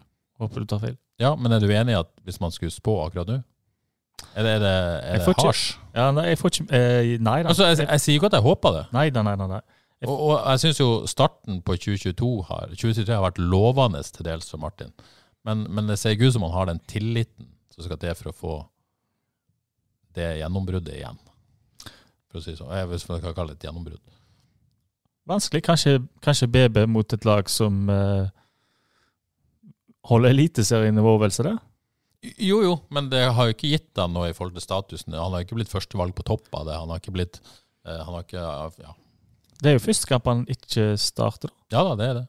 Håper 0.41 0.59
du 0.59 0.65
tar 0.65 0.81
feil. 0.83 0.97
Ja, 1.21 1.35
men 1.39 1.51
er 1.55 1.59
du 1.63 1.69
enig 1.71 1.93
i 1.95 1.99
at 1.99 2.09
hvis 2.27 2.41
man 2.43 2.51
skulle 2.51 2.73
spå 2.75 2.97
akkurat 3.05 3.29
nå 3.31 3.37
Er 4.35 4.43
det, 4.43 4.51
er 4.57 4.59
det, 4.59 4.71
er 5.13 5.21
det 5.23 5.35
hasj? 5.39 5.61
Ja, 5.95 6.09
nei, 6.11 6.25
jeg 6.33 6.39
får 6.41 6.51
ikke 6.51 6.65
eh, 6.75 7.13
Nei 7.23 7.37
da. 7.43 7.49
Altså, 7.53 7.69
jeg, 7.71 7.85
jeg 7.87 8.01
sier 8.03 8.17
ikke 8.19 8.29
at 8.31 8.35
jeg 8.39 8.43
håper 8.43 8.73
det. 8.75 8.83
Nei 8.95 9.05
da, 9.15 9.23
nei 9.23 9.35
da. 9.39 9.47
Nei. 9.53 9.61
Jeg- 10.03 10.09
Og, 10.11 10.19
og 10.27 10.33
jeg 10.51 10.59
syns 10.65 10.79
jo 10.81 10.87
starten 11.07 11.61
på 11.63 11.77
2022 11.79 12.31
har 12.49 12.65
2023 12.75 13.13
har 13.15 13.23
vært 13.23 13.39
lovende 13.39 14.01
til 14.03 14.27
dels 14.27 14.49
for 14.51 14.59
Martin. 14.59 14.91
Men, 15.47 15.63
men 15.71 15.87
det 15.87 15.95
ser 16.01 16.15
ikke 16.17 16.27
ut 16.27 16.35
som 16.35 16.43
han 16.47 16.51
har 16.57 16.65
den 16.71 16.81
tilliten 16.91 17.47
som 17.71 17.83
skal 17.87 17.97
til 18.01 18.15
for 18.19 18.31
å 18.31 18.35
få 18.35 18.55
det 20.15 20.29
gjennombruddet 20.41 20.95
igjen. 20.99 21.17
For 22.31 22.39
å 22.39 22.43
si 22.43 22.55
sånn. 22.59 22.71
Hvis 22.91 23.07
man 23.09 23.21
kan 23.23 23.35
kalle 23.35 23.53
det 23.55 23.61
et 23.63 23.67
gjennombrudd. 23.69 24.01
Vanskelig. 25.27 25.63
Kanskje, 25.65 25.95
kanskje 26.23 26.47
BB 26.53 26.85
mot 26.91 27.13
et 27.15 27.25
lag 27.25 27.47
som 27.49 27.87
eh, 27.89 28.27
holder 30.09 30.33
eliteserienivå, 30.35 31.15
vel 31.21 31.33
så 31.33 31.43
det? 31.47 31.55
Jo, 32.41 32.59
jo, 32.65 32.73
men 32.93 33.07
det 33.11 33.21
har 33.37 33.47
jo 33.49 33.53
ikke 33.53 33.69
gitt 33.69 33.99
han 34.01 34.13
noe 34.15 34.31
i 34.31 34.33
forhold 34.33 34.55
til 34.57 34.63
statusen. 34.65 35.13
Han 35.13 35.33
har 35.35 35.43
ikke 35.45 35.57
blitt 35.59 35.69
førstevalg 35.69 36.15
på 36.17 36.25
topp 36.25 36.47
av 36.57 36.65
det. 36.69 36.77
Han 36.81 36.89
har 36.93 37.01
ikke 37.01 37.13
blitt 37.13 37.37
eh, 37.85 37.99
Han 38.01 38.15
har 38.17 38.23
ikke 38.25 38.45
Ja, 38.81 38.93
Det 39.61 39.69
er 39.69 39.77
jo 39.77 39.83
første 39.85 40.09
kamp 40.09 40.25
han 40.31 40.45
ikke 40.49 40.87
starter, 41.01 41.53
ja 41.73 41.83
da, 41.85 41.93
det 41.99 42.07
er 42.09 42.17
det. 42.21 42.25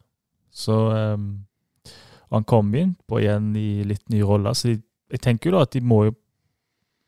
Så 0.57 0.77
um, 0.93 1.25
Han 2.33 2.45
kom 2.49 2.75
inn 2.77 2.95
på 3.09 3.21
igjen 3.23 3.51
i 3.57 3.85
litt 3.89 4.05
ny 4.13 4.21
rolle. 4.25 4.53
Så 4.57 4.73
de, 4.75 4.79
jeg 5.13 5.23
tenker 5.25 5.51
jo 5.51 5.57
da 5.57 5.65
at 5.65 5.73
de 5.77 5.81
må 5.85 6.05
jo 6.11 6.15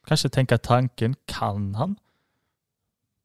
kanskje 0.09 0.31
tenke 0.33 0.57
tanken 0.65 1.17
Kan 1.29 1.75
han 1.77 1.97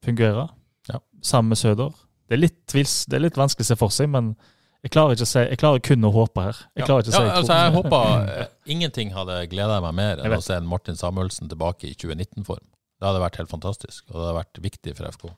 fungere 0.04 0.50
Ja. 0.90 1.00
sammen 1.22 1.50
med 1.50 1.58
Søder? 1.58 1.92
Det 2.28 2.36
er 2.36 2.42
litt, 2.42 2.58
tvils, 2.68 3.06
det 3.08 3.16
er 3.20 3.24
litt 3.28 3.38
vanskelig 3.38 3.64
å 3.68 3.72
se 3.72 3.76
for 3.80 3.92
seg, 3.94 4.10
men 4.10 4.34
jeg 4.84 4.91
klarer 4.91 5.15
ikke 5.15 5.24
å 5.24 5.30
si, 5.30 5.41
jeg 5.48 5.60
klarer 5.62 5.84
kun 5.88 6.04
å 6.04 6.12
håpe 6.12 6.43
her. 6.43 6.58
Jeg 6.76 6.88
klarer 6.89 7.06
ikke 7.06 7.13
å 7.13 7.15
si 7.15 7.24
ja, 7.24 7.36
altså, 7.39 7.58
jeg 7.62 7.74
håper 7.78 8.08
eh, 8.34 8.48
Ingenting 8.74 9.13
hadde 9.15 9.38
gleda 9.52 9.78
meg 9.86 9.93
mer 9.96 10.24
enn 10.24 10.36
å 10.36 10.41
se 10.43 10.58
en 10.60 10.67
Martin 10.67 11.00
Samuelsen 11.00 11.52
tilbake 11.52 11.88
i 11.88 11.93
2019-form. 11.96 12.65
Det 13.00 13.08
hadde 13.08 13.22
vært 13.24 13.39
helt 13.39 13.52
fantastisk, 13.52 14.04
og 14.10 14.17
det 14.17 14.26
hadde 14.26 14.36
vært 14.41 14.60
viktig 14.63 14.96
for 14.98 15.08
FK. 15.15 15.30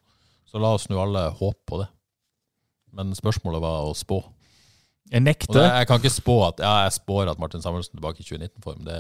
Så 0.50 0.62
la 0.62 0.72
oss 0.78 0.88
nå 0.90 0.98
alle 1.02 1.28
håpe 1.38 1.62
på 1.70 1.82
det. 1.84 1.88
Men 2.96 3.14
spørsmålet 3.18 3.62
var 3.62 3.86
å 3.90 3.94
spå. 3.98 4.22
Jeg 5.12 5.22
nekter. 5.22 5.60
det, 5.60 5.68
jeg 5.68 5.90
kan 5.92 6.02
ikke 6.02 6.14
spå 6.16 6.36
at 6.48 6.62
ja, 6.64 6.74
jeg 6.88 6.96
spår 6.98 7.30
at 7.36 7.42
Martin 7.42 7.62
Samuelsen 7.62 8.00
tilbake 8.00 8.24
i 8.24 8.28
2019-form. 8.28 8.82
Det 8.88 9.00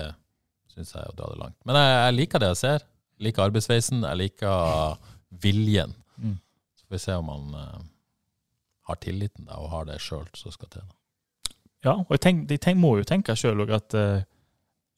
syns 0.75 0.93
jeg 0.93 1.01
er 1.01 1.09
å 1.09 1.17
dra 1.17 1.31
det 1.31 1.41
langt. 1.41 1.57
Men 1.65 1.79
jeg, 1.79 1.95
jeg 1.95 2.17
liker 2.19 2.43
det 2.43 2.51
jeg 2.53 2.61
ser. 2.61 2.85
Jeg 3.15 3.29
liker 3.29 3.47
arbeidsveisen. 3.47 4.05
Jeg 4.05 4.21
liker 4.21 4.99
viljen. 5.41 5.97
Mm. 6.21 6.37
Så 6.77 6.85
får 6.85 6.99
vi 6.99 7.03
se 7.07 7.17
om 7.17 7.33
han 7.33 7.57
eh, 7.61 7.83
har 8.89 9.01
tilliten 9.01 9.47
da, 9.49 9.57
og 9.61 9.71
har 9.73 9.89
det 9.89 9.99
sjøl 10.03 10.27
som 10.37 10.53
skal 10.53 10.69
til. 10.71 10.85
da. 10.85 10.95
Ja, 11.85 11.99
og 12.01 12.15
jeg 12.15 12.23
tenk, 12.23 12.47
de 12.49 12.57
tenk, 12.61 12.81
må 12.81 12.95
jo 12.99 13.05
tenke 13.05 13.35
sjøl 13.37 13.61
òg 13.61 13.73
at 13.77 13.93
eh, 13.97 14.23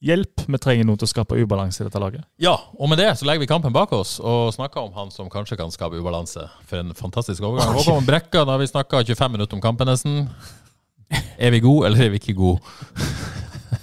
hjelp, 0.08 0.44
vi 0.48 0.60
trenger 0.62 0.88
noen 0.88 1.00
til 1.02 1.08
å 1.08 1.12
skape 1.12 1.40
ubalanse 1.40 1.82
i 1.82 1.88
dette 1.88 2.00
laget. 2.02 2.24
Ja, 2.42 2.56
og 2.78 2.92
med 2.92 3.02
det 3.02 3.10
så 3.20 3.28
legger 3.28 3.44
vi 3.44 3.50
kampen 3.50 3.76
bak 3.76 3.92
oss 3.98 4.18
og 4.22 4.54
snakker 4.56 4.86
om 4.86 4.94
han 4.96 5.12
som 5.12 5.32
kanskje 5.32 5.58
kan 5.60 5.74
skape 5.74 6.00
ubalanse. 6.00 6.46
For 6.70 6.80
en 6.80 6.96
fantastisk 6.96 7.44
overgang. 7.44 7.76
Håkon 7.76 8.08
Brekka, 8.08 8.46
da 8.46 8.56
har 8.56 8.64
vi 8.64 8.70
snakka 8.72 9.04
25 9.04 9.36
minutter 9.36 9.60
om 9.60 9.64
kampen 9.64 9.90
nesten. 9.92 10.30
Er 11.40 11.52
vi 11.56 11.64
gode, 11.64 11.88
eller 11.88 12.08
er 12.08 12.14
vi 12.14 12.22
ikke 12.22 12.38
gode? 12.38 12.60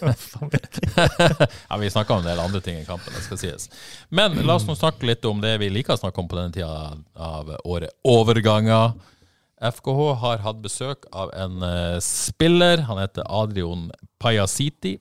ja, 1.69 1.77
Vi 1.81 1.91
snakka 1.91 2.15
om 2.15 2.19
en 2.19 2.27
del 2.27 2.41
andre 2.41 2.61
ting 2.61 2.79
i 2.81 2.85
kampen, 2.85 3.13
det 3.17 3.25
skal 3.25 3.39
sies. 3.41 3.69
Men 4.09 4.37
la 4.47 4.57
oss 4.59 4.67
nå 4.69 4.77
snakke 4.77 5.07
litt 5.09 5.25
om 5.29 5.41
det 5.45 5.57
vi 5.63 5.71
liker 5.73 5.97
å 5.97 6.01
snakke 6.01 6.21
om 6.21 6.29
på 6.29 6.37
denne 6.39 6.53
tida 6.53 6.97
av 7.17 7.53
året. 7.65 7.95
Overganger. 8.05 8.93
FKH 9.61 10.01
har 10.21 10.45
hatt 10.45 10.63
besøk 10.65 11.07
av 11.13 11.33
en 11.39 11.63
uh, 11.63 11.99
spiller. 12.03 12.85
Han 12.89 13.01
heter 13.03 13.27
Adrion 13.29 13.91
Pajasiti. 14.23 14.97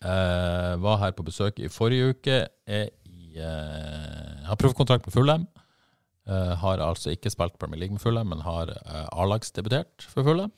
Uh, 0.00 0.76
var 0.80 1.02
her 1.02 1.12
på 1.12 1.26
besøk 1.26 1.60
i 1.60 1.68
forrige 1.68 2.14
uke. 2.14 2.42
Er 2.66 2.88
i, 3.04 3.36
uh, 3.36 4.46
har 4.48 4.60
proffkontrakt 4.60 5.06
med 5.06 5.14
Fulheim. 5.14 5.48
Eh, 6.30 6.54
har 6.62 6.82
altså 6.84 7.10
ikke 7.14 7.30
spilt 7.32 7.56
Premier 7.58 7.80
League 7.80 7.96
med 7.96 8.02
Fulheim, 8.02 8.28
men 8.30 8.44
har 8.44 8.70
eh, 8.70 9.06
A-lagsdebutert 9.18 10.04
for 10.06 10.26
Fulheim. 10.26 10.52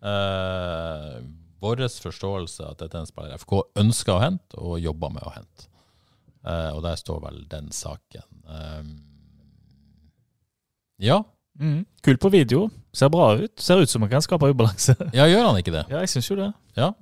Eh, 0.00 1.20
Vår 1.60 1.82
forståelse 2.00 2.64
at 2.64 2.78
dette 2.80 2.96
er 2.96 3.02
en 3.02 3.08
spiller 3.08 3.36
FK 3.36 3.58
ønsker 3.82 4.14
å 4.14 4.22
hente, 4.22 4.56
og 4.56 4.80
jobber 4.80 5.12
med 5.12 5.26
å 5.28 5.34
hente. 5.34 5.66
Eh, 6.40 6.70
og 6.72 6.80
der 6.86 6.96
står 6.96 7.20
vel 7.26 7.42
den 7.52 7.68
saken. 7.74 8.24
Eh, 8.48 8.88
ja. 11.10 11.20
Mm. 11.60 11.82
Kul 12.02 12.16
på 12.18 12.30
video. 12.32 12.68
Ser 12.96 13.10
bra 13.12 13.34
ut. 13.36 13.52
Ser 13.60 13.82
ut 13.84 13.90
som 13.90 14.02
han 14.02 14.10
kan 14.10 14.22
skape 14.24 14.48
ubalanse. 14.50 14.94
ja, 15.18 15.26
gjør 15.28 15.50
han 15.50 15.58
ikke 15.60 15.74
det? 15.74 15.84
ja, 15.92 16.00
jeg 16.00 16.08
syns 16.14 16.30
jo 16.30 16.36
det. 16.40 16.50
Ja. 16.78 16.92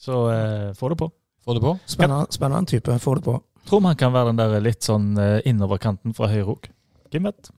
Så 0.00 0.18
eh, 0.32 0.66
få 0.76 0.90
det 0.92 0.98
på. 1.00 1.08
Få 1.44 1.54
det 1.56 1.62
på? 1.64 1.72
Spennende, 1.88 2.26
spennende 2.36 2.68
type. 2.68 2.98
Få 3.00 3.14
det 3.16 3.24
på. 3.24 3.38
Tror 3.68 3.80
man 3.84 3.96
kan 3.96 4.12
være 4.12 4.30
den 4.32 4.38
der 4.40 4.60
litt 4.64 4.84
sånn 4.84 5.14
eh, 5.20 5.40
innoverkanten 5.48 6.12
fra 6.16 6.28
høyre 6.32 6.54
òg. 6.54 6.68
Hvem 7.12 7.26
vet? 7.28 7.50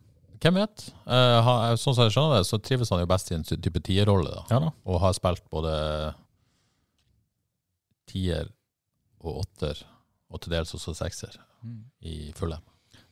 Hvem 0.42 0.56
vet? 0.58 0.86
Uh, 1.06 1.38
ha- 1.46 1.76
sånn 1.78 1.94
som 1.94 2.06
jeg 2.08 2.14
skjønner 2.16 2.40
det, 2.40 2.46
så 2.48 2.58
trives 2.58 2.90
han 2.90 2.98
jo 3.02 3.06
best 3.10 3.30
i 3.30 3.36
en 3.36 3.44
type 3.46 3.82
tierrolle. 3.86 4.32
da. 4.34 4.42
Ja 4.50 4.58
da. 4.64 4.70
Og 4.90 4.98
har 5.02 5.14
spilt 5.14 5.44
både 5.54 5.74
tier 8.10 8.48
og 9.22 9.44
åtter, 9.44 9.78
og 10.32 10.42
til 10.42 10.54
dels 10.56 10.74
også 10.74 10.94
sekser, 10.98 11.36
i 12.02 12.32
fulle. 12.34 12.58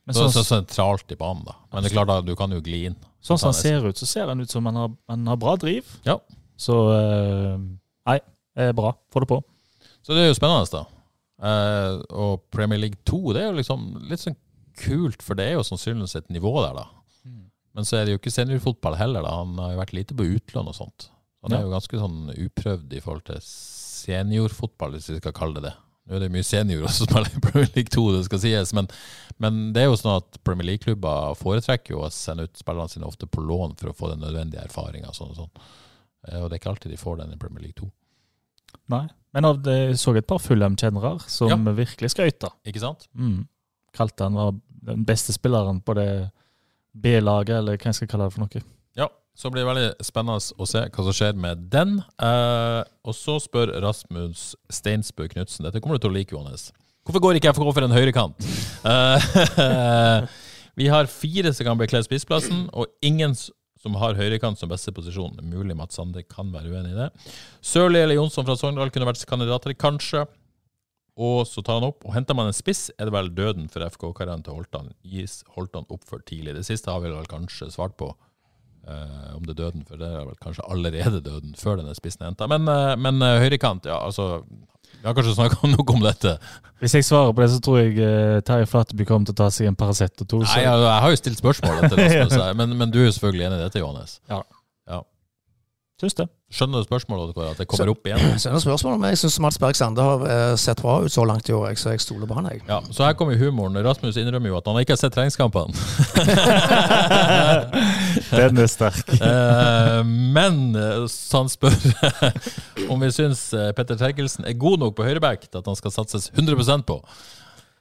Men 0.06 0.16
det 0.16 0.22
er 0.24 0.32
så 0.34 0.44
sentralt 0.46 1.12
i 1.12 1.16
banen, 1.20 1.44
da. 1.46 1.54
Men 1.72 1.84
det 1.84 1.90
er 1.90 1.94
klart, 1.98 2.08
da, 2.10 2.20
du 2.24 2.32
kan 2.38 2.50
jo 2.50 2.60
gli 2.64 2.84
inn. 2.88 2.96
sånn 3.22 3.38
som 3.38 3.50
han 3.52 3.58
ser 3.58 3.84
ut, 3.86 3.98
så 4.00 4.06
ser 4.08 4.28
han 4.32 4.40
ut 4.40 4.50
som 4.50 4.64
han 4.66 4.78
har, 4.80 4.94
han 5.12 5.26
har 5.28 5.36
bra 5.36 5.56
driv. 5.60 5.86
Ja. 6.06 6.16
Så 6.60 6.76
eh, 6.94 7.58
Nei, 8.08 8.16
det 8.56 8.70
er 8.70 8.72
bra. 8.76 8.94
Få 9.12 9.20
det 9.22 9.28
på. 9.30 9.38
Så 10.02 10.16
det 10.16 10.24
er 10.24 10.30
jo 10.32 10.38
spennende, 10.38 10.66
da. 10.72 10.86
Uh, 11.40 12.00
og 12.10 12.42
Premier 12.52 12.80
League 12.80 12.98
2, 13.08 13.20
det 13.36 13.42
er 13.42 13.46
jo 13.50 13.58
liksom 13.60 13.84
litt 14.10 14.20
sånn 14.24 14.36
kult, 14.80 15.22
for 15.24 15.38
det 15.38 15.46
er 15.50 15.54
jo 15.58 15.64
sannsynligvis 15.64 16.16
et 16.18 16.32
nivå 16.32 16.52
der, 16.64 16.74
da. 16.80 16.88
Men 17.76 17.86
så 17.86 18.00
er 18.00 18.04
det 18.08 18.16
jo 18.16 18.18
ikke 18.18 18.32
seniorfotball 18.34 18.96
heller, 18.98 19.22
da. 19.22 19.36
Han 19.44 19.54
har 19.62 19.76
jo 19.76 19.78
vært 19.84 19.94
lite 19.94 20.16
på 20.18 20.26
utlån 20.26 20.72
og 20.72 20.74
sånt. 20.74 21.10
Han 21.44 21.52
er 21.54 21.60
Ja. 21.60 21.68
jo 21.68 21.74
ganske 21.76 22.00
sånn 22.00 22.18
uprøvd 22.34 22.92
i 22.96 23.00
forhold 23.04 23.24
til 23.28 23.38
seniorfotball, 23.46 24.96
hvis 24.96 25.10
vi 25.12 25.20
skal 25.20 25.32
kalle 25.36 25.54
det 25.60 25.68
det. 25.68 25.74
Nå 26.10 26.16
er 26.18 26.24
det 26.24 26.32
mye 26.34 26.42
seniorer 26.46 26.90
som 26.90 27.06
spiller 27.06 27.30
i 27.30 27.40
Premier 27.44 27.70
League 27.76 27.92
2, 27.94 28.02
det 28.16 28.24
skal 28.26 28.40
sies, 28.42 28.72
men, 28.74 28.88
men 29.38 29.60
det 29.76 29.84
er 29.84 29.86
jo 29.92 29.98
sånn 30.00 30.16
at 30.18 30.40
Premier 30.42 30.66
League-klubber 30.72 31.36
foretrekker 31.38 31.94
jo 31.94 32.00
å 32.02 32.10
sende 32.10 32.48
ut 32.48 32.58
spillerne 32.58 32.90
sine 32.90 33.06
ofte 33.06 33.28
på 33.30 33.44
lån 33.46 33.76
for 33.78 33.92
å 33.92 33.94
få 33.94 34.10
den 34.10 34.24
nødvendige 34.24 34.64
erfaringa. 34.66 35.12
Sånn 35.14 35.30
og 35.30 35.38
sånn. 35.38 35.52
Eh, 36.26 36.40
Og 36.42 36.48
det 36.50 36.56
er 36.58 36.62
ikke 36.64 36.72
alltid 36.74 36.90
de 36.96 36.98
får 36.98 37.20
den 37.22 37.36
i 37.36 37.38
Premier 37.38 37.62
League 37.68 37.78
2. 37.78 37.86
Nei. 38.90 39.04
Men 39.32 39.46
jeg 39.62 39.94
så 40.02 40.16
et 40.18 40.26
par 40.26 40.42
Fulham-kjennere 40.42 41.14
som 41.30 41.48
Ja. 41.52 41.72
virkelig 41.78 42.10
skrøt. 42.10 42.48
Ikke 42.66 42.82
sant? 42.82 43.06
Mm. 43.14 43.46
Kalte 43.94 44.26
han 44.26 44.34
var 44.34 44.52
den 44.82 45.04
beste 45.06 45.32
spilleren 45.32 45.78
på 45.86 45.94
det 45.94 46.08
B-laget, 46.94 47.56
eller 47.60 47.76
hva 47.78 47.90
jeg 47.92 47.94
skal 48.00 48.08
kalle 48.10 48.26
det 48.26 48.34
for 48.34 48.40
noe. 48.42 48.62
Så 49.40 49.48
blir 49.48 49.64
det 49.64 49.70
veldig 49.70 50.04
spennende 50.04 50.36
å 50.36 50.66
se 50.68 50.82
hva 50.84 51.04
som 51.06 51.14
skjer 51.16 51.38
med 51.40 51.62
den. 51.72 51.94
Eh, 52.20 52.80
og 53.08 53.14
så 53.16 53.38
spør 53.40 53.72
Rasmus 53.80 54.50
Steinsbø 54.68 55.30
Knutsen, 55.32 55.64
dette 55.64 55.80
kommer 55.80 55.96
du 55.96 56.04
til 56.04 56.12
å 56.12 56.16
like, 56.18 56.34
Johannes. 56.34 56.66
Hvorfor 57.08 57.24
går 57.24 57.38
ikke 57.38 57.54
FK 57.56 57.64
for 57.70 57.86
en 57.86 57.94
høyrekant? 57.96 58.50
Eh, 58.84 59.24
vi 60.82 60.90
har 60.92 61.08
fire 61.08 61.54
som 61.56 61.70
kan 61.70 61.80
bekle 61.80 62.02
spissplassen, 62.04 62.66
og 62.76 62.92
ingen 63.00 63.32
som 63.80 63.96
har 63.96 64.18
høyrekant 64.18 64.60
som 64.60 64.68
beste 64.68 64.92
posisjon. 64.92 65.40
Mulig 65.48 65.78
Mats 65.78 65.96
Sande 65.96 66.26
kan 66.28 66.52
være 66.52 66.74
uenig 66.74 66.92
i 66.92 67.00
det. 67.00 67.08
Sørli 67.64 68.04
eller 68.04 68.20
Jonsson 68.20 68.44
fra 68.44 68.60
Sogndal 68.60 68.92
kunne 68.92 69.08
vært 69.08 69.24
kandidater, 69.24 69.72
kanskje. 69.72 70.26
Og 71.20 71.46
så 71.48 71.64
tar 71.64 71.80
han 71.80 71.88
opp, 71.88 72.04
og 72.04 72.12
henter 72.12 72.36
man 72.36 72.52
en 72.52 72.56
spiss, 72.56 72.90
er 73.00 73.08
det 73.08 73.16
vel 73.16 73.32
døden 73.32 73.72
for 73.72 73.88
FK-karrieren 73.88 74.44
til 74.44 74.60
Holtan. 74.60 74.92
Gis 75.00 75.40
Holtan 75.56 75.88
opp 75.88 76.04
for 76.08 76.20
tidlig? 76.28 76.58
Det 76.60 76.68
siste 76.68 76.92
har 76.92 77.00
vi 77.00 77.12
vel 77.12 77.28
kanskje 77.28 77.72
svart 77.72 77.96
på. 78.00 78.12
Eh, 78.88 79.36
om 79.36 79.44
det 79.44 79.52
er 79.52 79.62
døden, 79.64 79.84
for 79.88 80.00
det 80.00 80.08
er 80.08 80.24
vel 80.24 80.36
kanskje 80.40 80.64
allerede 80.72 81.20
døden 81.20 81.54
før 81.58 81.80
denne 81.80 81.94
spissen 81.94 82.24
er 82.24 82.32
henta. 82.32 82.48
Men, 82.50 82.68
uh, 82.68 82.96
men 82.96 83.20
uh, 83.22 83.36
høyrekant, 83.42 83.86
ja, 83.86 84.00
altså 84.06 84.42
Vi 85.00 85.06
har 85.06 85.14
kanskje 85.14 85.34
snakka 85.34 85.68
nok 85.76 85.90
om 85.90 86.00
dette. 86.04 86.38
Hvis 86.80 86.94
jeg 86.94 87.04
svarer 87.04 87.32
på 87.32 87.42
det, 87.42 87.50
så 87.50 87.60
tror 87.60 87.78
jeg 87.78 87.98
uh, 88.00 88.40
Terje 88.44 88.66
Flateby 88.66 89.04
kommer 89.04 89.28
til 89.28 89.36
å 89.36 89.40
ta 89.42 89.50
seg 89.52 89.68
en 89.68 89.76
Paracet 89.76 90.24
og 90.24 90.28
to. 90.28 90.40
Så 90.44 90.56
Nei, 90.56 90.64
jeg, 90.64 90.86
jeg 90.86 91.04
har 91.04 91.12
jo 91.12 91.20
stilt 91.20 91.44
spørsmål 91.44 91.84
dette, 91.84 92.00
Rasmus, 92.00 92.40
men, 92.62 92.74
men 92.80 92.92
du 92.92 93.02
er 93.02 93.10
jo 93.10 93.18
selvfølgelig 93.18 93.46
enig 93.50 93.60
i 93.60 93.68
dette, 93.68 93.84
Johannes. 93.84 94.18
Ja 94.32 94.42
syns 96.00 96.16
det. 96.16 96.24
Skjønner 96.50 96.80
du 96.80 96.84
spørsmålet, 96.88 97.36
at 97.44 97.58
det 97.60 97.66
kommer 97.70 97.90
opp 97.92 98.06
igjen? 98.08 98.18
Skjønner 98.40 98.62
spørsmålet, 98.62 99.00
men 99.02 99.12
jeg 99.12 99.20
syns 99.20 99.36
Mats 99.44 99.58
Berg 99.60 99.76
Sande 99.78 100.04
har 100.04 100.18
eh, 100.26 100.54
sett 100.58 100.80
bra 100.82 100.94
ut 101.04 101.12
så 101.12 101.24
langt 101.28 101.50
i 101.50 101.54
år, 101.54 101.74
så 101.78 101.92
jeg 101.94 102.00
stoler 102.02 102.26
på 102.30 102.34
han. 102.38 102.48
jeg. 102.50 102.58
Ja, 102.68 102.80
Så 102.90 103.04
her 103.04 103.14
kommer 103.18 103.38
humoren. 103.38 103.78
Rasmus 103.84 104.16
innrømmer 104.16 104.48
jo 104.52 104.58
at 104.58 104.70
han 104.70 104.80
ikke 104.80 104.96
har 104.96 105.02
sett 105.02 105.14
treningskampene. 105.14 105.70
Den 108.40 108.60
er 108.60 108.70
sterk. 108.70 109.06
Eh, 109.20 110.00
men 110.04 110.74
eh, 110.78 111.04
så 111.10 111.42
han 111.42 111.50
spør 111.52 111.76
om 112.92 113.00
vi 113.02 113.10
syns 113.14 113.42
eh, 113.56 113.70
Petter 113.76 113.98
Terkelsen 114.00 114.46
er 114.48 114.56
god 114.58 114.80
nok 114.82 114.96
på 114.98 115.06
høyreback 115.06 115.46
til 115.48 115.60
at 115.60 115.68
han 115.68 115.78
skal 115.78 115.94
satses 115.94 116.30
100% 116.34 116.86
på. 116.88 117.00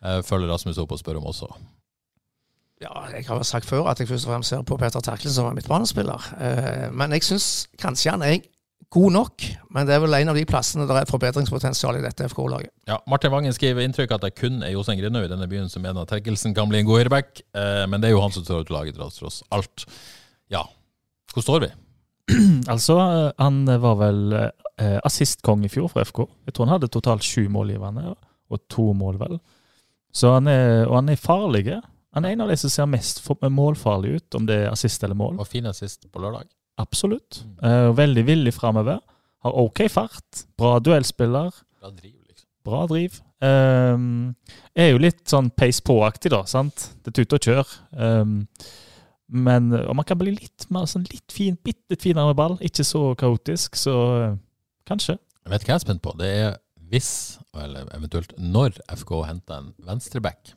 Eh, 0.03 0.21
Følger 0.25 0.51
Rasmus 0.51 0.79
opp 0.81 0.93
og 0.95 1.01
spør 1.01 1.19
om 1.21 1.29
også. 1.31 1.49
Ja, 2.79 2.93
jeg 3.11 3.25
har 3.27 3.39
jo 3.41 3.43
sagt 3.43 3.67
før 3.67 3.89
at 3.91 3.99
jeg 3.99 4.07
først 4.07 4.27
og 4.27 4.33
fremst 4.33 4.53
ser 4.53 4.63
på 4.67 4.77
Peter 4.79 5.03
Terkelsen 5.03 5.35
som 5.35 5.49
en 5.49 5.57
midtbanespiller. 5.57 6.29
Eh, 6.39 6.85
men 6.95 7.15
jeg 7.17 7.25
syns 7.27 7.67
kanskje 7.81 8.13
han 8.15 8.23
er 8.23 8.39
god 8.89 9.11
nok, 9.13 9.43
men 9.75 9.85
det 9.85 9.93
er 9.93 10.01
vel 10.01 10.15
en 10.17 10.31
av 10.31 10.37
de 10.39 10.45
plassene 10.49 10.87
der 10.89 11.01
er 11.01 11.09
forbedringspotensial 11.09 11.99
i 11.99 12.03
dette 12.03 12.25
FK-laget. 12.31 12.71
Ja, 12.89 12.97
Martin 13.11 13.33
Vangen 13.33 13.53
skriver 13.53 13.85
inntrykk 13.85 14.15
at 14.15 14.23
det 14.25 14.31
kun 14.39 14.63
er 14.65 14.73
Jostein 14.73 14.97
Grindhaug 15.01 15.27
i 15.27 15.31
denne 15.31 15.49
byen 15.51 15.69
som 15.69 15.83
mener 15.85 16.01
at 16.01 16.09
Terkelsen 16.13 16.55
kan 16.57 16.71
bli 16.71 16.81
en 16.81 16.87
god 16.87 17.03
høyreback, 17.03 17.43
eh, 17.53 17.83
men 17.91 18.01
det 18.01 18.09
er 18.09 18.15
jo 18.15 18.23
han 18.23 18.33
som 18.33 18.47
står 18.47 18.65
ut 18.65 18.73
laget 18.73 18.97
tross 18.97 19.43
alt. 19.53 19.85
Ja, 20.51 20.65
hvor 21.33 21.45
står 21.45 21.67
vi? 21.67 21.71
Altså, 22.73 22.97
eh, 22.99 23.29
han 23.41 23.63
var 23.65 23.95
vel 24.01 24.33
eh, 24.37 24.99
assistkong 25.05 25.63
i 25.65 25.71
fjor 25.71 25.89
for 25.91 26.05
FK. 26.05 26.25
Jeg 26.45 26.55
tror 26.55 26.67
han 26.67 26.75
hadde 26.77 26.91
totalt 26.93 27.25
sju 27.25 27.47
målgivende, 27.51 28.13
og 28.49 28.61
to 28.69 28.91
mål, 28.97 29.17
vel. 29.21 29.39
Så 30.13 30.33
han 30.33 30.49
er, 30.49 30.87
og 30.87 30.95
han 30.99 31.09
er 31.13 31.21
farlig. 31.21 31.65
Han 32.17 32.25
er 32.25 32.33
en 32.33 32.45
av 32.45 32.49
de 32.49 32.57
som 32.57 32.71
ser 32.73 32.89
mest 32.89 33.21
målfarlig 33.41 34.15
ut, 34.17 34.37
om 34.37 34.47
det 34.49 34.63
er 34.63 34.71
assist 34.71 35.03
eller 35.05 35.17
mål. 35.17 35.37
Og 35.41 35.49
fin 35.49 35.69
assist 35.69 36.09
på 36.09 36.21
lørdag. 36.21 36.49
Absolutt. 36.81 37.43
Eh, 37.61 37.89
veldig 37.95 38.25
villig 38.25 38.53
framover. 38.55 39.01
Har 39.43 39.57
OK 39.61 39.83
fart. 39.91 40.45
Bra 40.57 40.79
duellspiller. 40.79 41.51
Bra 41.79 41.91
driv, 41.91 42.15
liksom. 42.27 42.47
Bra 42.65 42.85
driv. 42.89 43.19
Um, 43.39 44.35
er 44.75 44.89
jo 44.91 44.99
litt 44.99 45.21
sånn 45.31 45.47
pace 45.55 45.83
på-aktig, 45.85 46.31
da. 46.33 46.41
sant? 46.49 46.89
Det 47.03 47.13
er 47.13 47.17
tut 47.21 47.35
og 47.37 47.45
kjør. 47.47 47.75
Um, 47.95 48.33
men 49.29 49.71
om 49.85 49.95
man 49.95 50.05
kan 50.05 50.17
bli 50.17 50.31
litt 50.35 50.65
mer 50.73 50.85
sånn 50.89 51.05
litt 51.11 51.31
fin, 51.31 51.55
bitte 51.63 51.93
litt 51.93 52.01
finere 52.01 52.27
med 52.31 52.35
ball, 52.39 52.57
ikke 52.65 52.83
så 52.87 53.15
kaotisk, 53.19 53.75
så 53.77 53.95
eh, 54.23 54.37
kanskje. 54.89 55.17
Jeg 55.45 55.51
vet 55.53 55.63
hva 55.67 55.73
jeg 55.73 55.79
er 55.79 55.85
spent 55.85 56.01
på. 56.01 56.13
Det 56.17 56.29
er 56.43 56.57
hvis, 56.89 57.11
eller 57.53 57.85
eventuelt 57.93 58.33
når, 58.41 58.79
FK 58.97 59.11
henter 59.27 59.59
en 59.61 59.73
venstreback. 59.85 60.55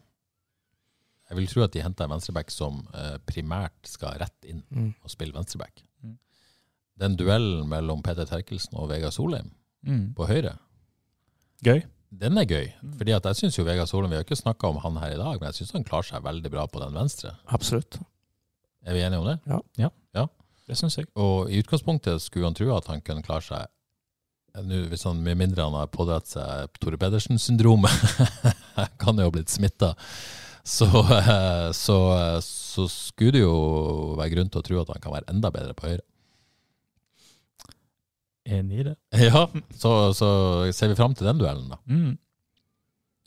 Jeg 1.28 1.36
vil 1.38 1.46
tro 1.48 1.62
at 1.64 1.72
de 1.72 1.80
henter 1.84 2.04
en 2.08 2.12
venstreback 2.16 2.50
som 2.52 2.82
eh, 2.96 3.16
primært 3.28 3.88
skal 3.88 4.18
rett 4.20 4.48
inn 4.48 4.62
Mm. 4.72 4.90
og 5.04 5.10
spille 5.12 5.32
venstreback. 5.36 5.82
Mm. 6.04 6.16
Den 7.00 7.16
duellen 7.16 7.68
mellom 7.68 8.02
Peter 8.04 8.24
Terkelsen 8.28 8.76
og 8.80 8.88
Vegard 8.92 9.12
Solheim 9.16 9.50
Mm. 9.84 10.12
på 10.14 10.26
høyre, 10.28 10.56
Gøy. 11.64 11.82
den 12.12 12.38
er 12.38 12.44
gøy. 12.46 12.68
Fordi 12.98 13.12
at 13.16 13.24
jeg 13.24 13.36
syns 13.40 13.56
jo 13.58 13.64
Vegard 13.64 13.88
Solheim 13.88 14.10
Vi 14.12 14.16
har 14.16 14.24
ikke 14.24 14.36
snakka 14.38 14.68
om 14.68 14.76
han 14.84 14.96
her 15.02 15.14
i 15.14 15.18
dag, 15.18 15.40
men 15.40 15.48
jeg 15.48 15.54
syns 15.60 15.72
han 15.72 15.84
klarer 15.84 16.04
seg 16.06 16.22
veldig 16.22 16.50
bra 16.52 16.66
på 16.66 16.80
den 16.80 16.94
venstre. 16.94 17.32
Absolutt. 17.48 17.98
Er 18.86 18.96
vi 18.96 19.04
enige 19.04 19.20
om 19.22 19.28
det? 19.28 19.38
Ja, 19.46 19.60
Det 20.68 20.78
syns 20.78 20.98
jeg. 20.98 21.08
Og 21.18 21.50
i 21.50 21.60
utgangspunktet 21.62 22.22
skulle 22.22 22.48
han 22.48 22.56
tro 22.56 22.68
at 22.76 22.88
han 22.90 23.02
kunne 23.04 23.24
klare 23.24 23.44
seg 23.46 23.70
nå, 24.62 24.82
hvis 24.90 25.06
han, 25.08 25.22
Med 25.24 25.38
mindre 25.40 25.64
han 25.64 25.76
har 25.78 25.90
pådratt 25.92 26.28
seg 26.28 26.72
Tore 26.80 26.98
Pedersen-syndromet, 27.00 27.92
kan 29.02 29.16
jo 29.16 29.28
ha 29.28 29.32
blitt 29.32 29.52
smitta, 29.52 29.94
så, 30.62 30.86
eh, 31.16 31.68
så, 31.74 31.96
så 32.44 32.84
skulle 32.92 33.38
det 33.38 33.44
jo 33.46 33.54
være 34.18 34.34
grunn 34.34 34.50
til 34.52 34.60
å 34.60 34.66
tro 34.66 34.80
at 34.82 34.92
han 34.92 35.02
kan 35.02 35.14
være 35.16 35.32
enda 35.32 35.50
bedre 35.54 35.74
på 35.78 35.88
høyre. 35.88 36.04
Enig 38.44 38.82
i 38.82 38.86
det. 38.90 38.96
Ja, 39.30 39.46
så, 39.78 40.12
så 40.18 40.28
ser 40.74 40.92
vi 40.92 40.98
fram 40.98 41.16
til 41.16 41.28
den 41.30 41.40
duellen, 41.40 41.72
da. 41.72 41.80
Mm. 41.86 42.18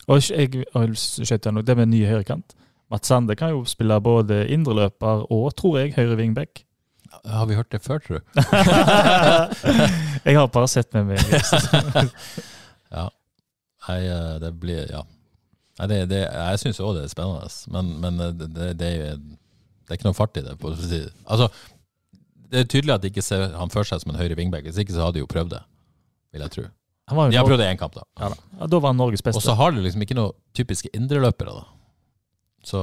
Og 0.06 0.22
jeg, 0.22 0.62
jeg 0.62 1.40
deg 1.42 1.54
nå, 1.56 1.64
det 1.66 1.78
med 1.80 1.90
ny 1.90 2.04
høyrekant. 2.06 2.54
Mats 2.94 3.10
Sande 3.10 3.36
kan 3.36 3.50
jo 3.56 3.64
spille 3.70 3.98
både 4.04 4.44
indreløper 4.54 5.26
og, 5.34 5.50
tror 5.58 5.80
jeg, 5.82 5.96
høyre 5.98 6.18
wingback. 6.20 6.64
Har 7.26 7.48
vi 7.50 7.56
hørt 7.58 7.72
det 7.72 7.82
før, 7.82 8.02
tror 8.04 8.20
du? 8.20 8.24
jeg 10.28 10.38
har 10.38 10.48
bare 10.54 10.70
sett 10.70 10.94
med 10.94 11.14
meg. 11.14 11.20
Ja. 12.96 13.10
Nei, 13.90 13.98
eh, 14.08 14.36
det 14.40 14.52
blir 14.62 14.86
Ja. 14.92 15.02
Nei, 15.80 15.88
det, 15.92 15.98
det, 16.08 16.22
jeg 16.32 16.60
syns 16.62 16.78
òg 16.80 16.94
det 16.96 17.02
er 17.04 17.12
spennende, 17.12 17.50
men, 17.74 17.90
men 18.00 18.22
eh, 18.24 18.30
det, 18.40 18.48
det, 18.56 18.68
det, 18.80 18.92
er, 19.10 19.18
det 19.90 19.98
ikke 19.98 20.08
noe 20.08 20.16
fart 20.16 20.38
i 20.40 20.44
det. 20.46 20.54
På, 20.62 20.72
altså, 20.72 21.50
det 22.54 22.62
er 22.62 22.70
tydelig 22.72 22.94
at 22.96 23.04
de 23.04 23.12
ikke 23.12 23.26
ser 23.26 23.50
han 23.58 23.74
for 23.74 23.88
seg 23.88 24.00
som 24.00 24.14
en 24.14 24.20
høyre 24.22 24.38
wingback. 24.40 24.64
Hvis 24.70 24.80
ikke 24.80 24.96
så 24.96 25.04
hadde 25.04 25.18
de 25.18 25.26
jo 25.26 25.32
prøvd 25.34 25.52
det, 25.58 25.64
vil 26.32 26.46
jeg 26.46 26.54
tro. 26.56 26.68
Han 27.12 27.20
var 27.20 27.34
De 27.34 27.38
har 27.42 27.50
prøvd 27.50 27.62
det 27.66 27.68
i 27.68 27.74
én 27.76 27.82
kamp, 27.82 27.98
da. 27.98 28.06
ja, 28.22 28.32
da. 28.32 28.40
Ja, 28.62 28.70
da 28.72 28.80
var 28.80 28.94
han 28.94 29.02
Norges 29.02 29.26
beste. 29.26 29.42
Og 29.42 29.44
så 29.44 29.58
har 29.60 29.76
de 29.76 29.84
liksom 29.84 30.06
ikke 30.06 30.16
noen 30.18 30.38
typiske 30.58 30.94
indreløpere, 30.96 31.58
da. 31.60 31.68
Så 32.66 32.82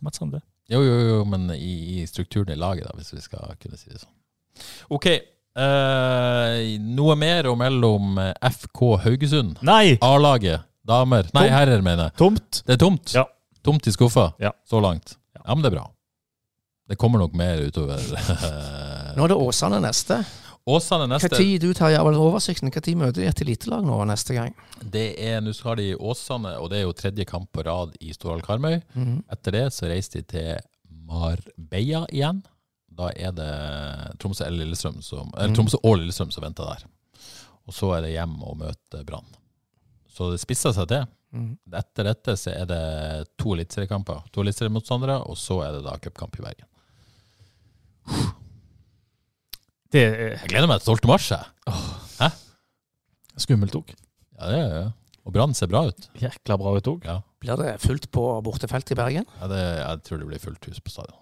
Mats 0.00 0.20
André. 0.22 0.40
jo, 0.70 0.80
jo, 0.86 0.96
jo, 1.08 1.18
men 1.28 1.50
i, 1.56 1.72
i 2.00 2.06
strukturen 2.06 2.52
i 2.54 2.58
laget, 2.58 2.86
da, 2.86 2.94
hvis 2.96 3.12
vi 3.16 3.20
skal 3.24 3.56
kunne 3.60 3.76
si 3.80 3.90
det 3.90 4.00
sånn. 4.00 4.14
OK. 4.94 5.06
Eh, 5.60 6.78
noe 6.80 7.16
mer 7.18 7.48
om 7.50 7.58
mellom 7.58 8.18
eh, 8.22 8.32
FK 8.54 8.84
Haugesund, 9.04 9.58
Nei! 9.66 9.96
A-laget, 10.06 10.62
damer 10.86 11.26
Nei, 11.34 11.42
Tomt. 11.48 11.54
herrer, 11.56 11.82
mener 11.82 12.08
jeg. 12.08 12.16
Tomt! 12.22 12.62
Det 12.66 12.76
er 12.76 12.80
tomt. 12.84 13.14
Ja. 13.18 13.24
Tomt 13.66 13.86
i 13.90 13.92
skuffa 13.92 14.28
Ja. 14.40 14.52
så 14.68 14.80
langt. 14.80 15.16
Ja, 15.36 15.54
men 15.54 15.64
det 15.64 15.72
er 15.72 15.76
bra. 15.80 15.88
Det 16.90 16.96
kommer 16.98 17.20
nok 17.22 17.34
mer 17.38 17.60
utover. 17.66 17.98
Nå 19.16 19.24
er 19.26 19.30
det 19.34 19.36
Åsane 19.38 19.78
neste. 19.84 20.20
Åsane 20.70 21.06
Hva 21.10 21.30
tid 21.34 21.60
du 21.64 21.72
tar 21.74 21.90
jævla 21.94 22.18
oversikten? 22.20 22.70
Hva 22.70 22.82
tid 22.84 22.96
møter 23.00 23.22
de 23.22 23.28
et 23.30 23.42
elitelag 23.44 23.82
nå 23.86 23.96
neste 24.10 24.34
gang? 24.36 24.54
Det 24.82 25.06
er, 25.18 25.40
Nå 25.44 25.52
skal 25.56 25.76
de 25.80 25.88
i 25.90 25.96
Åsane, 25.96 26.52
og 26.60 26.70
det 26.70 26.78
er 26.80 26.86
jo 26.86 26.92
tredje 26.96 27.26
kamp 27.28 27.50
på 27.52 27.64
rad 27.66 27.94
i 28.00 28.12
Storhall 28.16 28.42
Karmøy. 28.46 28.80
Mhm. 28.94 29.20
Etter 29.32 29.56
det 29.58 29.64
så 29.76 29.88
reiser 29.90 30.20
de 30.20 30.22
til 30.34 30.56
Marbella 31.10 32.04
igjen. 32.12 32.42
Da 33.00 33.10
er 33.16 33.32
det 33.32 33.50
Tromsø, 34.20 34.44
Lillestrøm 34.50 35.02
som, 35.02 35.30
eller 35.36 35.48
Mhm. 35.50 35.56
Tromsø 35.56 35.78
og 35.82 35.96
Lillestrøm 35.98 36.30
som 36.32 36.42
venter 36.44 36.64
der. 36.66 36.84
Og 37.66 37.74
så 37.74 37.92
er 37.96 38.02
det 38.02 38.10
hjem 38.16 38.42
og 38.42 38.56
møte 38.58 39.04
Brann. 39.06 39.26
Så 40.10 40.30
det 40.32 40.40
spisser 40.42 40.72
seg 40.74 40.88
til. 40.88 41.06
Mm. 41.32 41.52
Etter 41.78 42.04
dette 42.04 42.32
så 42.36 42.50
er 42.50 42.66
det 42.66 43.28
to 43.38 43.52
eliteseriekamper. 43.54 44.24
To 44.34 44.42
eliteseriemotstandere, 44.42 45.20
og 45.30 45.36
så 45.38 45.60
er 45.62 45.72
det 45.76 45.84
da 45.84 45.96
cupkamp 46.02 46.34
i 46.40 46.42
Bergen. 46.42 46.66
Det 49.90 50.02
er 50.06 50.36
Jeg 50.38 50.48
gleder 50.52 50.68
meg 50.70 50.80
til 50.82 50.94
12. 50.96 51.08
mars. 51.10 51.28
jeg. 51.30 52.30
skummelt 53.40 53.74
òg. 53.78 53.92
Ja, 54.40 54.48
det 54.50 54.58
er, 54.60 54.90
og 55.24 55.32
Brann 55.34 55.54
ser 55.56 55.68
bra 55.70 55.86
ut. 55.88 56.08
Jækla 56.20 56.56
bra 56.60 56.74
ut 56.76 56.88
òg. 56.90 57.04
Ja. 57.08 57.18
Blir 57.40 57.56
det 57.60 57.74
fullt 57.80 58.10
på 58.12 58.24
bortefeltet 58.44 58.92
i 58.92 58.98
Bergen? 58.98 59.24
Ja, 59.40 59.48
det, 59.48 59.60
jeg 59.80 60.02
tror 60.04 60.20
det 60.20 60.28
blir 60.28 60.42
fullt 60.42 60.66
hus 60.68 60.80
på 60.84 60.92
stadion. 60.92 61.16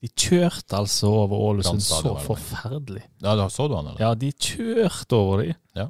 De 0.00 0.08
kjørte 0.16 0.78
altså 0.78 1.08
over 1.12 1.36
Ålesund 1.50 1.82
så 1.84 2.00
Brannstadion, 2.00 2.24
forferdelig. 2.26 3.02
Ja, 3.20 3.34
da 3.36 3.48
Så 3.52 3.66
du 3.68 3.74
han, 3.76 3.90
eller? 3.92 4.00
Ja, 4.00 4.14
de 4.16 4.30
kjørte 4.32 5.16
over 5.16 5.42
de. 5.44 5.54
Ja. 5.76 5.86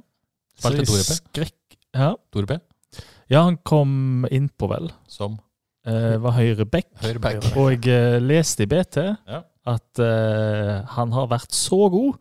Så 0.59 0.71
Spilte 0.73 0.87
Tore 0.91 1.05
P? 1.07 1.19
Skrekk... 1.19 1.77
Ja. 1.95 2.09
Tore 2.35 2.47
P? 2.51 2.59
ja, 3.31 3.45
han 3.47 3.57
kom 3.67 4.27
innpå, 4.31 4.71
vel. 4.71 4.91
Som 5.11 5.39
Eh, 5.89 6.19
var 6.21 6.35
høyre 6.37 6.67
back. 6.69 6.91
høyreback. 7.01 7.47
Og 7.57 7.71
jeg 7.73 7.87
eh, 7.89 8.19
leste 8.21 8.67
i 8.67 8.69
BT 8.69 8.99
Ja. 9.01 9.39
At 9.71 10.03
uh, 10.03 10.81
han 10.97 11.15
har 11.15 11.31
vært 11.31 11.55
så 11.57 11.87
god 11.93 12.19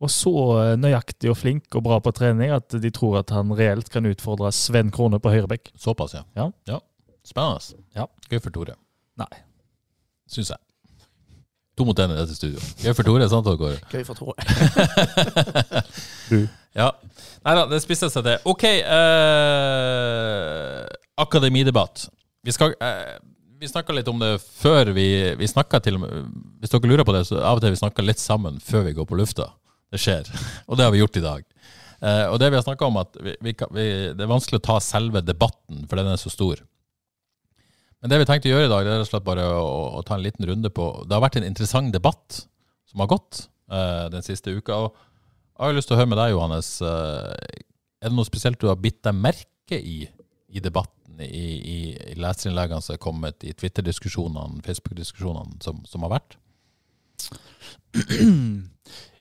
og 0.00 0.08
så 0.08 0.30
eh, 0.56 0.78
nøyaktig 0.80 1.28
og 1.28 1.36
flink 1.36 1.76
og 1.76 1.82
bra 1.84 1.98
på 2.00 2.08
trening 2.16 2.48
at 2.54 2.72
de 2.80 2.90
tror 2.94 3.18
at 3.20 3.28
han 3.36 3.52
reelt 3.52 3.90
kan 3.92 4.06
utfordre 4.08 4.48
Sven 4.56 4.88
Krone 4.94 5.18
på 5.20 5.28
høyrebekk. 5.28 5.68
Såpass, 5.76 6.14
ja. 6.16 6.24
Ja. 6.64 6.80
Spennende. 7.26 7.60
Ja. 7.92 8.06
Gøy 8.30 8.40
for 8.40 8.50
Tore. 8.54 8.74
Nei. 9.20 9.28
Syns 10.30 10.50
jeg. 10.54 10.60
To 11.76 11.84
mot 11.84 11.98
én 12.00 12.12
i 12.14 12.16
dette 12.16 12.34
studio. 12.36 12.60
Gøy 12.80 12.94
for 12.96 13.02
Tore, 13.10 13.28
sant, 13.28 13.46
Kåre? 13.60 13.76
Gøy 13.92 14.04
for 14.08 14.16
Tore. 14.16 14.40
Ja. 16.70 16.86
Nei 17.42 17.50
da, 17.58 17.64
det 17.66 17.80
spisser 17.82 18.06
seg 18.12 18.22
til. 18.22 18.38
OK. 18.46 18.62
Eh, 18.78 18.86
akademidebatt. 21.18 22.06
Vi 22.46 22.54
skal 22.54 22.76
eh, 22.78 23.18
Vi 23.60 23.68
snakka 23.68 23.92
litt 23.92 24.08
om 24.08 24.20
det 24.22 24.38
før 24.40 24.88
vi 24.96 25.06
Vi 25.36 25.48
snakket 25.50 25.84
til 25.84 25.98
Hvis 26.00 26.72
dere 26.72 26.88
lurer 26.88 27.04
på 27.04 27.12
det, 27.12 27.26
så 27.28 27.42
av 27.42 27.58
og 27.58 27.64
til 27.64 27.74
vi 27.74 27.80
snakker 27.82 28.06
litt 28.06 28.22
sammen 28.22 28.56
før 28.64 28.86
vi 28.88 28.94
går 28.96 29.08
på 29.08 29.18
lufta. 29.20 29.50
Det 29.92 30.00
skjer. 30.00 30.28
Og 30.68 30.78
det 30.78 30.86
har 30.86 30.94
vi 30.94 31.02
gjort 31.02 31.18
i 31.20 31.24
dag. 31.24 31.44
Eh, 32.00 32.26
og 32.32 32.38
det 32.40 32.48
vi 32.48 32.56
har 32.56 32.64
snakka 32.64 32.86
om, 32.86 32.96
at 32.96 33.16
vi, 33.20 33.34
vi, 33.44 33.86
det 34.16 34.24
er 34.24 34.30
vanskelig 34.30 34.60
å 34.60 34.66
ta 34.70 34.76
selve 34.80 35.20
debatten, 35.20 35.82
for 35.90 36.00
den 36.00 36.08
er 36.08 36.20
så 36.20 36.30
stor. 36.32 36.62
Men 38.00 38.12
det 38.12 38.20
vi 38.22 38.28
tenkte 38.30 38.48
å 38.48 38.54
gjøre 38.54 38.68
i 38.68 38.72
dag, 38.72 38.86
det 38.86 38.94
er 38.94 39.08
slett 39.08 39.26
bare 39.26 39.44
å, 39.44 39.66
å 39.98 40.04
ta 40.06 40.16
en 40.16 40.24
liten 40.24 40.46
runde 40.48 40.70
på 40.72 40.86
Det 41.04 41.12
har 41.12 41.20
vært 41.26 41.36
en 41.42 41.48
interessant 41.50 41.92
debatt 41.92 42.38
som 42.88 43.02
har 43.04 43.10
gått 43.10 43.42
eh, 43.68 44.06
den 44.14 44.24
siste 44.24 44.54
uka. 44.54 44.78
og 44.86 44.94
jeg 45.60 45.66
har 45.66 45.76
lyst 45.76 45.90
til 45.90 45.98
å 45.98 46.00
høre 46.00 46.12
med 46.14 46.22
deg, 46.22 46.32
Johannes. 46.32 46.70
eh, 46.80 47.60
Er 48.00 48.08
det 48.08 48.16
noe 48.16 48.30
spesielt 48.30 48.62
du 48.62 48.70
har 48.70 48.80
bitt 48.80 49.02
deg 49.04 49.20
merke 49.20 49.76
i 49.76 49.98
i 50.50 50.58
debatten, 50.58 50.99
i, 51.24 51.46
i, 51.58 51.78
i 52.12 52.16
leserinnleggene 52.20 52.82
som 52.84 52.94
er 52.96 53.02
kommet, 53.02 53.44
i 53.44 53.52
Twitter-diskusjonene, 53.56 54.62
Facebook-diskusjonene 54.66 55.60
som, 55.64 55.82
som 55.88 56.06
har 56.06 56.16
vært? 56.18 56.36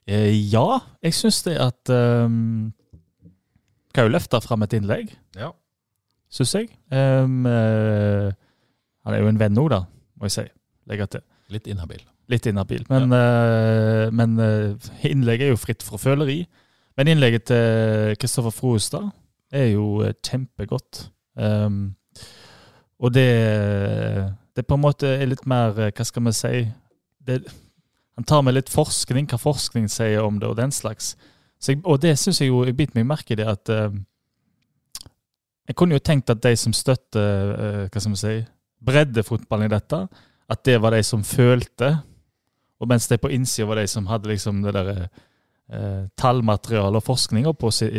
Eh, 0.09 0.33
ja, 0.49 0.79
jeg 1.05 1.13
syns 1.13 1.43
det 1.45 1.51
at 1.61 1.89
um, 1.93 2.71
Kan 3.93 4.07
jo 4.07 4.13
løfte 4.15 4.39
fram 4.41 4.63
et 4.65 4.73
innlegg, 4.73 5.11
Ja. 5.37 5.51
syns 6.33 6.55
jeg. 6.55 6.71
Um, 6.89 7.45
uh, 7.45 8.31
han 9.05 9.13
er 9.13 9.21
jo 9.21 9.29
en 9.29 9.37
venn 9.37 9.59
òg, 9.61 9.69
da, 9.73 9.83
må 10.17 10.25
jeg 10.25 10.33
si. 10.33 10.45
Legge 10.89 11.05
til. 11.13 11.21
Litt 11.53 11.69
inhabil. 11.69 12.01
Litt 12.29 12.45
inhabil. 12.49 12.83
Men, 12.89 13.13
eh, 13.13 14.09
men 14.13 14.33
uh, 14.41 14.89
innlegget 15.05 15.47
er 15.47 15.53
jo 15.53 15.61
fritt 15.61 15.85
fra 15.85 15.97
føleri. 16.01 16.43
Men 16.97 17.13
innlegget 17.13 17.45
til 17.49 18.17
Kristoffer 18.21 18.53
Froestad 18.53 19.11
er 19.53 19.71
jo 19.75 20.01
kjempegodt. 20.25 21.07
Um, 21.39 21.95
og 22.99 23.13
det, 23.15 23.29
det 24.55 24.65
på 24.67 24.75
en 24.75 24.83
måte 24.83 25.07
er 25.07 25.29
litt 25.29 25.45
mer 25.47 25.77
eh, 25.79 25.91
Hva 25.95 26.05
skal 26.07 26.25
vi 26.25 26.33
si 26.35 26.53
det, 27.23 27.37
Han 28.17 28.27
tar 28.27 28.43
med 28.43 28.57
litt 28.57 28.71
forskning, 28.71 29.29
hva 29.31 29.39
forskning 29.39 29.87
sier 29.91 30.25
om 30.25 30.39
det, 30.41 30.49
og 30.49 30.57
den 30.59 30.73
slags. 30.75 31.13
Jeg, 31.63 31.79
og 31.85 32.01
det 32.03 32.17
syns 32.19 32.41
jeg 32.41 32.51
jo 32.51 32.65
Jeg 32.67 32.75
biter 32.75 32.99
meg 32.99 33.07
merke 33.07 33.35
i 33.35 33.39
det 33.39 33.47
at 33.47 33.71
uh, 33.71 33.87
Jeg 35.69 35.77
kunne 35.79 35.95
jo 35.95 36.03
tenkt 36.03 36.31
at 36.33 36.43
de 36.43 36.51
som 36.59 36.75
støtter 36.75 37.53
uh, 37.55 37.85
hva 37.87 38.03
skal 38.03 38.15
vi 38.17 38.19
si, 38.19 38.35
breddefotballen 38.83 39.69
i 39.69 39.73
dette, 39.73 40.03
at 40.49 40.61
det 40.65 40.79
var 40.81 40.95
de 40.95 41.03
som 41.05 41.23
følte, 41.23 41.91
og 42.79 42.87
mens 42.89 43.05
de 43.11 43.19
på 43.21 43.29
innsida 43.35 43.67
var 43.67 43.77
de 43.77 43.83
som 43.91 44.07
hadde 44.09 44.31
liksom 44.31 44.63
det 44.63 44.73
der 44.73 44.91
uh, 45.03 46.07
tallmateriale 46.17 46.97
og 46.97 47.05
forskninga 47.05 47.53
på, 47.53 47.69
si, 47.75 47.89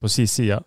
på 0.00 0.08
sin 0.08 0.30
side. 0.30 0.62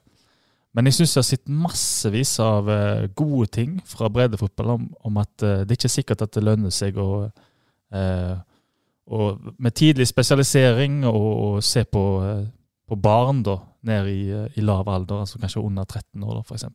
Men 0.75 0.89
jeg 0.89 0.97
syns 0.97 1.13
jeg 1.15 1.21
har 1.21 1.27
sett 1.29 1.53
massevis 1.65 2.33
av 2.43 2.69
eh, 2.71 3.05
gode 3.15 3.47
ting 3.55 3.77
fra 3.87 4.09
breddefotball 4.11 4.73
om, 4.75 4.89
om 5.07 5.21
at 5.21 5.45
eh, 5.45 5.63
det 5.63 5.77
ikke 5.77 5.87
er 5.87 5.93
sikkert 5.93 6.25
at 6.25 6.35
det 6.35 6.43
lønner 6.43 6.73
seg 6.75 6.99
å 6.99 7.09
eh, 7.95 8.35
og 9.05 9.51
med 9.61 9.75
tidlig 9.77 10.07
spesialisering 10.09 11.03
og, 11.05 11.25
og 11.47 11.63
se 11.63 11.83
på, 11.85 12.03
eh, 12.25 12.45
på 12.89 12.97
barn 12.97 13.43
da, 13.45 13.59
ned 13.85 14.07
i, 14.09 14.21
i 14.57 14.63
lav 14.65 14.89
alder, 14.89 15.21
altså 15.21 15.39
kanskje 15.41 15.61
under 15.61 15.85
13 15.85 16.23
år, 16.23 16.41
f.eks. 16.41 16.65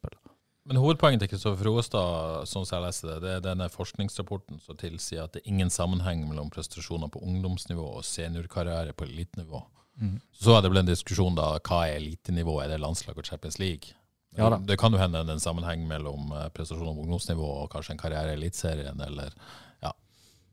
Men 0.70 0.78
hovedpoenget 0.78 1.24
til 1.24 1.32
Kristoffer 1.32 1.64
Froestad, 1.64 2.46
sånn 2.46 2.66
som 2.68 2.76
jeg 2.76 2.84
leser 2.84 3.08
det, 3.10 3.18
det 3.24 3.32
er 3.34 3.42
denne 3.48 3.66
forskningsrapporten 3.72 4.60
som 4.62 4.78
tilsier 4.78 5.24
at 5.24 5.34
det 5.34 5.42
er 5.42 5.50
ingen 5.50 5.72
sammenheng 5.74 6.22
mellom 6.28 6.52
prestasjoner 6.54 7.10
på 7.10 7.22
ungdomsnivå 7.26 7.88
og 7.96 8.06
seniorkarriere 8.06 8.94
på 8.94 9.08
elitenivå. 9.08 9.64
Mm. 10.00 10.18
Så 10.32 10.56
er 10.56 10.62
det 10.64 10.70
vel 10.72 10.82
en 10.82 10.88
diskusjon 10.88 11.36
da, 11.36 11.52
hva 11.60 11.80
er 11.86 11.98
elitenivå, 12.00 12.56
er 12.62 12.72
det 12.72 12.80
landslag 12.80 13.18
og 13.20 13.26
Champions 13.28 13.58
League? 13.60 13.96
Ja. 14.38 14.48
Det 14.56 14.78
kan 14.78 14.94
jo 14.94 15.00
hende 15.00 15.20
en 15.26 15.42
sammenheng 15.42 15.82
mellom 15.88 16.30
prestasjon 16.54 16.88
og 16.92 17.02
ungdomsnivå 17.02 17.48
og 17.64 17.70
kanskje 17.72 17.96
en 17.96 18.00
karriere 18.00 18.32
i 18.32 18.38
Eliteserien, 18.38 19.00
eller 19.02 19.34
ja. 19.82 19.90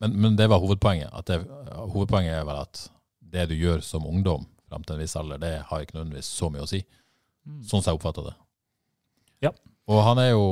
Men, 0.01 0.15
men 0.17 0.37
det 0.39 0.49
var 0.49 0.63
hovedpoenget. 0.63 1.13
Det, 1.29 1.43
hovedpoenget 1.93 2.39
er 2.39 2.47
vel 2.47 2.63
at 2.63 2.87
det 3.21 3.45
du 3.51 3.55
gjør 3.59 3.83
som 3.85 4.07
ungdom 4.09 4.47
fram 4.67 4.83
til 4.83 4.97
en 4.97 5.03
viss 5.03 5.15
alder, 5.19 5.39
det 5.39 5.53
har 5.69 5.83
ikke 5.83 5.95
nødvendigvis 5.95 6.31
så 6.39 6.49
mye 6.51 6.65
å 6.65 6.69
si. 6.69 6.81
Sånn 7.63 7.79
som 7.79 7.93
jeg 7.93 7.99
oppfatter 8.01 8.31
det. 8.31 8.35
Ja. 9.45 9.53
Og 9.87 10.01
han 10.03 10.19
er 10.19 10.33
jo, 10.33 10.47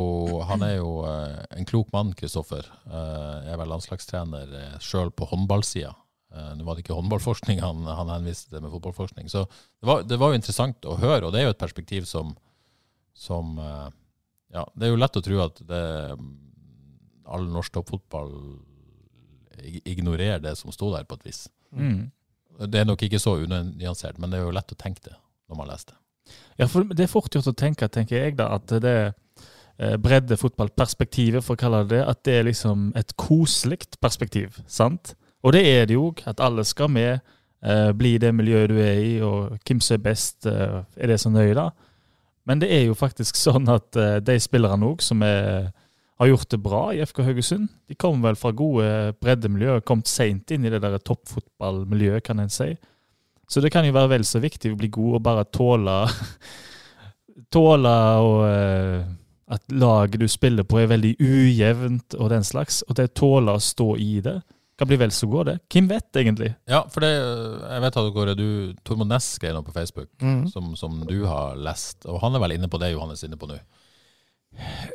han 0.48 0.64
er 0.64 0.78
jo 0.78 0.92
eh, 1.10 1.42
en 1.58 1.68
klok 1.68 1.90
mann, 1.92 2.14
Kristoffer. 2.16 2.70
Jeg 2.88 3.52
er 3.52 3.60
vel 3.60 3.74
landslagstrener 3.74 4.54
sjøl 4.80 5.12
på 5.12 5.28
håndballsida. 5.34 5.92
Eh, 6.36 6.52
Nå 6.58 6.66
var 6.68 6.76
det 6.76 6.84
ikke 6.84 6.98
håndballforskning 6.98 7.62
han, 7.64 7.86
han 7.88 8.12
henviste 8.12 8.52
til 8.52 8.64
med 8.64 8.74
fotballforskning. 8.74 9.30
Så 9.32 9.46
det 9.48 9.88
var, 9.88 10.04
det 10.04 10.20
var 10.20 10.34
jo 10.34 10.40
interessant 10.40 10.88
å 10.88 10.98
høre, 11.00 11.28
og 11.28 11.34
det 11.34 11.42
er 11.42 11.48
jo 11.50 11.56
et 11.56 11.62
perspektiv 11.62 12.10
som, 12.10 12.36
som 13.16 13.56
eh, 13.62 13.88
Ja, 14.56 14.66
det 14.76 14.88
er 14.88 14.94
jo 14.94 15.00
lett 15.00 15.20
å 15.20 15.24
tro 15.24 15.42
at 15.44 15.60
det, 15.68 15.84
all 17.26 17.48
norsk 17.52 17.74
toppfotball 17.76 18.32
ignorerer 19.88 20.42
det 20.44 20.54
som 20.60 20.72
sto 20.76 20.92
der, 20.94 21.08
på 21.08 21.18
et 21.18 21.30
vis. 21.32 21.46
Mm. 21.72 22.12
Det 22.72 22.80
er 22.80 22.88
nok 22.88 23.02
ikke 23.04 23.20
så 23.20 23.38
unyansert, 23.42 24.20
men 24.20 24.32
det 24.32 24.40
er 24.40 24.46
jo 24.46 24.56
lett 24.56 24.72
å 24.72 24.80
tenke 24.80 25.04
det 25.08 25.16
når 25.50 25.60
man 25.60 25.70
leser 25.72 25.94
det. 25.94 26.00
Ja, 26.60 26.68
for 26.72 26.88
det 26.88 27.06
er 27.06 27.12
fort 27.12 27.36
gjort 27.36 27.52
å 27.52 27.56
tenke, 27.58 27.88
tenker 27.92 28.20
jeg, 28.20 28.36
da, 28.40 28.48
at 28.58 28.72
det 28.84 28.96
eh, 29.02 29.96
breddefotballperspektivet, 30.02 31.44
for 31.46 31.56
å 31.56 31.62
kalle 31.62 31.84
det 31.86 31.98
det, 31.98 32.04
at 32.12 32.24
det 32.28 32.38
er 32.40 32.48
liksom 32.48 32.90
et 33.00 33.16
koselig 33.20 33.84
perspektiv. 34.04 34.62
sant? 34.68 35.16
Og 35.46 35.54
det 35.54 35.62
er 35.70 35.86
det 35.86 35.98
jo, 35.98 36.10
at 36.26 36.42
alle 36.42 36.66
skal 36.66 36.90
med, 36.90 37.20
eh, 37.62 37.92
bli 37.94 38.18
det 38.18 38.34
miljøet 38.34 38.72
du 38.72 38.80
er 38.82 38.98
i, 38.98 39.22
og 39.22 39.60
hvem 39.66 39.82
som 39.82 39.96
er 39.96 40.04
best, 40.04 40.46
eh, 40.50 40.82
er 40.98 41.08
det 41.08 41.20
så 41.22 41.30
nøye, 41.30 41.54
da. 41.54 41.70
Men 42.46 42.62
det 42.62 42.72
er 42.74 42.86
jo 42.88 42.98
faktisk 42.98 43.38
sånn 43.46 43.70
at 43.70 43.96
eh, 43.96 44.20
de 44.26 44.40
spillerne 44.42 44.90
òg 44.90 45.06
som 45.06 45.22
er, 45.22 45.70
har 46.18 46.32
gjort 46.32 46.50
det 46.50 46.62
bra 46.64 46.82
i 46.94 47.04
FK 47.06 47.22
Haugesund, 47.28 47.70
de 47.88 47.96
kommer 47.96 48.32
vel 48.32 48.40
fra 48.40 48.52
gode 48.52 49.14
breddemiljø, 49.22 49.82
kommet 49.86 50.10
seint 50.10 50.52
inn 50.52 50.66
i 50.66 50.74
det 50.74 50.82
der 50.82 50.98
toppfotballmiljøet, 50.98 52.24
kan 52.26 52.42
en 52.42 52.50
si. 52.50 52.74
Så 53.48 53.62
det 53.62 53.70
kan 53.72 53.86
jo 53.86 53.94
være 53.94 54.16
vel 54.16 54.26
så 54.26 54.42
viktig 54.42 54.74
å 54.74 54.80
bli 54.80 54.90
god 54.90 55.20
og 55.20 55.22
bare 55.26 55.46
tåle 55.54 56.00
Tåle 57.52 57.92
og, 58.24 58.40
eh, 58.48 59.04
at 59.54 59.62
laget 59.70 60.22
du 60.24 60.26
spiller 60.32 60.66
på 60.66 60.80
er 60.82 60.88
veldig 60.90 61.12
ujevnt 61.20 62.16
og 62.18 62.32
den 62.32 62.48
slags. 62.48 62.80
Og 62.88 62.96
det 62.98 63.12
tåle 63.14 63.54
å 63.54 63.62
stå 63.62 63.90
i 64.02 64.22
det 64.24 64.40
kan 64.76 64.90
bli 64.90 64.98
vel 65.00 65.14
så 65.16 65.28
god, 65.32 65.48
det. 65.50 65.56
Hvem 65.72 65.88
vet, 65.88 66.10
egentlig? 66.20 66.52
Ja, 66.68 66.82
for 66.92 67.06
det, 67.06 67.14
jeg 67.16 67.84
vet 67.86 67.98
at 68.02 68.12
Kåre, 68.16 68.36
du, 68.36 68.48
Tormod 68.84 69.08
Næss 69.08 69.36
skrev 69.38 69.56
noe 69.56 69.64
på 69.64 69.76
Facebook 69.76 70.10
mm. 70.20 70.48
som, 70.52 70.74
som 70.80 70.98
du 71.08 71.22
har 71.30 71.56
lest, 71.56 72.04
og 72.10 72.20
han 72.24 72.36
er 72.36 72.44
vel 72.44 72.58
inne 72.58 72.70
på 72.72 72.82
det 72.82 72.92
Johannes 72.92 73.24
er 73.24 73.32
inne 73.32 73.40
på 73.40 73.50
nå. 73.50 73.60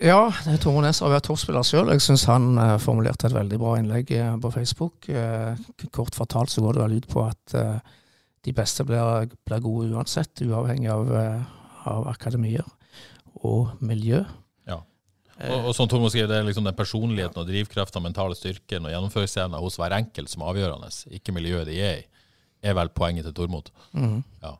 Ja, 0.04 0.30
Tormod 0.60 0.84
Næss 0.84 1.02
har 1.04 1.12
vært 1.12 1.28
toppspiller 1.28 1.64
sjøl. 1.66 1.92
Jeg 1.92 2.04
syns 2.04 2.26
han 2.28 2.52
eh, 2.60 2.76
formulerte 2.80 3.28
et 3.28 3.36
veldig 3.36 3.60
bra 3.60 3.74
innlegg 3.80 4.12
eh, 4.16 4.36
på 4.40 4.52
Facebook. 4.54 5.08
Eh, 5.08 5.56
kort 5.92 6.16
fortalt 6.16 6.52
så 6.52 6.64
går 6.64 6.76
det 6.76 6.84
vel 6.84 7.00
ut 7.00 7.08
på 7.10 7.24
at 7.26 7.56
eh, 7.56 7.96
de 8.46 8.54
beste 8.56 8.86
blir, 8.88 9.28
blir 9.48 9.64
gode 9.64 9.90
uansett, 9.92 10.44
uavhengig 10.46 10.88
av, 10.92 11.12
eh, 11.12 11.42
av 11.92 12.08
akademier 12.12 12.64
og 13.44 13.76
miljø. 13.84 14.22
Ja. 15.40 15.54
Og, 15.56 15.70
og 15.70 15.76
som 15.76 15.88
Tormod 15.88 16.12
skriver, 16.12 16.28
det 16.28 16.38
er 16.38 16.48
liksom 16.48 16.66
den 16.68 16.76
personligheten 16.76 17.40
og 17.40 17.48
drivkraften, 17.48 18.04
mentale 18.04 18.36
styrken 18.36 18.84
og 18.84 18.92
gjennomføringsevnen 18.92 19.62
hos 19.64 19.78
hver 19.80 19.96
enkelt 19.96 20.32
som 20.32 20.44
er 20.44 20.52
avgjørende, 20.52 20.90
ikke 21.16 21.34
miljøet 21.36 21.70
de 21.70 21.78
er 21.80 22.02
i, 22.02 22.08
er 22.60 22.76
vel 22.76 22.92
poenget 22.92 23.24
til 23.24 23.36
Tormod. 23.38 23.70
Mm. 23.96 24.20
Ja. 24.44 24.58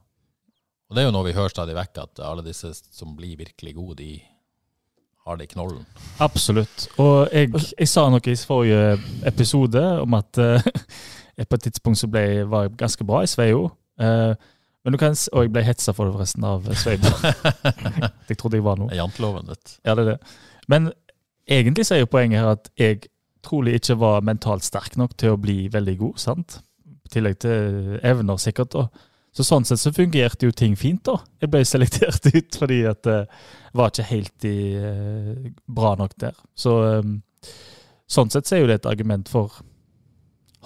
Og 0.88 0.96
det 0.96 1.02
er 1.02 1.10
jo 1.10 1.14
noe 1.14 1.28
vi 1.28 1.36
hører 1.36 1.52
stadig 1.52 1.76
vekk, 1.76 2.00
at 2.02 2.22
alle 2.26 2.44
disse 2.46 2.72
som 2.90 3.12
blir 3.18 3.36
virkelig 3.38 3.76
gode, 3.76 4.00
de 4.00 4.14
har 5.26 5.36
det 5.36 5.50
i 5.50 5.52
knollen. 5.52 5.84
Absolutt. 6.18 6.88
Og 6.98 7.28
jeg, 7.28 7.52
jeg 7.76 7.90
sa 7.90 8.06
noe 8.10 8.24
i 8.24 8.38
forrige 8.40 8.96
episode 9.28 9.82
om 10.00 10.16
at 10.18 10.40
uh, 10.40 10.70
jeg 11.38 11.46
på 11.46 11.58
et 11.58 11.66
tidspunkt 11.68 12.00
så 12.00 12.08
ble, 12.10 12.24
var 12.48 12.66
jeg 12.66 12.78
ganske 12.80 13.06
bra 13.06 13.20
i 13.22 13.30
Sveio. 13.30 13.68
Uh, 14.00 14.32
men 14.80 14.96
du 14.96 14.98
kan, 14.98 15.12
og 15.12 15.44
jeg 15.44 15.52
ble 15.52 15.62
hetsa 15.62 15.92
for 15.92 16.08
det 16.08 16.16
forresten 16.16 16.46
av 16.48 16.64
Sveio. 16.72 17.12
jeg 18.30 18.40
trodde 18.40 18.56
jeg 18.56 18.64
var 18.64 18.80
noe. 18.80 18.90
Janteloven, 18.96 19.52
vet 19.52 19.60
du. 19.60 19.74
Ja, 19.84 19.94
det 19.94 20.06
er 20.06 20.14
det. 20.14 20.20
Men 20.70 20.90
egentlig 21.50 21.86
så 21.88 21.96
er 21.96 22.04
jo 22.04 22.12
poenget 22.12 22.42
her 22.42 22.54
at 22.54 22.70
jeg 22.78 23.04
trolig 23.44 23.78
ikke 23.80 23.98
var 24.00 24.24
mentalt 24.26 24.66
sterk 24.66 24.98
nok 25.00 25.16
til 25.18 25.34
å 25.34 25.40
bli 25.40 25.64
veldig 25.72 25.96
god, 26.00 26.18
sant? 26.20 26.60
I 26.86 27.14
tillegg 27.14 27.40
til 27.42 27.96
evner, 28.06 28.38
sikkert. 28.40 28.76
da. 28.76 29.06
Så 29.36 29.46
sånn 29.46 29.66
sett 29.66 29.78
så 29.78 29.92
fungerte 29.94 30.48
jo 30.48 30.54
ting 30.54 30.76
fint, 30.78 31.04
da. 31.06 31.20
Jeg 31.42 31.52
ble 31.52 31.62
selektert 31.66 32.26
ut 32.34 32.60
fordi 32.60 32.82
at 32.90 33.02
det 33.06 33.18
var 33.78 33.92
ikke 33.92 34.08
helt 34.10 34.46
i, 34.48 34.60
eh, 34.76 35.50
bra 35.70 35.94
nok 35.98 36.16
der. 36.20 36.38
Så 36.58 36.76
eh, 36.88 37.10
sånn 38.10 38.32
sett 38.34 38.50
så 38.50 38.58
er 38.58 38.64
jo 38.64 38.70
det 38.70 38.80
et 38.80 38.90
argument 38.90 39.30
for 39.30 39.60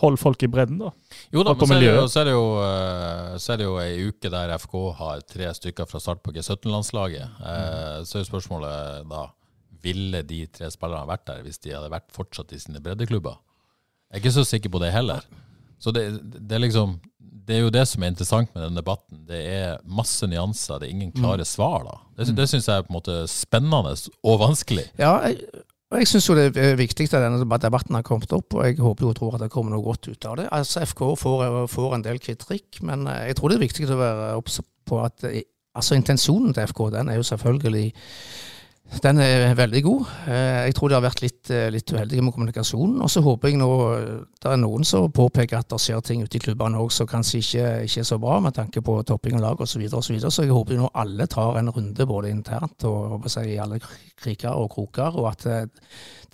hold 0.00 0.16
folk 0.18 0.42
i 0.42 0.50
bredden, 0.50 0.80
da. 0.80 0.90
Jo 1.32 1.44
da, 1.46 1.52
men 1.54 1.68
så 1.70 1.76
er, 1.76 1.84
jo, 1.84 2.08
så, 2.10 2.24
er 2.24 2.32
jo, 2.32 2.46
eh, 2.64 3.36
så 3.38 3.52
er 3.54 3.60
det 3.60 3.68
jo 3.68 3.76
ei 3.78 4.08
uke 4.08 4.32
der 4.32 4.56
FK 4.56 4.74
har 4.98 5.22
tre 5.28 5.52
stykker 5.60 5.88
fra 5.88 6.00
start 6.02 6.24
på 6.24 6.34
G17-landslaget. 6.34 7.38
Mm. 7.38 8.08
så 8.08 8.18
er 8.18 8.24
jo 8.24 8.30
spørsmålet 8.32 9.06
da 9.12 9.28
Ville 9.84 10.22
de 10.26 10.44
tre 10.52 10.70
spillerne 10.72 11.08
vært 11.10 11.26
der 11.28 11.42
hvis 11.44 11.60
de 11.62 11.74
hadde 11.74 11.92
vært 11.92 12.08
fortsatt 12.14 12.54
i 12.56 12.60
sine 12.62 12.82
breddeklubber? 12.84 13.40
Jeg 14.10 14.20
er 14.20 14.22
ikke 14.22 14.36
så 14.36 14.46
sikker 14.46 14.72
på 14.72 14.80
det 14.82 14.92
heller. 14.94 15.24
Så 15.82 15.92
det, 15.92 16.06
det 16.22 16.56
er 16.56 16.62
liksom 16.62 16.98
Det 17.20 17.58
er 17.58 17.64
jo 17.66 17.72
det 17.74 17.82
som 17.90 18.02
er 18.02 18.12
interessant 18.12 18.48
med 18.54 18.62
den 18.64 18.78
debatten. 18.78 19.24
Det 19.28 19.40
er 19.52 19.80
masse 19.84 20.24
nyanser, 20.24 20.78
det 20.80 20.88
er 20.88 20.94
ingen 20.94 21.12
klare 21.12 21.44
svar, 21.44 21.84
da. 21.84 21.98
Det, 22.16 22.32
det 22.38 22.46
syns 22.48 22.70
jeg 22.70 22.80
er 22.80 22.86
på 22.86 22.92
en 22.94 22.96
måte 22.96 23.16
spennende 23.28 23.92
og 24.24 24.38
vanskelig. 24.40 24.86
Ja, 24.96 25.18
jeg, 25.26 25.42
og 25.92 26.00
jeg 26.00 26.08
syns 26.10 26.26
det 26.34 26.58
er 26.58 26.78
viktig 26.80 27.04
at 27.12 27.20
denne 27.22 27.44
debatten 27.62 27.94
har 27.94 28.02
kommet 28.06 28.32
opp, 28.34 28.56
og 28.56 28.64
jeg 28.66 28.80
håper 28.82 29.10
og 29.10 29.18
tror 29.18 29.36
at 29.36 29.44
det 29.44 29.50
kommer 29.52 29.76
noe 29.76 29.84
godt 29.84 30.08
ut 30.08 30.26
av 30.26 30.40
det. 30.40 30.48
Altså, 30.56 30.82
FK 30.88 31.02
får, 31.20 31.44
får 31.70 31.94
en 31.94 32.06
del 32.06 32.18
kritikk, 32.18 32.80
men 32.82 33.04
eh, 33.06 33.28
jeg 33.28 33.36
tror 33.38 33.52
det 33.52 33.60
er 33.60 33.66
viktig 33.66 33.86
å 33.92 34.00
være 34.00 34.32
obs 34.40 34.58
på 34.88 34.98
at 35.04 35.28
eh, 35.28 35.44
altså, 35.76 35.94
intensjonen 35.94 36.56
til 36.56 36.66
FK 36.72 36.82
den 36.96 37.12
er 37.12 37.20
jo 37.20 37.28
selvfølgelig 37.28 37.86
den 39.02 39.18
er 39.18 39.54
veldig 39.56 39.82
god. 39.82 40.04
Eh, 40.28 40.64
Jeg 40.66 40.74
tror 40.74 40.88
de 40.88 40.94
har 40.94 41.02
vært 41.02 41.22
litt, 41.22 41.50
eh, 41.50 41.70
litt 41.72 41.92
uheldige 41.92 42.22
med 42.22 42.32
kommunikasjonen. 42.32 43.00
Og 43.02 43.10
så 43.10 43.22
håper 43.24 43.48
jeg 43.48 43.58
nå 43.58 43.70
eh, 43.96 44.24
det 44.40 44.50
er 44.52 44.60
noen 44.60 44.84
som 44.84 45.10
påpeker 45.12 45.58
at 45.58 45.68
det 45.68 45.80
skjer 45.80 46.02
ting 46.04 46.22
ute 46.22 46.36
i 46.36 46.40
klubbene 46.40 46.78
òg 46.78 46.92
som 46.92 47.06
kanskje 47.06 47.40
ikke, 47.40 47.70
ikke 47.88 48.00
er 48.00 48.08
så 48.08 48.18
bra 48.20 48.38
med 48.40 48.54
tanke 48.54 48.82
på 48.84 48.98
topping 49.04 49.36
av 49.36 49.40
lag 49.40 49.60
osv. 49.60 49.72
Så, 49.74 49.78
videre, 49.78 49.96
og 49.98 50.04
så, 50.04 50.12
videre. 50.12 50.30
så 50.30 50.44
jeg 50.44 50.52
håper 50.52 50.78
nå 50.78 50.90
alle 50.94 51.26
tar 51.26 51.58
en 51.58 51.72
runde 51.72 52.06
både 52.06 52.30
internt 52.30 52.84
og 52.84 53.24
jeg, 53.26 53.54
i 53.54 53.58
alle 53.58 53.80
kriker 53.80 54.52
og 54.52 54.70
kroker, 54.70 55.16
og 55.18 55.32
at 55.32 55.68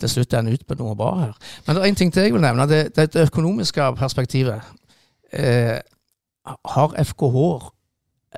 til 0.01 0.09
slutt 0.09 0.33
ender 0.33 0.53
ut 0.53 0.67
på 0.67 0.77
noe 0.79 0.95
bra 0.97 1.11
her. 1.19 1.33
Men 1.65 1.75
det 1.75 1.83
er 1.83 1.89
en 1.89 1.99
ting 1.99 2.13
til 2.13 2.27
jeg 2.27 2.35
vil 2.35 2.43
nevne. 2.43 2.67
Det, 2.69 2.81
er 2.97 3.11
det 3.11 3.27
økonomiske 3.29 3.93
perspektivet. 3.99 4.61
Eh, 5.31 5.79
har 6.45 6.95
FKH 6.97 7.71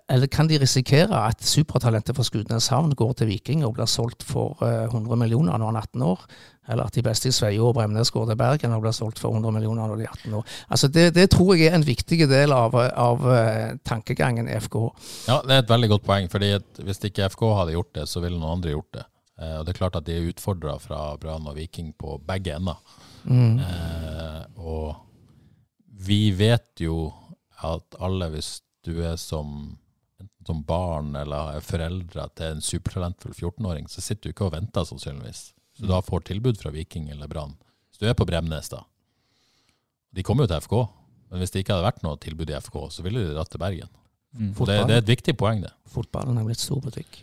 eller 0.10 0.28
kan 0.28 0.48
de 0.50 0.58
risikere 0.58 1.20
at 1.30 1.44
supertalentet 1.46 2.18
fra 2.18 2.26
Skudeneshavn 2.26 2.96
går 2.98 3.12
til 3.20 3.30
Viking 3.30 3.62
og 3.66 3.76
blir 3.78 3.90
solgt 3.90 4.26
for 4.26 4.58
eh, 4.66 4.88
100 4.90 5.20
millioner 5.22 5.58
når 5.58 5.70
han 5.70 5.78
er 5.78 5.88
18 5.88 6.06
år? 6.08 6.26
Eller 6.74 6.88
at 6.88 6.96
de 6.96 7.04
beste 7.06 7.30
i 7.30 7.36
Sveio 7.36 7.68
og 7.68 7.76
Bremnes 7.78 8.10
går 8.12 8.26
til 8.32 8.40
Bergen 8.40 8.74
og 8.74 8.82
blir 8.86 8.96
solgt 8.96 9.22
for 9.22 9.36
100 9.36 9.54
millioner 9.54 9.88
når 9.92 10.02
de 10.02 10.08
er 10.08 10.16
18 10.16 10.38
år? 10.40 10.58
Altså 10.70 10.88
det, 10.88 11.06
det 11.16 11.28
tror 11.36 11.54
jeg 11.54 11.70
er 11.70 11.78
en 11.78 11.86
viktig 11.86 12.20
del 12.30 12.56
av, 12.56 12.76
av 12.80 13.26
eh, 13.36 13.78
tankegangen 13.86 14.50
i 14.50 14.58
FK. 14.66 14.78
Ja, 15.30 15.40
det 15.46 15.58
er 15.58 15.66
et 15.66 15.74
veldig 15.76 15.92
godt 15.94 16.08
poeng. 16.10 16.30
fordi 16.32 16.56
Hvis 16.82 17.04
ikke 17.04 17.30
FK 17.30 17.46
hadde 17.60 17.78
gjort 17.78 17.94
det, 18.00 18.08
så 18.10 18.24
ville 18.24 18.40
noen 18.40 18.58
andre 18.58 18.74
gjort 18.74 18.94
det. 18.98 19.06
Eh, 19.40 19.56
og 19.60 19.66
Det 19.66 19.76
er 19.76 19.82
klart 19.84 20.02
at 20.02 20.10
de 20.10 20.18
er 20.18 20.30
utfordra 20.34 20.78
fra 20.82 21.06
Brann 21.22 21.48
og 21.48 21.58
Viking 21.60 21.94
på 22.00 22.18
begge 22.28 22.58
ender. 22.58 22.82
Eh, 23.30 24.42
og 24.58 24.96
vi 26.04 26.32
vet 26.36 26.82
jo 26.82 27.12
at 27.64 27.96
alle, 28.04 28.34
hvis 28.34 28.58
du 28.84 28.98
er 29.04 29.16
som, 29.22 29.78
som 30.48 30.64
barn 30.68 31.14
eller 31.20 31.58
er 31.58 31.66
foreldre 31.66 32.28
til 32.38 32.56
en 32.56 32.64
supertalentfull 32.64 33.34
14-åring, 33.34 33.90
så 33.92 34.04
sitter 34.04 34.30
du 34.30 34.34
ikke 34.34 34.48
og 34.50 34.56
venter 34.56 34.88
sannsynligvis. 34.88 35.46
Så 35.74 35.86
du 35.86 35.90
da 35.90 36.02
får 36.06 36.28
tilbud 36.30 36.60
fra 36.62 36.72
Viking 36.74 37.10
eller 37.14 37.30
Brann. 37.32 37.56
Hvis 37.90 38.02
du 38.02 38.08
er 38.10 38.18
på 38.18 38.28
Bremnes, 38.30 38.70
da. 38.70 38.84
De 40.14 40.24
kommer 40.26 40.46
jo 40.46 40.54
til 40.54 40.66
FK, 40.66 40.76
men 41.32 41.42
hvis 41.42 41.54
det 41.54 41.64
ikke 41.64 41.76
hadde 41.76 41.88
vært 41.88 42.04
noe 42.06 42.20
tilbud 42.22 42.52
i 42.52 42.58
FK, 42.60 42.80
så 42.94 43.06
ville 43.06 43.24
de 43.24 43.34
dratt 43.34 43.50
til 43.54 43.62
Bergen. 43.62 43.92
Mm. 44.34 44.54
det, 44.54 44.80
det 44.90 44.96
er 44.96 45.02
et 45.02 45.14
viktig 45.14 45.38
poeng, 45.38 45.62
det. 45.66 45.72
Fotballen 45.94 46.38
er 46.38 46.46
blitt 46.46 46.62
stor 46.62 46.82
butikk. 46.82 47.22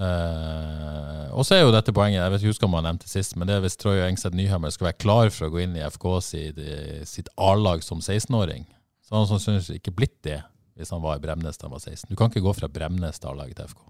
Eh, 0.00 1.26
og 1.36 1.44
så 1.44 1.58
er 1.58 1.64
jo 1.66 1.72
dette 1.74 1.92
poenget, 1.92 2.22
jeg 2.22 2.32
vet 2.32 2.44
ikke 2.48 2.68
om 2.68 2.76
jeg 2.78 2.86
nevnte 2.88 3.10
sist, 3.10 3.36
men 3.36 3.48
det 3.48 3.56
er 3.56 3.64
hvis 3.64 3.76
Troy 3.80 4.00
Engseth 4.06 4.36
Nyhammer 4.36 4.72
skal 4.72 4.90
være 4.90 5.00
klar 5.00 5.32
for 5.34 5.48
å 5.48 5.52
gå 5.52 5.60
inn 5.64 5.76
i 5.76 5.84
FK 5.84 6.06
sitt, 6.24 6.60
sitt 7.08 7.28
A-lag 7.36 7.84
som 7.84 8.00
16-åring. 8.00 8.64
Så 9.04 9.16
han 9.16 9.24
har 9.24 9.30
sannsynligvis 9.32 9.80
ikke 9.80 9.96
blitt 9.96 10.16
det 10.24 10.38
hvis 10.80 10.92
han 10.94 11.02
var 11.04 11.18
i 11.20 11.22
Bremnes 11.22 11.58
da 11.60 11.68
han 11.68 11.74
var 11.76 11.82
16. 11.84 12.08
Du 12.10 12.16
kan 12.18 12.32
ikke 12.32 12.42
gå 12.44 12.54
fra 12.56 12.68
Bremnes 12.72 13.20
til 13.20 13.30
A-laget 13.30 13.58
til 13.60 13.68
FK. 13.70 13.82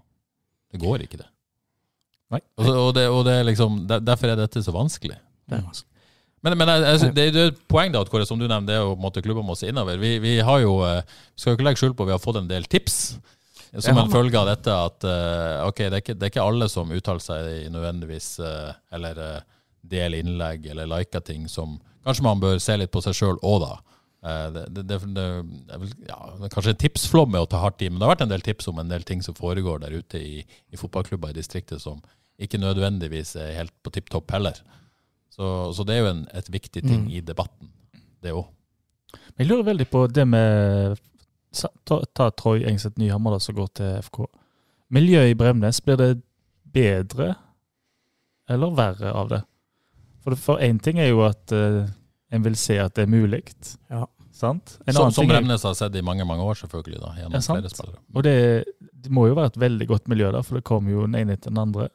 Det 0.71 0.81
går 0.83 1.05
ikke, 1.07 1.21
det. 1.23 1.29
Nei. 2.31 2.39
Og, 2.59 2.65
så, 2.67 2.73
og, 2.79 2.91
det, 2.95 3.05
og 3.11 3.23
det 3.27 3.33
er 3.41 3.47
liksom, 3.47 3.81
der- 3.89 4.03
derfor 4.07 4.31
er 4.31 4.39
dette 4.39 4.61
så 4.63 4.71
vanskelig. 4.75 5.17
Det 5.49 5.57
er 5.57 5.65
vanskelig. 5.65 5.87
Men, 6.41 6.55
men 6.57 6.71
jeg, 6.71 6.81
jeg, 6.81 7.13
det, 7.13 7.25
det 7.35 7.41
er 7.41 7.49
et 7.51 7.59
poeng 7.69 7.91
da, 7.93 7.99
at 8.01 8.09
Kåre, 8.09 8.25
som 8.25 8.39
du 8.39 8.47
nevnte, 8.47 8.71
det 8.71 8.77
er 8.79 8.87
å 8.87 8.95
klubbe 8.95 8.97
en 8.97 9.03
måte 9.05 9.21
klubber 9.21 9.67
innover. 9.69 9.99
Vi, 10.01 10.15
vi 10.23 10.31
har 10.41 10.61
jo, 10.63 10.71
eh, 10.87 11.03
skal 11.37 11.53
jo 11.53 11.59
ikke 11.59 11.67
legge 11.67 11.81
skjul 11.83 11.93
på, 11.97 12.07
vi 12.09 12.15
har 12.15 12.23
fått 12.23 12.39
en 12.39 12.47
del 12.49 12.65
tips 12.71 12.95
som 13.77 13.99
en 14.01 14.09
følge 14.11 14.39
av 14.39 14.47
dette. 14.49 14.73
At 14.73 15.05
eh, 15.05 15.67
ok, 15.67 15.77
det 15.83 15.91
er, 15.91 16.01
ikke, 16.01 16.15
det 16.17 16.25
er 16.27 16.33
ikke 16.33 16.47
alle 16.47 16.67
som 16.71 16.89
uttaler 16.95 17.21
seg 17.21 17.69
nødvendigvis, 17.75 18.31
eh, 18.47 18.71
eller 18.97 19.21
deler 19.91 20.23
innlegg 20.23 20.65
eller 20.73 20.89
liker 20.89 21.23
ting 21.25 21.47
som 21.49 21.77
Kanskje 22.01 22.23
man 22.25 22.39
bør 22.41 22.57
se 22.57 22.73
litt 22.81 22.89
på 22.89 22.97
seg 23.05 23.13
sjøl 23.13 23.35
òg, 23.45 23.61
da. 23.61 23.75
Eh, 24.21 24.47
det, 24.53 24.65
det, 24.75 24.83
det, 24.89 24.99
det, 25.15 25.25
er 25.73 25.81
vel, 25.81 25.93
ja, 26.07 26.17
kanskje 26.53 26.75
en 26.75 26.81
tipsflom 26.83 27.31
med 27.33 27.41
å 27.41 27.49
ta 27.49 27.61
hardt 27.63 27.81
i, 27.81 27.89
men 27.89 27.97
det 27.99 28.05
har 28.05 28.13
vært 28.15 28.25
en 28.27 28.33
del 28.33 28.43
tips 28.45 28.69
om 28.69 28.81
en 28.81 28.91
del 28.91 29.05
ting 29.07 29.23
som 29.25 29.37
foregår 29.37 29.81
der 29.81 29.95
ute 29.97 30.21
i, 30.21 30.41
i 30.45 30.79
fotballklubber 30.79 31.33
i 31.33 31.39
distriktet 31.39 31.81
som 31.81 32.01
ikke 32.41 32.59
nødvendigvis 32.61 33.35
er 33.41 33.55
helt 33.59 33.73
på 33.85 33.93
tipp 33.93 34.09
topp 34.13 34.31
heller. 34.33 34.57
Så, 35.31 35.45
så 35.73 35.85
det 35.87 35.95
er 35.95 36.03
jo 36.03 36.11
en, 36.11 36.25
et 36.37 36.49
viktig 36.53 36.83
ting 36.83 37.05
Mm. 37.05 37.11
i 37.17 37.21
debatten, 37.25 37.69
det 38.21 38.33
òg. 38.35 38.49
Jeg 39.39 39.47
lurer 39.47 39.63
veldig 39.71 39.87
på 39.89 40.05
det 40.11 40.27
med 40.27 40.99
Ta, 41.51 41.97
ta 42.15 42.29
Troy 42.31 42.61
Engseth 42.63 42.95
Nyhammer, 42.95 43.33
da, 43.35 43.39
som 43.43 43.55
går 43.57 43.67
til 43.75 43.97
FK. 44.05 44.21
Miljøet 44.95 45.33
i 45.33 45.35
Bremnes, 45.35 45.81
blir 45.83 45.97
det 45.99 46.21
bedre 46.71 47.33
eller 48.47 48.71
verre 48.77 49.11
av 49.11 49.31
det? 49.33 49.41
For, 50.23 50.61
én 50.63 50.79
ting 50.79 50.99
er 51.01 51.09
jo 51.09 51.25
at 51.25 51.51
eh, 51.51 51.89
en 52.31 52.43
vil 52.45 52.55
se 52.59 52.77
at 52.79 52.93
det 52.95 53.03
er 53.07 53.11
mulig. 53.11 53.43
Ja. 53.91 54.05
Sant? 54.31 54.77
En 54.87 54.93
Som, 54.95 55.11
som 55.13 55.27
Bremnes 55.27 55.63
har 55.67 55.73
sett 55.77 55.95
i 55.99 56.01
mange 56.01 56.25
mange 56.25 56.41
år, 56.47 56.55
selvfølgelig. 56.61 56.99
da, 57.03 57.09
gjennom 57.19 57.33
Ja, 57.35 57.41
sant. 57.45 57.59
flere 57.59 57.69
spillere. 57.73 57.99
Og 58.15 58.23
det, 58.23 58.35
det 59.03 59.11
må 59.11 59.27
jo 59.27 59.35
være 59.37 59.51
et 59.51 59.59
veldig 59.59 59.87
godt 59.87 60.07
miljø 60.07 60.31
der, 60.31 60.41
for 60.47 60.55
det 60.57 60.63
kommer 60.65 60.91
jo 60.95 61.01
den 61.05 61.15
ene 61.19 61.33
etter 61.37 61.51
den 61.51 61.59
andre. 61.61 61.89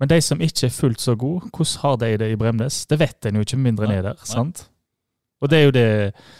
Men 0.00 0.08
de 0.10 0.18
som 0.20 0.42
ikke 0.44 0.66
er 0.66 0.74
fullt 0.74 1.00
så 1.00 1.14
gode, 1.16 1.48
hvordan 1.54 1.80
har 1.82 1.96
de 2.02 2.10
det 2.20 2.30
i 2.34 2.36
Bremnes? 2.36 2.82
Det 2.90 2.98
vet 3.00 3.26
en 3.30 3.38
jo 3.40 3.46
ikke 3.46 3.56
mindre 3.62 3.86
enn 3.86 3.94
er 3.96 4.02
der. 4.10 4.18
nei. 4.20 4.26
sant? 4.28 4.66
Og 5.40 5.48
det 5.52 5.58
er 5.58 5.64
jo 5.68 5.72
det 5.76 5.88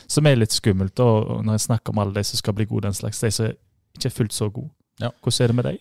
som 0.08 0.26
er 0.26 0.36
litt 0.36 0.52
skummelt 0.52 0.94
da, 0.96 1.04
når 1.44 1.56
jeg 1.56 1.64
snakker 1.68 1.92
om 1.94 1.98
alle 2.02 2.14
de 2.16 2.24
som 2.24 2.36
skal 2.40 2.54
bli 2.56 2.66
gode, 2.68 2.84
den 2.88 2.96
slags, 2.96 3.20
de 3.20 3.30
som 3.32 3.46
ikke 3.96 4.10
er 4.10 4.14
fullt 4.18 4.32
så 4.36 4.50
gode. 4.50 4.70
Ja. 5.00 5.10
Hvordan 5.22 5.44
er 5.44 5.52
det 5.52 5.56
med 5.56 5.64
deg? 5.70 5.78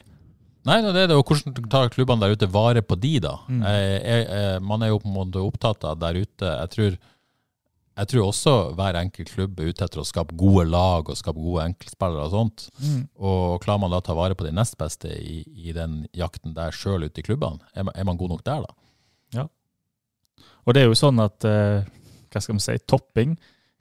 Nei, 0.65 0.79
det 0.81 0.95
er 1.03 1.07
det, 1.11 1.15
og 1.19 1.27
hvordan 1.29 1.67
tar 1.69 1.91
klubbene 1.93 2.23
der 2.25 2.33
ute 2.35 2.47
vare 2.51 2.81
på 2.81 2.95
de, 2.99 3.19
da? 3.23 3.35
Mm. 3.47 3.61
Jeg, 3.61 3.99
jeg, 4.03 4.25
eh, 4.39 4.55
man 4.65 4.81
er 4.83 4.89
jo 4.93 4.99
på 5.03 5.07
en 5.11 5.13
måte 5.19 5.43
opptatt 5.43 5.83
av 5.85 5.99
der 6.01 6.17
ute 6.23 6.45
Jeg 6.55 6.71
tror, 6.73 6.95
jeg 7.95 8.07
tror 8.11 8.25
også 8.27 8.53
hver 8.75 8.97
enkelt 8.99 9.29
klubb 9.31 9.59
er 9.63 9.69
ute 9.71 9.85
etter 9.85 10.01
å 10.01 10.05
skape 10.07 10.35
gode 10.35 10.65
lag 10.67 11.07
og 11.09 11.15
skape 11.15 11.39
gode 11.39 11.63
enkeltspillere 11.69 12.25
og 12.27 12.33
sånt. 12.33 12.65
Og 13.15 13.61
klarer 13.63 13.79
man 13.85 13.93
da 13.93 14.01
å 14.01 14.05
ta 14.05 14.15
vare 14.17 14.35
på 14.35 14.43
de 14.47 14.51
nest 14.51 14.75
beste 14.77 15.07
i, 15.15 15.41
i 15.47 15.71
den 15.75 16.01
jakten 16.15 16.53
der 16.57 16.75
sjøl 16.75 17.07
ute 17.07 17.23
i 17.23 17.25
klubbene, 17.27 17.59
er 17.73 17.87
man, 17.87 17.95
er 17.95 18.03
man 18.09 18.17
god 18.19 18.33
nok 18.35 18.43
der, 18.47 18.65
da? 18.67 18.73
Ja. 19.39 19.45
Og 20.65 20.73
det 20.75 20.81
er 20.83 20.89
jo 20.89 20.97
sånn 20.97 21.19
at 21.23 21.45
eh, 21.47 21.85
hva 22.33 22.41
skal 22.43 22.57
vi 22.57 22.63
si, 22.65 22.75
topping 22.89 23.35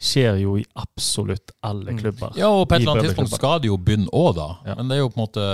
skjer 0.04 0.36
jo 0.42 0.56
i 0.60 0.64
absolutt 0.76 1.52
alle 1.64 1.94
Mm. 1.94 1.98
klubber. 2.02 2.34
Ja, 2.36 2.48
og 2.50 2.68
på 2.68 2.74
et 2.76 2.82
eller 2.82 2.92
annet 2.98 3.06
tidspunkt 3.08 3.34
skal 3.38 3.60
det 3.62 3.70
jo 3.70 3.76
begynne 3.80 4.10
òg, 4.12 4.34
da. 4.36 4.48
Ja. 4.66 4.74
Men 4.78 4.88
det 4.90 4.96
er 4.98 5.02
jo 5.04 5.10
på 5.10 5.18
en 5.18 5.24
måte 5.26 5.44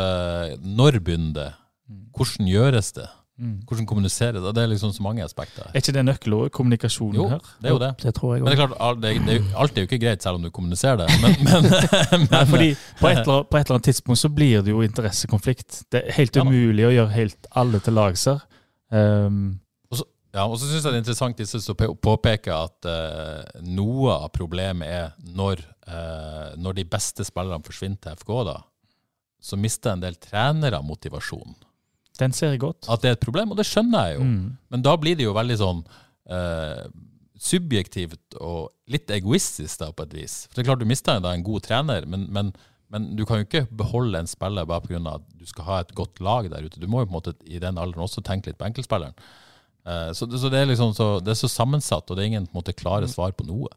Når 0.65 0.99
begynner 1.05 1.33
det? 1.37 1.49
Hvordan 2.17 2.49
gjøres 2.51 2.93
det? 2.97 3.07
Mm. 3.41 3.55
Hvordan 3.65 3.87
kommunisere 3.89 4.37
det? 4.37 4.51
Det 4.55 4.63
er 4.63 4.69
liksom 4.69 4.93
så 4.93 5.03
mange 5.03 5.25
aspekter. 5.25 5.71
Er 5.71 5.81
ikke 5.81 5.95
det 5.97 6.03
nøkkelordet? 6.05 6.53
Kommunikasjon 6.53 7.15
Jo, 7.17 7.29
her? 7.31 7.47
det 7.63 7.71
er 7.71 7.73
jo 7.73 7.79
det. 7.81 7.91
Det 8.03 8.13
tror 8.19 8.35
jeg 8.35 8.43
Men 8.45 8.53
det 8.53 8.59
er 8.59 8.67
klart, 8.67 9.01
det, 9.01 9.15
det 9.25 9.39
alt 9.57 9.79
er 9.79 9.87
jo 9.87 9.89
ikke 9.89 10.01
greit 10.03 10.27
selv 10.27 10.37
om 10.41 10.45
du 10.45 10.51
kommuniserer 10.53 11.01
det. 11.01 11.09
Men, 11.23 11.39
men, 11.49 11.71
men 12.13 12.29
Nei, 12.29 12.45
fordi 12.51 12.69
på 13.01 13.09
et, 13.09 13.23
eller, 13.25 13.49
på 13.49 13.57
et 13.57 13.65
eller 13.65 13.79
annet 13.79 13.89
tidspunkt 13.89 14.21
så 14.21 14.29
blir 14.29 14.61
det 14.67 14.75
jo 14.75 14.85
interessekonflikt. 14.85 15.83
Det 15.89 16.05
er 16.05 16.19
helt 16.21 16.37
Ja 16.37 16.45
umulig 16.45 16.85
å 16.91 16.93
gjøre 16.93 17.17
helt 17.17 17.51
alle 17.57 17.81
til 17.81 17.97
lags 17.97 18.29
her. 18.29 18.45
Um, 18.93 19.59
Ja, 20.31 20.45
og 20.47 20.61
så 20.61 20.69
syns 20.69 20.85
jeg 20.85 20.93
det 20.93 20.99
er 21.01 21.03
interessant 21.03 21.41
disse 21.41 21.59
som 21.63 21.75
påpeker 21.75 22.53
at 22.55 22.87
uh, 22.87 23.63
noe 23.67 24.13
av 24.15 24.29
problemet 24.35 24.87
er 24.87 25.09
når, 25.35 25.65
uh, 25.91 26.53
når 26.55 26.77
de 26.79 26.85
beste 26.93 27.27
spillerne 27.27 27.67
forsvinner 27.67 27.99
til 27.99 28.21
FK, 28.21 28.31
da. 28.47 28.61
så 29.43 29.59
mister 29.59 29.97
en 29.97 30.05
del 30.05 30.15
trenere 30.23 30.79
motivasjon. 30.87 31.57
Den 32.19 32.35
ser 32.37 32.55
jeg 32.55 32.63
godt. 32.65 32.89
At 32.91 33.05
det 33.05 33.13
er 33.13 33.19
et 33.19 33.23
problem, 33.23 33.53
og 33.53 33.61
det 33.61 33.69
skjønner 33.69 34.11
jeg 34.11 34.19
jo. 34.19 34.25
Mm. 34.27 34.57
Men 34.73 34.83
da 34.85 34.97
blir 35.01 35.19
det 35.19 35.25
jo 35.25 35.37
veldig 35.37 35.59
sånn 35.61 35.85
eh, 36.31 36.83
subjektivt 37.41 38.37
og 38.41 38.73
litt 38.93 39.11
egoistisk 39.15 39.81
da, 39.81 39.91
på 39.95 40.05
et 40.09 40.17
vis. 40.19 40.35
For 40.49 40.59
det 40.59 40.65
er 40.65 40.71
klart 40.73 40.83
Du 40.83 40.89
mister 40.89 41.17
en 41.17 41.47
god 41.47 41.65
trener, 41.65 42.09
men, 42.11 42.27
men, 42.35 42.53
men 42.93 43.13
du 43.17 43.25
kan 43.29 43.41
jo 43.41 43.49
ikke 43.49 43.67
beholde 43.73 44.21
en 44.21 44.31
spiller 44.31 44.69
bare 44.69 44.85
pga. 44.85 45.01
at 45.15 45.29
du 45.39 45.47
skal 45.49 45.69
ha 45.69 45.79
et 45.85 45.95
godt 45.97 46.21
lag 46.21 46.51
der 46.53 46.67
ute. 46.67 46.81
Du 46.81 46.89
må 46.91 47.01
jo 47.01 47.09
på 47.09 47.15
en 47.15 47.19
måte 47.21 47.37
i 47.47 47.63
den 47.63 47.81
alderen 47.81 48.05
også 48.05 48.25
tenke 48.27 48.51
litt 48.51 48.61
på 48.61 48.69
enkeltspilleren. 48.69 49.17
Eh, 49.87 50.11
så, 50.13 50.29
så, 50.29 50.51
det 50.53 50.61
er 50.61 50.69
liksom 50.69 50.93
så, 50.97 51.13
det 51.25 51.33
er 51.33 51.41
så 51.41 51.49
sammensatt, 51.49 52.11
og 52.11 52.19
det 52.19 52.25
er 52.25 52.33
ingen 52.35 52.51
måte 52.53 52.77
klare 52.77 53.09
svar 53.09 53.33
på 53.33 53.49
noe. 53.49 53.71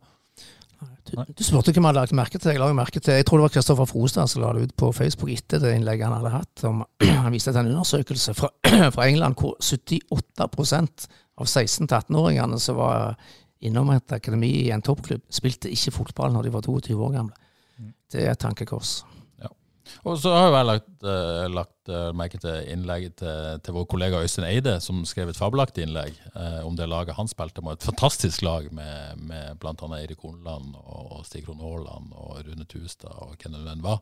Du, 1.10 1.16
du 1.20 1.44
spurte 1.46 1.74
hvem 1.76 1.88
hadde 1.90 2.02
lagt 2.02 2.16
merke 2.18 2.40
til. 2.40 2.54
Jeg 2.54 2.62
la 2.62 2.70
merke 2.76 3.02
til, 3.04 3.18
jeg 3.20 3.28
tror 3.28 3.42
det 3.42 3.48
var 3.48 3.54
Kristoffer 3.56 3.90
Frostad 3.90 4.32
som 4.32 4.44
la 4.44 4.52
det 4.56 4.68
ut 4.68 4.76
på 4.80 4.92
Facebook 4.96 5.32
etter 5.34 5.62
det 5.64 5.76
innlegget 5.78 6.08
han 6.08 6.18
hadde 6.18 6.34
hatt. 6.34 6.66
Om, 6.70 6.84
han 7.26 7.34
viste 7.36 7.54
til 7.54 7.62
en 7.62 7.72
undersøkelse 7.74 8.36
fra, 8.38 8.50
fra 8.96 9.08
England 9.08 9.40
hvor 9.40 9.56
78% 9.62 11.08
av 11.42 11.50
16-18-åringene 11.50 12.60
som 12.62 12.78
var 12.82 13.16
innom 13.64 13.94
et 13.94 14.16
akademi 14.16 14.52
i 14.66 14.72
en 14.76 14.84
toppklubb, 14.84 15.24
spilte 15.34 15.72
ikke 15.72 15.96
fotball 15.96 16.34
når 16.36 16.48
de 16.48 16.54
var 16.54 16.66
22 16.66 17.00
år 17.00 17.16
gamle. 17.16 17.38
Det 18.14 18.26
er 18.26 18.36
et 18.36 18.42
tankekors. 18.42 19.02
Og 20.08 20.18
så 20.20 20.32
har 20.32 20.54
jeg 20.56 20.68
lagt, 20.68 20.92
uh, 21.06 21.46
lagt 21.52 21.92
uh, 21.92 22.12
merke 22.16 22.40
til 22.42 22.70
innlegget 22.72 23.18
til, 23.22 23.60
til 23.64 23.76
vår 23.76 23.88
kollega 23.92 24.22
Øystein 24.24 24.48
Eide, 24.48 24.78
som 24.84 25.04
skrev 25.08 25.32
et 25.32 25.40
fabelaktig 25.40 25.86
innlegg 25.86 26.16
uh, 26.36 26.62
om 26.68 26.78
det 26.80 26.88
laget 26.92 27.18
han 27.18 27.30
spilte 27.32 27.64
med. 27.64 27.78
Et 27.78 27.90
fantastisk 27.90 28.46
lag 28.46 28.70
med, 28.76 29.24
med 29.30 29.60
bl.a. 29.62 29.76
Eirik 30.00 30.24
Hornland 30.24 30.78
og 30.84 31.26
Stig 31.28 31.48
Ron 31.50 31.64
Haaland 31.64 32.16
og 32.16 32.42
Rune 32.48 32.68
Tustad 32.70 33.14
og 33.14 33.36
hvem 33.38 33.58
det 33.60 33.76
enn 33.76 33.84
var. 33.84 34.02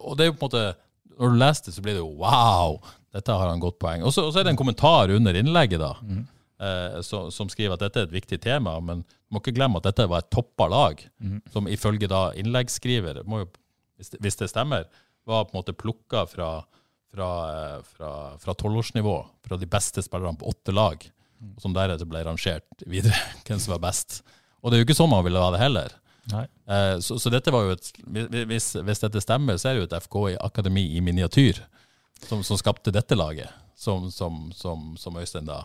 Og 0.00 0.16
det 0.18 0.24
er 0.24 0.32
jo 0.32 0.34
på 0.34 0.48
en 0.48 0.48
måte 0.48 0.62
Når 1.20 1.30
du 1.30 1.36
leser 1.38 1.68
det, 1.68 1.74
så 1.76 1.82
blir 1.84 1.94
det 1.94 2.02
jo 2.02 2.16
wow! 2.18 2.80
Dette 3.14 3.34
har 3.34 3.50
han 3.50 3.62
godt 3.62 3.78
poeng. 3.82 4.02
Og 4.06 4.14
så 4.14 4.26
er 4.30 4.46
det 4.46 4.52
en 4.54 4.58
kommentar 4.58 5.10
under 5.10 5.36
innlegget, 5.36 5.82
da. 5.82 5.96
Mm. 6.02 6.26
så, 7.02 7.24
som 7.34 7.48
skriver 7.50 7.74
at 7.74 7.82
dette 7.82 7.98
er 7.98 8.06
et 8.06 8.14
viktig 8.14 8.38
tema, 8.42 8.76
men 8.84 9.02
må 9.30 9.40
ikke 9.40 9.54
glemme 9.56 9.80
at 9.80 9.88
dette 9.88 10.06
var 10.10 10.22
et 10.22 10.30
toppa 10.30 10.68
lag, 10.70 11.02
som 11.52 11.68
ifølge 11.70 12.08
da 12.10 12.30
innleggsskriver 12.38 13.22
må 13.26 13.42
jo 13.42 13.50
hvis 14.00 14.12
det, 14.14 14.20
hvis 14.24 14.40
det 14.40 14.50
stemmer, 14.50 14.88
var 15.28 15.46
på 15.46 15.54
en 15.54 15.60
måte 15.60 15.76
plukka 15.76 16.24
fra, 16.26 16.50
fra, 17.12 17.30
eh, 17.52 17.78
fra, 17.92 18.12
fra 18.40 18.56
tolvårsnivå, 18.56 19.16
fra 19.46 19.58
de 19.60 19.68
beste 19.70 20.02
spillerne 20.04 20.40
på 20.40 20.48
åtte 20.50 20.74
lag, 20.74 21.04
og 21.40 21.62
som 21.62 21.76
deretter 21.76 22.08
ble 22.08 22.24
rangert 22.26 22.84
videre, 22.88 23.16
hvem 23.46 23.60
som 23.60 23.76
var 23.76 23.84
best. 23.90 24.22
Og 24.60 24.70
det 24.70 24.78
er 24.78 24.82
jo 24.82 24.88
ikke 24.90 24.98
sånn 24.98 25.12
man 25.12 25.24
ville 25.26 25.40
ha 25.40 25.52
det 25.54 25.62
heller. 25.62 25.96
Eh, 26.30 26.98
så, 27.00 27.18
så 27.18 27.32
dette 27.32 27.52
var 27.52 27.66
jo 27.66 27.76
et, 27.76 27.90
hvis, 28.48 28.72
hvis 28.76 29.04
dette 29.04 29.22
stemmer, 29.24 29.58
så 29.58 29.70
er 29.70 29.76
det 29.76 29.84
jo 29.84 29.88
et 29.90 29.98
FK 30.04 30.18
i 30.32 30.38
akademi 30.40 30.84
i 30.96 31.02
miniatyr 31.04 31.62
som, 32.28 32.44
som 32.46 32.58
skapte 32.60 32.92
dette 32.94 33.16
laget. 33.18 33.50
Som, 33.80 34.10
som, 34.12 34.50
som, 34.52 34.90
som 35.00 35.14
Øystein 35.16 35.46
da 35.48 35.62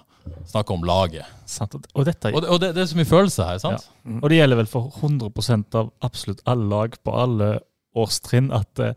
snakker 0.47 0.77
om 0.77 0.85
laget. 0.87 1.27
Sant. 1.51 1.73
Og 1.75 2.05
dette 2.07 2.31
Og, 2.31 2.41
det, 2.45 2.49
og 2.53 2.61
det, 2.63 2.69
det 2.77 2.85
er 2.85 2.87
så 2.87 2.95
mye 2.95 3.09
følelse 3.09 3.47
her, 3.49 3.57
sant? 3.59 3.89
Ja. 4.07 4.19
Og 4.21 4.31
det 4.31 4.37
gjelder 4.37 4.61
vel 4.61 4.69
for 4.71 4.87
100% 5.03 5.75
av 5.75 5.89
absolutt 6.05 6.39
alle 6.47 6.69
lag 6.71 6.95
på 7.03 7.11
alle 7.11 7.49
årstrinn 7.95 8.51
at 8.55 8.81
eh, 8.83 8.93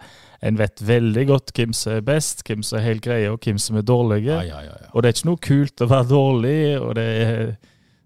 en 0.49 0.59
vet 0.59 0.82
veldig 0.86 1.24
godt 1.26 1.53
hvem 1.57 1.74
som 1.74 1.96
er 1.96 2.07
best, 2.07 2.44
hvem 2.46 2.62
som 2.62 2.78
er 2.78 2.86
helt 2.86 3.03
greie, 3.03 3.30
og 3.30 3.42
hvem 3.42 3.59
som 3.59 3.78
er 3.78 3.86
dårlige. 3.86 4.36
Ja, 4.38 4.42
ja, 4.46 4.61
ja. 4.62 4.90
Og 4.92 5.03
det 5.03 5.11
er 5.11 5.16
ikke 5.16 5.30
noe 5.30 5.44
kult 5.49 5.82
å 5.82 5.90
være 5.90 6.09
dårlig. 6.12 6.59
det 6.96 7.07
er, 7.26 7.55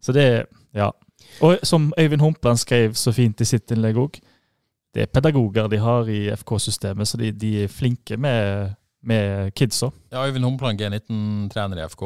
Så 0.01 0.13
det 0.13 0.23
er 0.23 0.45
Ja. 0.75 0.91
Og 1.41 1.59
som 1.63 1.93
Øyvind 1.99 2.21
Humpland 2.21 2.59
skrev 2.59 2.95
så 2.95 3.13
fint 3.13 3.41
i 3.41 3.45
sitt 3.45 3.71
innlegg 3.71 3.97
òg, 3.97 4.19
det 4.95 5.03
er 5.03 5.07
pedagoger 5.07 5.69
de 5.69 5.79
har 5.81 6.09
i 6.09 6.29
FK-systemet, 6.35 7.09
så 7.09 7.17
de, 7.17 7.31
de 7.33 7.65
er 7.65 7.69
flinke 7.69 8.17
med, 8.17 8.75
med 9.03 9.51
kidsa. 9.59 9.91
Ja, 10.13 10.23
Øyvind 10.29 10.45
Humpland, 10.47 10.81
G19-trener 10.81 11.81
i 11.81 11.87
FK, 11.91 12.03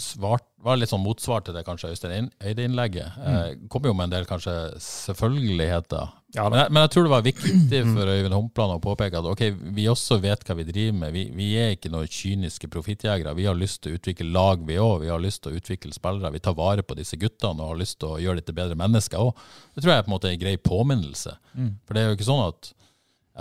svart, 0.00 0.46
var 0.64 0.78
litt 0.80 0.88
sånn 0.88 1.02
motsvar 1.04 1.42
til 1.44 1.52
det 1.56 1.64
kanskje 1.66 1.90
Øystein 1.92 2.30
Eide-innlegget. 2.40 3.18
Mm. 3.20 3.64
kom 3.68 3.84
jo 3.84 3.92
med 3.92 4.08
en 4.08 4.14
del 4.14 4.28
kanskje 4.28 4.54
selvfølgeligheter. 4.80 6.12
Ja, 6.34 6.46
men, 6.48 6.58
jeg, 6.62 6.72
men 6.72 6.82
jeg 6.82 6.92
tror 6.94 7.04
det 7.04 7.12
var 7.12 7.26
viktig 7.26 7.80
for 7.90 8.12
Øyvind 8.14 8.34
Humpland 8.34 8.74
å 8.74 8.80
påpeke 8.82 9.20
at 9.20 9.28
ok, 9.28 9.42
vi 9.76 9.84
også 9.90 10.18
vet 10.24 10.46
hva 10.48 10.56
vi 10.58 10.66
driver 10.70 10.96
med. 11.02 11.12
Vi, 11.14 11.26
vi 11.36 11.50
er 11.60 11.74
ikke 11.74 11.92
noen 11.92 12.08
kyniske 12.10 12.70
profittjegere. 12.72 13.36
Vi 13.36 13.46
har 13.46 13.58
lyst 13.58 13.82
til 13.84 13.92
å 13.92 14.00
utvikle 14.00 14.30
lag, 14.32 14.64
vi 14.66 14.80
òg. 14.80 15.02
Vi 15.04 15.12
har 15.12 15.22
lyst 15.22 15.44
til 15.44 15.52
å 15.52 15.60
utvikle 15.60 15.92
spillere. 15.94 16.32
Vi 16.34 16.42
tar 16.42 16.56
vare 16.58 16.86
på 16.86 16.96
disse 16.98 17.20
guttene 17.20 17.60
og 17.60 17.74
har 17.74 17.82
lyst 17.84 18.00
til 18.00 18.14
å 18.14 18.22
gjøre 18.22 18.40
dem 18.40 18.48
til 18.48 18.58
bedre 18.62 18.80
mennesker 18.80 19.20
òg. 19.20 19.44
Det 19.74 19.84
tror 19.84 19.92
jeg 19.92 20.00
er 20.00 20.08
på 20.08 20.10
en 20.10 20.16
måte 20.16 20.32
en 20.32 20.40
grei 20.40 20.56
påminnelse. 20.70 21.36
For 21.84 21.94
det 21.94 22.02
er 22.02 22.10
jo 22.10 22.18
ikke 22.18 22.30
sånn 22.32 22.46
at 22.48 22.72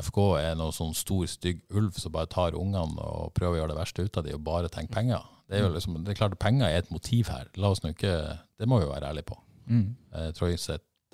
FK 0.02 0.18
er 0.40 0.56
noen 0.58 0.74
sånn 0.74 0.96
stor, 0.98 1.26
stygg 1.30 1.60
ulv 1.70 1.94
som 2.02 2.12
bare 2.16 2.26
tar 2.32 2.56
ungene 2.58 2.98
og 3.04 3.34
prøver 3.38 3.58
å 3.58 3.62
gjøre 3.62 3.74
det 3.76 3.78
verste 3.78 4.06
ut 4.08 4.18
av 4.18 4.24
dem 4.26 4.40
og 4.40 4.44
bare 4.48 4.72
tenker 4.74 4.94
penger. 4.96 5.22
Det 5.50 5.60
er 5.60 5.66
jo 5.68 5.74
liksom, 5.76 6.00
det 6.02 6.14
er 6.14 6.18
klart 6.18 6.40
Penger 6.42 6.66
er 6.72 6.80
et 6.82 6.90
motiv 6.90 7.28
her. 7.30 7.50
La 7.62 7.70
oss 7.70 7.84
nå 7.84 7.92
ikke, 7.94 8.14
Det 8.58 8.66
må 8.68 8.80
vi 8.80 8.88
jo 8.88 8.94
være 8.94 9.10
ærlige 9.12 9.28
på. 9.30 9.38
Mm. 9.68 9.84
Jeg 10.16 10.34
tror 10.40 10.50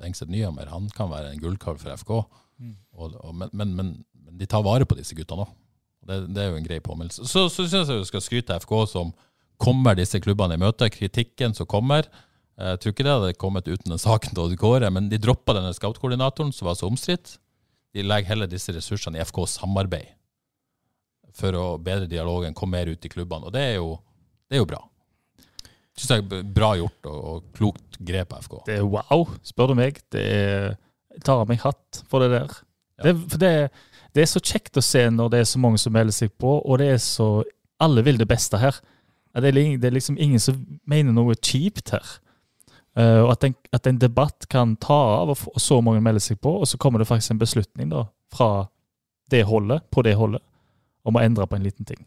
Engstedt 0.06 0.30
Nyhammer 0.32 0.70
han 0.72 0.88
kan 0.96 1.10
være 1.12 1.34
en 1.34 1.42
gullkalv 1.42 1.82
for 1.82 1.92
FK, 1.98 2.12
og, 2.94 3.16
og, 3.20 3.34
men, 3.36 3.50
men, 3.52 3.74
men, 3.76 3.90
men 4.24 4.38
de 4.40 4.46
tar 4.48 4.64
vare 4.64 4.86
på 4.88 4.96
disse 4.96 5.16
guttene 5.18 5.44
òg. 5.44 5.52
Det, 6.08 6.22
det 6.34 6.42
er 6.46 6.50
jo 6.54 6.60
en 6.62 6.66
grei 6.70 6.80
påminnelse. 6.80 7.26
Så, 7.28 7.50
så 7.52 7.66
syns 7.68 7.90
jeg 7.92 8.00
vi 8.00 8.08
skal 8.08 8.24
skryte 8.24 8.56
av 8.56 8.64
FK 8.64 8.74
som 8.94 9.12
kommer 9.60 9.98
disse 10.00 10.22
klubbene 10.24 10.56
i 10.56 10.62
møte. 10.62 10.88
Kritikken 10.94 11.52
som 11.58 11.68
kommer. 11.68 12.08
eh, 12.56 12.72
Jeg 12.78 12.80
tror 12.80 12.94
ikke 12.96 13.06
det 13.10 13.14
hadde 13.18 13.34
kommet 13.42 13.68
uten 13.68 13.92
den 13.92 14.00
saken 14.00 14.32
til 14.32 14.46
Odd 14.46 14.56
Kåre, 14.62 14.88
men 14.96 15.10
de 15.12 15.20
droppa 15.20 15.58
denne 15.58 15.74
scout-koordinatoren 15.76 16.56
som 16.56 16.70
var 16.72 16.80
så 16.80 16.88
omstridt. 16.88 17.36
De 17.96 18.06
legger 18.06 18.34
heller 18.34 18.50
disse 18.50 18.74
ressursene 18.76 19.20
i 19.20 19.26
FKs 19.26 19.58
samarbeid 19.60 20.16
for 21.40 21.56
å 21.56 21.66
bedre 21.82 22.10
dialogen, 22.10 22.56
komme 22.58 22.78
mer 22.78 22.90
ut 22.92 23.06
i 23.06 23.12
klubbene. 23.12 23.48
Og 23.48 23.54
det 23.56 23.62
er 23.62 23.76
jo, 23.78 23.94
det 24.50 24.58
er 24.58 24.64
jo 24.64 24.70
bra. 24.70 24.82
Syns 26.00 26.14
jeg 26.14 26.24
er 26.26 26.48
bra 26.56 26.72
gjort 26.80 27.10
og, 27.12 27.20
og 27.20 27.52
klokt 27.58 28.00
grep 28.08 28.34
av 28.36 28.46
FK. 28.46 28.58
Det 28.68 28.80
er 28.80 28.88
wow, 28.88 29.26
spør 29.46 29.72
du 29.72 29.80
meg. 29.80 30.00
Det 30.14 30.24
er, 30.24 30.74
jeg 31.16 31.24
tar 31.28 31.44
av 31.44 31.50
meg 31.50 31.62
hatt 31.64 32.02
for 32.12 32.24
det 32.24 32.32
der. 32.34 32.56
Det, 33.04 33.16
for 33.32 33.42
det, 33.42 33.54
det 34.16 34.24
er 34.24 34.32
så 34.32 34.42
kjekt 34.44 34.80
å 34.80 34.84
se 34.84 35.06
når 35.14 35.34
det 35.34 35.44
er 35.44 35.52
så 35.52 35.62
mange 35.62 35.80
som 35.82 35.94
melder 35.96 36.16
seg 36.16 36.34
på, 36.40 36.58
og 36.60 36.82
det 36.82 36.94
er 36.96 37.02
så 37.04 37.30
Alle 37.80 38.02
vil 38.04 38.18
det 38.20 38.28
beste 38.28 38.58
her. 38.60 38.76
Det 39.40 39.54
er, 39.54 39.56
det 39.80 39.88
er 39.88 39.94
liksom 39.96 40.18
ingen 40.20 40.42
som 40.44 40.58
mener 40.84 41.14
noe 41.16 41.38
kjipt 41.40 41.94
her. 41.94 42.18
Eh, 43.00 43.22
og 43.24 43.32
at 43.34 43.48
en, 43.48 43.56
at 43.76 43.88
en 43.88 44.00
debatt 44.02 44.48
kan 44.52 44.76
ta 44.82 45.00
av, 45.22 45.34
og, 45.34 45.48
og 45.54 45.64
så 45.64 45.80
mange 45.86 46.04
melder 46.04 46.24
seg 46.24 46.42
på, 46.44 46.52
og 46.60 46.68
så 46.68 46.80
kommer 46.82 47.00
det 47.00 47.08
faktisk 47.10 47.36
en 47.36 47.42
beslutning 47.42 47.92
da, 47.94 48.06
fra 48.34 48.68
det 49.32 49.46
holdet, 49.48 49.86
på 49.94 50.04
det 50.06 50.18
holdet, 50.20 50.44
om 51.08 51.16
å 51.16 51.24
endre 51.24 51.48
på 51.48 51.58
en 51.60 51.68
liten 51.68 51.88
ting. 51.88 52.02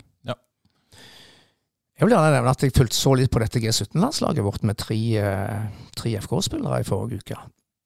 Jeg 2.02 2.08
vil 2.08 2.16
gjerne 2.16 2.30
nevne 2.34 2.50
at 2.50 2.62
jeg 2.64 2.72
fulgte 2.74 2.96
så 2.98 3.12
litt 3.14 3.30
på 3.30 3.38
dette 3.38 3.60
G17-landslaget 3.62 4.42
vårt 4.42 4.64
med 4.66 4.74
tre, 4.80 4.96
eh, 5.22 5.66
tre 5.94 6.16
FK-spillere 6.18 6.80
i 6.82 6.86
forrige 6.88 7.20
uke. 7.20 7.36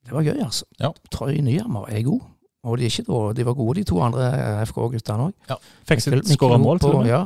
Det 0.07 0.15
var 0.15 0.25
gøy, 0.25 0.39
altså. 0.41 0.65
Ja. 0.81 0.89
Trøy 1.13 1.43
Nyhammer 1.45 1.91
er 1.93 2.01
god. 2.07 2.23
Og 2.65 2.79
de, 2.81 2.87
er 2.87 2.95
ikke 2.95 3.19
de 3.37 3.45
var 3.45 3.57
gode, 3.59 3.75
de 3.77 3.85
to 3.91 4.01
andre 4.01 4.31
FK-guttene 4.71 5.27
òg. 5.29 5.59
Fikk 5.91 6.01
sitt 6.01 6.33
skåra 6.33 6.57
mål, 6.63 6.81
til 6.81 6.95
og 6.95 7.03
med. 7.03 7.11
Ja. 7.13 7.21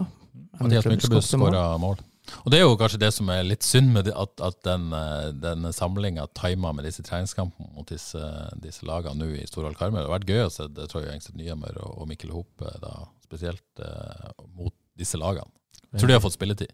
Mathias 0.59 0.89
Myklebust 0.91 1.31
skåra 1.37 1.62
mål. 1.78 2.03
Og 2.45 2.53
det 2.53 2.59
er 2.61 2.64
jo 2.64 2.76
kanskje 2.81 3.01
det 3.03 3.11
som 3.16 3.31
er 3.33 3.47
litt 3.47 3.66
synd 3.66 3.93
med 3.95 4.11
at, 4.12 4.33
at 4.45 4.59
den, 4.66 4.91
eh, 4.97 5.31
den 5.43 5.68
samlinga 5.76 6.26
tima 6.37 6.72
med 6.76 6.87
disse 6.89 7.05
treningskampene 7.07 7.70
mot 7.76 7.89
disse, 7.91 8.20
disse 8.62 8.87
lagene 8.89 9.18
nå 9.20 9.31
i 9.39 9.47
Storhall 9.49 9.76
Karmøy. 9.78 10.01
Det 10.01 10.09
har 10.09 10.16
vært 10.18 10.31
gøy 10.33 10.45
å 10.47 10.53
se 10.55 10.68
det, 10.76 10.89
tror 10.93 11.05
jeg, 11.05 11.16
Engstedt 11.18 11.39
Nyhammer 11.41 11.81
og, 11.87 12.07
Mikkel 12.11 12.33
Hope 12.35 12.74
da, 12.83 12.95
spesielt 13.26 13.85
eh, 13.85 14.31
mot 14.57 14.74
disse 15.01 15.20
lagene. 15.20 15.51
Jeg 15.91 16.03
tror 16.03 16.12
de 16.12 16.16
har 16.18 16.24
fått 16.24 16.39
spilletid. 16.39 16.72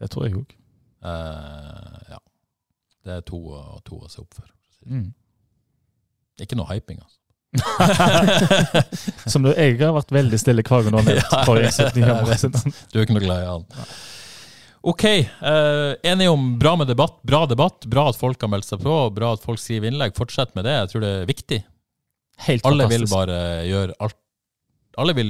Det 0.00 0.10
tror 0.12 0.28
jeg 0.28 0.38
òg. 0.42 0.54
Eh, 1.04 1.98
ja. 2.14 2.20
Det 3.04 3.18
er 3.18 3.26
to, 3.28 3.40
og 3.56 3.82
to 3.84 4.00
å 4.00 4.08
se 4.08 4.22
opp 4.22 4.36
for. 4.36 4.48
Mm. 4.88 5.10
Ikke 6.44 6.56
noe 6.58 6.68
hyping, 6.72 6.98
altså. 7.04 7.20
Som 9.30 9.44
du, 9.44 9.52
jeg 9.54 9.76
har 9.78 9.92
vært 9.94 10.10
veldig 10.14 10.38
stille 10.40 10.64
gang 10.66 10.88
du 10.88 10.96
har 10.96 11.04
nevnt 11.06 11.22
Ja, 11.36 11.44
jeg 11.62 11.92
Nyhammer. 12.00 12.32
jeg. 12.34 12.74
Du 12.90 12.98
er 12.98 13.06
ikke 13.06 13.16
noe 13.16 13.24
glad 13.24 13.44
i 13.44 13.50
han. 13.52 13.66
Ok, 14.84 15.04
eh, 15.08 15.94
enige 16.04 16.28
om 16.32 16.58
bra 16.60 16.74
med 16.76 16.90
debatt. 16.90 17.16
Bra 17.24 17.44
debatt, 17.48 17.86
bra 17.88 18.08
at 18.10 18.18
folk 18.20 18.42
har 18.44 18.50
meldt 18.52 18.68
seg 18.68 18.82
på, 18.84 18.96
bra 19.16 19.30
at 19.32 19.44
folk 19.44 19.60
skriver 19.62 19.88
innlegg. 19.88 20.12
Fortsett 20.18 20.52
med 20.58 20.66
det, 20.68 20.74
jeg 20.82 20.90
tror 20.92 21.04
det 21.06 21.12
er 21.22 21.30
viktig. 21.30 21.60
Helt 22.44 22.66
Alle 22.68 22.88
vil 22.90 23.06
bare 23.08 23.38
gjøre 23.68 23.94
alt 24.02 24.16
Alle 24.98 25.14
vil 25.14 25.28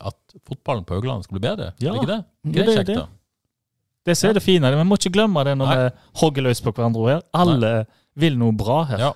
at 0.00 0.16
fotballen 0.48 0.84
på 0.88 0.96
Haugland 0.96 1.24
skal 1.24 1.36
bli 1.38 1.42
bedre, 1.44 1.66
Ja, 1.80 1.92
det 1.92 2.00
ikke 2.00 2.08
det? 2.10 2.18
det 2.42 2.54
Greit 2.56 2.68
er 2.68 2.78
kjekt, 2.78 2.90
det. 2.92 3.06
Det 4.08 4.16
som 4.16 4.30
er 4.30 4.36
det 4.38 4.42
fine. 4.44 4.70
Vi 4.72 4.84
må 4.88 4.96
ikke 4.98 5.12
glemme 5.14 5.44
det 5.44 5.54
når 5.60 5.68
Nei. 5.70 5.76
vi 5.78 6.20
hogger 6.22 6.46
løs 6.48 6.60
på 6.64 6.72
hverandre 6.72 7.06
her. 7.12 7.22
Alle 7.36 7.72
vil 8.18 8.36
noe 8.40 8.56
bra 8.56 8.82
her. 8.88 8.98
Ja. 9.06 9.12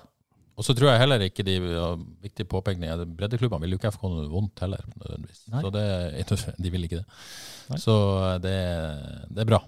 Og 0.53 0.65
så 0.67 0.75
tror 0.77 0.91
jeg 0.91 1.01
heller 1.01 1.23
ikke 1.25 1.45
de 1.47 1.55
ja, 1.57 1.87
viktige 2.21 2.45
påpekningene 2.45 3.07
Breddeklubbene 3.17 3.65
vil 3.65 3.73
jo 3.73 3.79
ikke 3.79 3.93
FK 3.95 4.03
noe 4.11 4.27
vondt 4.29 4.61
heller, 4.61 4.83
nødvendigvis. 4.99 5.47
Nei. 5.49 5.63
Så 5.63 5.71
det, 5.73 6.53
de 6.61 6.73
vil 6.75 6.85
ikke 6.85 6.99
det. 7.01 7.07
Nei. 7.71 7.79
Så 7.81 7.95
det, 8.43 8.57
det 9.33 9.45
er 9.45 9.49
bra. 9.49 9.63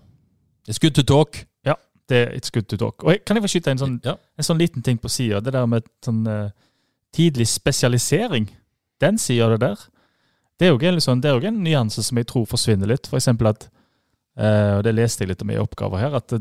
It's 0.69 0.81
good 0.81 0.93
to 0.97 1.05
talk. 1.05 1.45
Det 2.09 2.17
er 2.17 2.33
it's 2.37 2.51
good 2.53 2.67
to 2.69 2.77
talk. 2.77 3.03
Og 3.03 3.17
kan 3.25 3.37
jeg 3.37 3.43
få 3.43 3.49
skyte 3.55 3.71
en 3.73 3.81
sånn, 3.81 3.99
Ja. 4.05 4.15
en 4.37 4.43
sånn 4.45 4.59
liten 4.61 4.83
ting 4.83 4.97
på 4.97 5.09
sida? 5.09 5.39
Det 5.41 5.53
der 5.53 5.65
med 5.65 5.83
sånn 6.05 6.25
uh, 6.27 6.51
tidlig 7.13 7.47
spesialisering. 7.47 8.49
Den 9.01 9.17
sida 9.17 9.45
av 9.45 9.55
det 9.55 9.61
der. 9.61 9.79
Det 10.59 10.67
er 10.67 10.71
jo 10.71 10.79
en, 10.79 11.25
er 11.25 11.33
jo 11.33 11.47
en 11.47 11.63
nyanse 11.63 12.03
som 12.03 12.17
jeg 12.17 12.27
tror 12.27 12.45
forsvinner 12.45 12.87
litt. 12.87 13.07
For 13.07 13.17
eksempel 13.17 13.47
at 13.47 13.67
eh, 14.37 14.77
og 14.77 14.83
Det 14.83 14.93
leste 14.95 15.23
jeg 15.23 15.29
litt 15.29 15.41
om 15.41 15.49
i 15.51 15.57
oppgaver 15.57 15.99
her. 15.99 16.15
at 16.15 16.33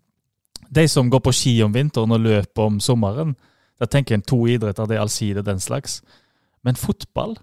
De 0.78 0.88
som 0.88 1.10
går 1.10 1.20
på 1.20 1.32
ski 1.32 1.62
om 1.62 1.72
vinteren 1.72 2.10
og 2.10 2.20
løper 2.20 2.62
om 2.62 2.80
sommeren, 2.80 3.34
da 3.80 3.88
tenker 3.90 4.14
en 4.14 4.22
to 4.22 4.38
idretter, 4.46 4.86
det 4.86 4.96
er 4.96 5.04
allsidig 5.04 5.44
den 5.46 5.60
slags. 5.60 6.00
Men 6.64 6.78
fotball, 6.78 7.36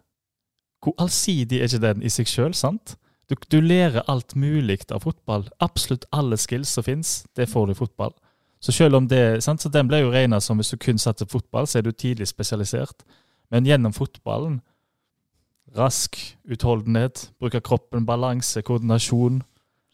hvor 0.81 0.95
allsidig 0.97 1.59
er 1.59 1.69
ikke 1.69 1.83
den 1.83 2.03
i 2.03 2.09
seg 2.09 2.29
sjøl? 2.29 2.53
sant? 2.57 2.95
Du, 3.29 3.35
du 3.51 3.61
lærer 3.61 4.03
alt 4.11 4.35
mulig 4.35 4.81
av 4.91 5.05
fotball. 5.05 5.45
Absolutt 5.63 6.07
alle 6.11 6.39
skills 6.41 6.73
som 6.75 6.83
fins, 6.83 7.21
det 7.37 7.49
får 7.49 7.67
du 7.67 7.75
i 7.75 7.79
fotball. 7.79 8.11
Så 8.61 8.73
selv 8.75 8.95
om 8.95 9.07
det, 9.07 9.43
sant? 9.43 9.61
Så 9.61 9.69
Den 9.69 9.87
ble 9.87 10.01
jo 10.03 10.11
regna 10.11 10.41
som 10.41 10.59
hvis 10.59 10.73
du 10.73 10.77
kun 10.77 10.99
satser 10.99 11.25
på 11.25 11.39
fotball, 11.39 11.67
så 11.67 11.79
er 11.79 11.85
du 11.85 11.91
tidlig 11.91 12.27
spesialisert. 12.29 13.05
Men 13.51 13.65
gjennom 13.65 13.93
fotballen 13.93 14.61
Rask, 15.71 16.17
utholdenhet, 16.51 17.29
bruke 17.39 17.61
kroppen, 17.63 18.03
balanse, 18.05 18.59
koordinasjon. 18.61 19.37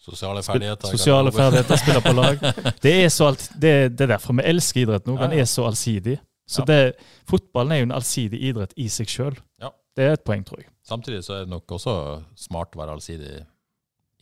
Sosiale 0.01 0.41
ferdigheter. 0.41 0.89
Sosiale 0.89 1.31
ferdigheter, 1.31 1.77
spille 1.77 2.01
på 2.01 2.13
lag. 2.17 2.41
Det 2.83 2.93
er, 3.03 3.09
så 3.13 3.27
alt, 3.29 3.51
det, 3.53 3.73
det 3.93 4.07
er 4.07 4.15
derfor 4.15 4.33
vi 4.39 4.47
elsker 4.49 4.81
idrett 4.81 5.05
nå. 5.05 5.19
Den 5.21 5.35
er 5.37 5.45
så 5.45 5.67
allsidig. 5.69 6.17
Så 6.47 6.61
Ja. 6.63 6.65
det, 6.65 6.95
fotballen 7.27 7.71
er 7.75 7.79
jo 7.81 7.87
en 7.89 7.95
allsidig 7.97 8.39
idrett 8.49 8.73
i 8.77 8.87
seg 8.87 9.07
sjøl. 9.11 9.35
Ja. 9.61 9.71
Det 9.97 10.05
er 10.05 10.13
et 10.13 10.23
poeng, 10.23 10.43
tror 10.45 10.61
jeg. 10.61 10.69
Samtidig 10.87 11.23
så 11.25 11.33
er 11.33 11.39
det 11.45 11.49
nok 11.51 11.67
også 11.75 12.23
smart 12.37 12.75
å 12.75 12.79
være 12.79 12.93
allsidig 12.95 13.45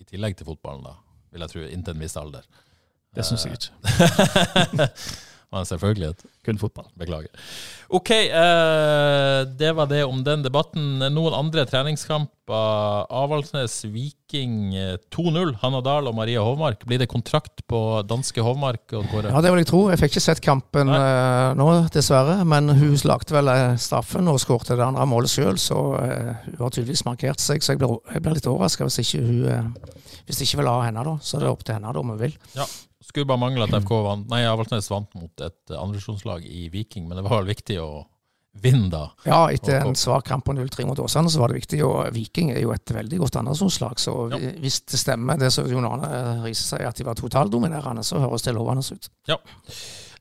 i 0.02 0.04
tillegg 0.10 0.38
til 0.40 0.48
fotballen, 0.48 0.84
da. 0.88 0.96
Vil 1.32 1.42
jeg 1.44 1.50
tro, 1.52 1.62
inntil 1.68 1.94
en 1.96 2.00
viss 2.02 2.16
alder. 2.18 2.46
Det 3.16 3.26
syns 3.28 3.46
jeg 3.46 3.60
ikke. 3.60 4.90
ikke. 5.62 5.72
selvfølgelig. 5.74 6.14
Kun 6.46 6.60
fotball. 6.62 6.86
Beklager. 7.00 7.30
OK, 7.90 8.10
eh, 8.12 9.42
det 9.58 9.72
var 9.78 9.88
det 9.90 10.04
om 10.06 10.24
den 10.26 10.44
debatten. 10.46 11.00
Noen 11.14 11.34
andre 11.38 11.66
treningskamper. 11.70 12.32
Avaldsnes 12.46 13.80
Viking 13.90 14.76
eh, 14.78 14.98
2-0. 15.14 15.56
Hanna 15.64 15.82
Dahl 15.82 16.10
og 16.10 16.16
Maria 16.18 16.44
Hovmark. 16.46 16.86
Blir 16.86 17.02
det 17.02 17.10
kontrakt 17.10 17.64
på 17.70 17.80
danske 18.06 18.42
Hovmark? 18.46 18.84
Ja, 18.94 19.42
det 19.42 19.50
vil 19.54 19.64
jeg 19.64 19.70
tro. 19.72 19.82
Jeg 19.90 20.02
fikk 20.04 20.16
ikke 20.16 20.26
sett 20.28 20.44
kampen 20.46 20.92
eh, 20.94 21.54
nå, 21.58 21.70
dessverre. 21.96 22.42
Men 22.46 22.70
hun 22.70 22.98
lagde 23.10 23.34
vel 23.34 23.50
eh, 23.54 23.78
straffen 23.82 24.30
og 24.30 24.42
skårte 24.44 24.78
det 24.78 24.86
andre 24.86 25.06
målet 25.10 25.34
sjøl, 25.34 25.58
så 25.62 25.82
eh, 26.04 26.50
hun 26.52 26.66
har 26.68 26.74
tydeligvis 26.76 27.06
markert 27.10 27.42
seg. 27.42 27.66
Så 27.66 27.74
jeg 27.74 27.82
blir, 27.82 27.98
jeg 28.14 28.26
blir 28.26 28.38
litt 28.38 28.50
overraska 28.52 28.86
hvis 28.90 29.02
ikke 29.06 29.26
hun 29.26 29.46
eh, 29.50 29.94
Hvis 30.26 30.40
de 30.42 30.46
ikke 30.48 30.62
vil 30.64 30.70
ha 30.74 30.80
henne, 30.88 31.06
da. 31.06 31.18
Så 31.22 31.38
det 31.38 31.46
er 31.46 31.54
opp 31.54 31.66
til 31.66 31.78
henne 31.78 31.92
da 31.94 32.02
om 32.02 32.14
hun 32.14 32.22
vil. 32.22 32.38
Skulle 33.06 33.30
bare 33.30 33.42
mangle 33.42 33.68
at 33.68 33.76
FK 33.84 33.92
vant 34.06 34.28
Nei, 34.32 34.42
Avaldsnes 34.50 34.90
vant 34.92 35.12
mot 35.16 35.46
et 35.46 35.72
uh, 35.72 35.78
andredivisjonslag 35.84 36.46
i 36.50 36.68
Viking, 36.74 37.08
men 37.08 37.20
det 37.20 37.26
var 37.28 37.44
vel 37.44 37.54
viktig 37.54 37.78
å 37.84 37.90
vinne, 38.64 38.88
da. 38.88 39.10
Ja, 39.28 39.40
etter 39.52 39.82
en 39.84 39.98
svak 40.00 40.30
kamp 40.30 40.46
på 40.48 40.54
0-3 40.56 40.86
mot 40.88 41.00
Åsane, 41.04 41.28
så 41.30 41.42
var 41.42 41.52
det 41.52 41.58
viktig. 41.60 41.82
Og 41.84 42.08
Viking 42.16 42.54
er 42.54 42.62
jo 42.64 42.72
et 42.72 42.88
veldig 42.88 43.20
godt 43.26 43.36
andredivisjonslag, 43.42 44.00
så 44.00 44.14
Ja. 44.32 44.40
hvis 44.64 44.80
det 44.88 45.00
stemmer 45.02 45.38
det 45.38 45.52
som 45.52 45.68
Jon 45.68 45.84
Arne 45.86 46.44
Riise 46.46 46.64
sier, 46.64 46.88
at 46.88 46.96
de 46.96 47.04
var 47.04 47.20
totaldominerende, 47.20 48.04
så 48.04 48.22
høres 48.24 48.48
det 48.48 48.56
lovende 48.56 48.86
ut. 48.96 49.10
Ja. 49.28 49.38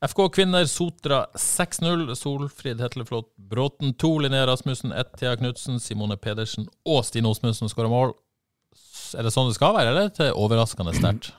FK 0.03 0.19
kvinner 0.35 0.67
Sotra 0.67 1.25
6-0. 1.33 2.11
Solfrid 2.19 2.83
Hetleflot 2.83 3.29
Bråten 3.39 3.95
2. 3.95 4.11
Linnea 4.19 4.45
Rasmussen 4.45 4.91
1. 4.91 5.15
Thea 5.17 5.37
Knutsen, 5.39 5.79
Simone 5.79 6.17
Pedersen 6.17 6.67
og 6.85 7.05
Stine 7.05 7.31
Osmundsen 7.31 7.71
skårer 7.71 7.89
mål. 7.89 8.13
Er 9.15 9.23
det 9.23 9.31
sånn 9.31 9.47
det 9.47 9.55
skal 9.55 9.73
være, 9.77 9.93
eller 9.93 10.09
er 10.09 10.13
det 10.17 10.33
overraskende 10.35 10.93
sterkt? 10.97 11.31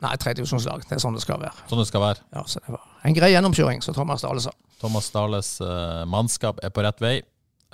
Nei, 0.00 0.14
tredjedivisjonslag. 0.16 0.86
Det 0.88 0.96
er 0.96 1.02
sånn 1.02 1.16
det 1.16 1.22
skal 1.24 1.40
være. 1.42 1.66
Sånn 1.68 1.82
det 1.82 1.88
skal 1.90 2.04
være. 2.04 2.24
Ja, 2.32 2.44
så 2.48 2.62
det 2.64 2.72
var 2.72 2.86
en 3.04 3.16
grei 3.16 3.32
gjennomkjøring, 3.34 3.82
som 3.84 3.96
Thomas 3.96 4.24
Dale 4.24 4.40
sa. 4.44 4.54
Thomas 4.80 5.10
Dales 5.12 5.50
uh, 5.60 6.06
mannskap 6.08 6.62
er 6.64 6.72
på 6.72 6.84
rett 6.86 7.02
vei. 7.04 7.18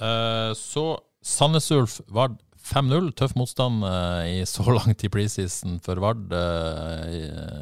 Uh, 0.00 0.50
så 0.58 0.88
Sandnes 1.26 1.70
Ulf 1.74 2.00
Vard 2.14 2.34
5-0. 2.66 3.12
Tøff 3.18 3.36
motstand 3.38 3.86
uh, 3.86 4.26
i 4.26 4.42
så 4.48 4.66
langt 4.78 5.06
i 5.06 5.12
preseason 5.12 5.78
for 5.84 6.02
Vard. 6.02 6.34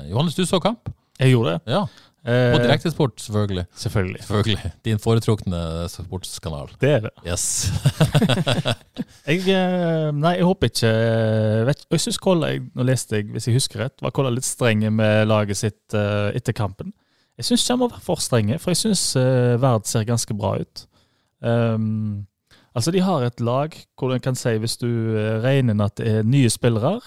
Johannes, 0.09 0.39
du 0.39 0.47
så 0.49 0.63
kamp? 0.65 0.89
Jeg 1.21 1.37
gjorde 1.37 1.59
det. 1.59 1.77
Ja. 1.77 1.85
Eh, 2.25 2.53
På 2.55 2.59
direktesport, 2.63 3.21
selvfølgelig. 3.21 3.67
Selvfølgelig. 3.77 4.23
Selvfølgelig. 4.25 4.73
Din 4.85 4.99
foretrukne 4.99 5.89
sportskanal. 5.93 6.71
Det 6.81 6.91
er 6.91 7.01
det. 7.05 7.11
Yes. 7.27 7.73
Jeg, 9.29 9.43
eh, 9.49 10.11
nei, 10.13 10.35
jeg 10.37 10.45
håper 10.45 10.69
ikke 10.69 10.93
vet, 11.69 11.87
Jeg 11.91 12.01
synes 12.01 12.19
Kolla, 12.21 12.51
Nå 12.77 12.85
leste 12.85 13.17
jeg, 13.17 13.31
hvis 13.33 13.47
jeg 13.49 13.57
husker 13.57 13.81
rett, 13.81 14.03
var 14.05 14.13
Kolla 14.13 14.33
litt 14.33 14.45
strenge 14.45 14.91
med 14.93 15.25
laget 15.29 15.57
sitt 15.57 15.97
eh, 15.97 16.29
etter 16.37 16.53
kampen. 16.57 16.93
Jeg 17.39 17.49
syns 17.49 17.69
han 17.73 17.81
må 17.81 17.89
være 17.91 18.05
for 18.05 18.21
strenge, 18.23 18.59
for 18.63 18.73
jeg 18.75 18.83
syns 18.83 19.03
uh, 19.19 19.57
Verd 19.61 19.89
ser 19.91 20.07
ganske 20.07 20.37
bra 20.39 20.55
ut. 20.61 20.85
Um, 21.45 22.27
altså, 22.75 22.93
de 22.95 23.03
har 23.03 23.27
et 23.27 23.41
lag 23.43 23.75
hvor 23.99 24.15
en 24.15 24.23
kan 24.23 24.39
si, 24.39 24.55
hvis 24.63 24.79
du 24.81 24.89
eh, 24.89 25.41
regner 25.43 25.75
inn 25.75 25.83
at 25.85 25.97
det 25.99 26.13
er 26.21 26.29
nye 26.29 26.53
spillere, 26.53 27.01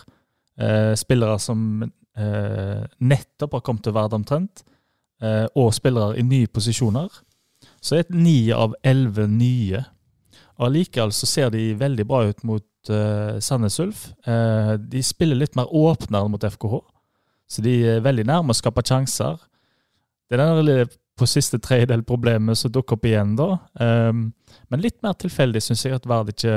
uh, 0.61 0.93
spillere 0.99 1.37
som 1.39 1.85
uh, 1.85 2.81
nettopp 2.99 3.55
har 3.55 3.63
kommet 3.63 3.87
til 3.87 3.95
Verd 3.95 4.17
omtrent, 4.17 4.65
eh, 4.65 4.76
og 5.17 5.71
spillere 5.73 6.19
i 6.19 6.23
nye 6.25 6.49
posisjoner, 6.53 7.07
så 7.81 7.97
er 7.97 8.05
det 8.05 8.19
ni 8.21 8.51
av 8.53 8.75
elleve 8.85 9.25
nye. 9.31 9.81
Allikevel 10.57 11.13
så 11.13 11.29
ser 11.29 11.51
de 11.53 11.71
veldig 11.77 12.05
bra 12.09 12.23
ut 12.25 12.43
mot 12.47 12.91
uh, 12.91 13.37
Sandnes 13.43 13.79
Ulf. 13.79 14.07
Eh, 14.25 14.73
de 14.81 15.03
spiller 15.05 15.37
litt 15.37 15.57
mer 15.57 15.69
åpnere 15.69 16.29
mot 16.31 16.43
FKH, 16.43 16.79
så 17.47 17.65
de 17.65 17.75
er 17.93 18.05
veldig 18.05 18.25
nærme 18.27 18.53
å 18.53 18.57
skape 18.57 18.85
sjanser. 18.85 19.37
Det 20.27 20.37
er 20.37 20.57
den 20.57 20.89
på 21.17 21.25
siste 21.25 21.57
tredjedel-problemet 21.63 22.59
som 22.59 22.69
dukker 22.73 22.97
opp 22.97 23.05
igjen, 23.09 23.31
da. 23.39 23.55
Um, 23.81 24.27
men 24.69 24.83
litt 24.83 24.99
mer 25.01 25.15
tilfeldig 25.17 25.63
syns 25.65 25.81
jeg 25.87 25.95
at 25.97 26.05
Verd 26.05 26.29
ikke 26.29 26.51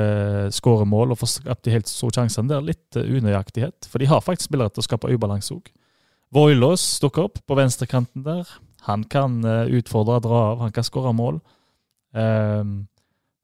skårer 0.53 0.85
mål 0.85 1.15
og 1.15 1.21
får 1.23 1.31
skapt 1.31 1.63
de 1.65 1.73
helt 1.73 1.89
store 1.89 2.19
sjansene. 2.19 2.49
Det 2.51 2.57
er 2.59 2.67
litt 2.67 2.99
uh, 2.99 3.07
unøyaktighet, 3.07 3.89
for 3.89 4.01
de 4.01 4.09
har 4.11 4.21
faktisk 4.21 4.51
spillere 4.51 4.73
til 4.73 4.83
å 4.83 4.85
skape 4.85 5.09
ubalanse 5.09 5.55
òg. 5.55 5.71
Voilås 6.31 6.83
dukker 7.03 7.27
opp 7.27 7.41
på 7.47 7.57
venstrekanten 7.59 8.23
der. 8.25 8.47
Han 8.87 9.03
kan 9.11 9.41
uh, 9.45 9.67
utfordre, 9.69 10.21
dra 10.23 10.45
av, 10.53 10.63
han 10.63 10.73
kan 10.75 10.85
skåre 10.87 11.11
mål. 11.15 11.41
Um, 12.15 12.87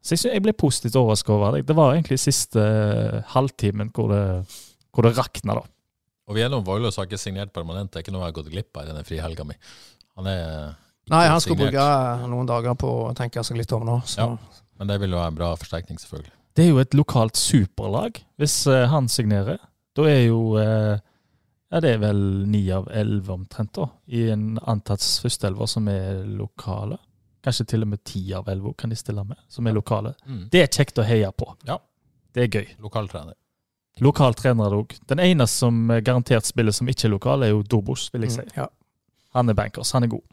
så 0.02 0.16
jeg, 0.16 0.24
synes, 0.24 0.34
jeg 0.34 0.46
ble 0.46 0.56
positivt 0.58 0.98
overrasket 1.00 1.34
over 1.36 1.58
det. 1.58 1.66
Det 1.68 1.76
var 1.78 1.94
egentlig 1.96 2.20
siste 2.24 2.64
uh, 2.64 3.20
halvtimen 3.36 3.92
hvor 3.96 4.12
det, 4.14 4.24
hvor 4.96 5.08
det 5.08 5.18
rakna, 5.20 5.60
da. 5.60 5.68
Og 6.28 6.36
vi 6.36 6.42
er 6.42 6.48
gjennom 6.48 6.66
Voilås 6.68 6.98
har 7.00 7.08
ikke 7.08 7.20
signert 7.22 7.54
permanent. 7.56 7.92
Det 7.92 8.02
er 8.02 8.08
ikke 8.08 8.16
noe 8.16 8.26
jeg 8.26 8.34
har 8.34 8.40
gått 8.42 8.52
glipp 8.52 8.80
av 8.80 8.88
i 8.88 8.92
denne 8.92 9.06
frihelga 9.08 9.46
mi. 9.48 9.56
Han 10.20 10.28
er 10.32 10.42
ikke 10.44 11.14
Nei, 11.14 11.28
han 11.32 11.40
skulle 11.40 11.70
bruke 11.70 11.84
noen 12.28 12.48
dager 12.50 12.74
på 12.76 12.90
å 13.06 13.12
tenke 13.16 13.44
seg 13.48 13.62
litt 13.62 13.72
om 13.72 13.86
nå. 13.88 14.02
Så. 14.04 14.26
Ja. 14.26 14.64
Men 14.78 14.90
det 14.92 14.98
vil 15.00 15.14
jo 15.16 15.22
være 15.22 15.32
en 15.32 15.38
bra 15.38 15.52
forsterkning, 15.56 16.00
selvfølgelig. 16.02 16.34
Det 16.58 16.66
er 16.66 16.72
jo 16.74 16.82
et 16.82 16.98
lokalt 16.98 17.40
superlag, 17.40 18.20
hvis 18.42 18.56
eh, 18.68 18.88
han 18.92 19.08
signerer. 19.12 19.62
Da 19.96 20.08
er 20.10 20.24
jo 20.26 20.42
eh, 20.60 21.00
Ja, 21.72 21.82
det 21.84 21.96
er 21.96 22.00
vel 22.00 22.22
ni 22.48 22.62
av 22.72 22.88
elleve 22.96 23.34
omtrent, 23.36 23.74
da, 23.76 23.90
i 24.08 24.30
en 24.32 24.56
antatt 24.64 25.04
førsteelver 25.24 25.68
som 25.68 25.90
er 25.92 26.22
lokale. 26.40 27.00
Kanskje 27.44 27.66
til 27.74 27.84
og 27.84 27.92
med 27.92 28.04
ti 28.08 28.22
av 28.36 28.48
elleve 28.52 28.72
kan 28.80 28.92
de 28.92 28.98
stille 29.00 29.24
med, 29.28 29.40
som 29.52 29.68
er 29.68 29.76
lokale. 29.76 30.14
Mm. 30.26 30.46
Det 30.54 30.64
er 30.64 30.72
kjekt 30.72 31.02
å 31.02 31.06
heie 31.08 31.28
på. 31.36 31.50
Ja. 31.68 31.78
Det 32.36 32.46
er 32.46 32.56
gøy. 32.60 32.72
Lokaltrener. 32.84 33.36
Lokaltrenere 34.04 34.80
òg. 34.80 34.96
Den 35.10 35.22
eneste 35.24 35.66
som 35.66 35.92
eh, 35.92 36.02
garantert 36.06 36.48
spiller 36.48 36.76
som 36.76 36.90
ikke 36.90 37.08
er 37.08 37.16
lokal, 37.16 37.44
er 37.44 37.54
jo 37.54 37.64
Dobos, 37.66 38.08
vil 38.14 38.28
jeg 38.28 38.36
si. 38.38 38.48
Mm, 38.48 38.58
ja. 38.62 38.68
Han 39.36 39.50
er 39.52 39.58
bankers, 39.58 39.92
han 39.96 40.06
er 40.08 40.12
god. 40.12 40.26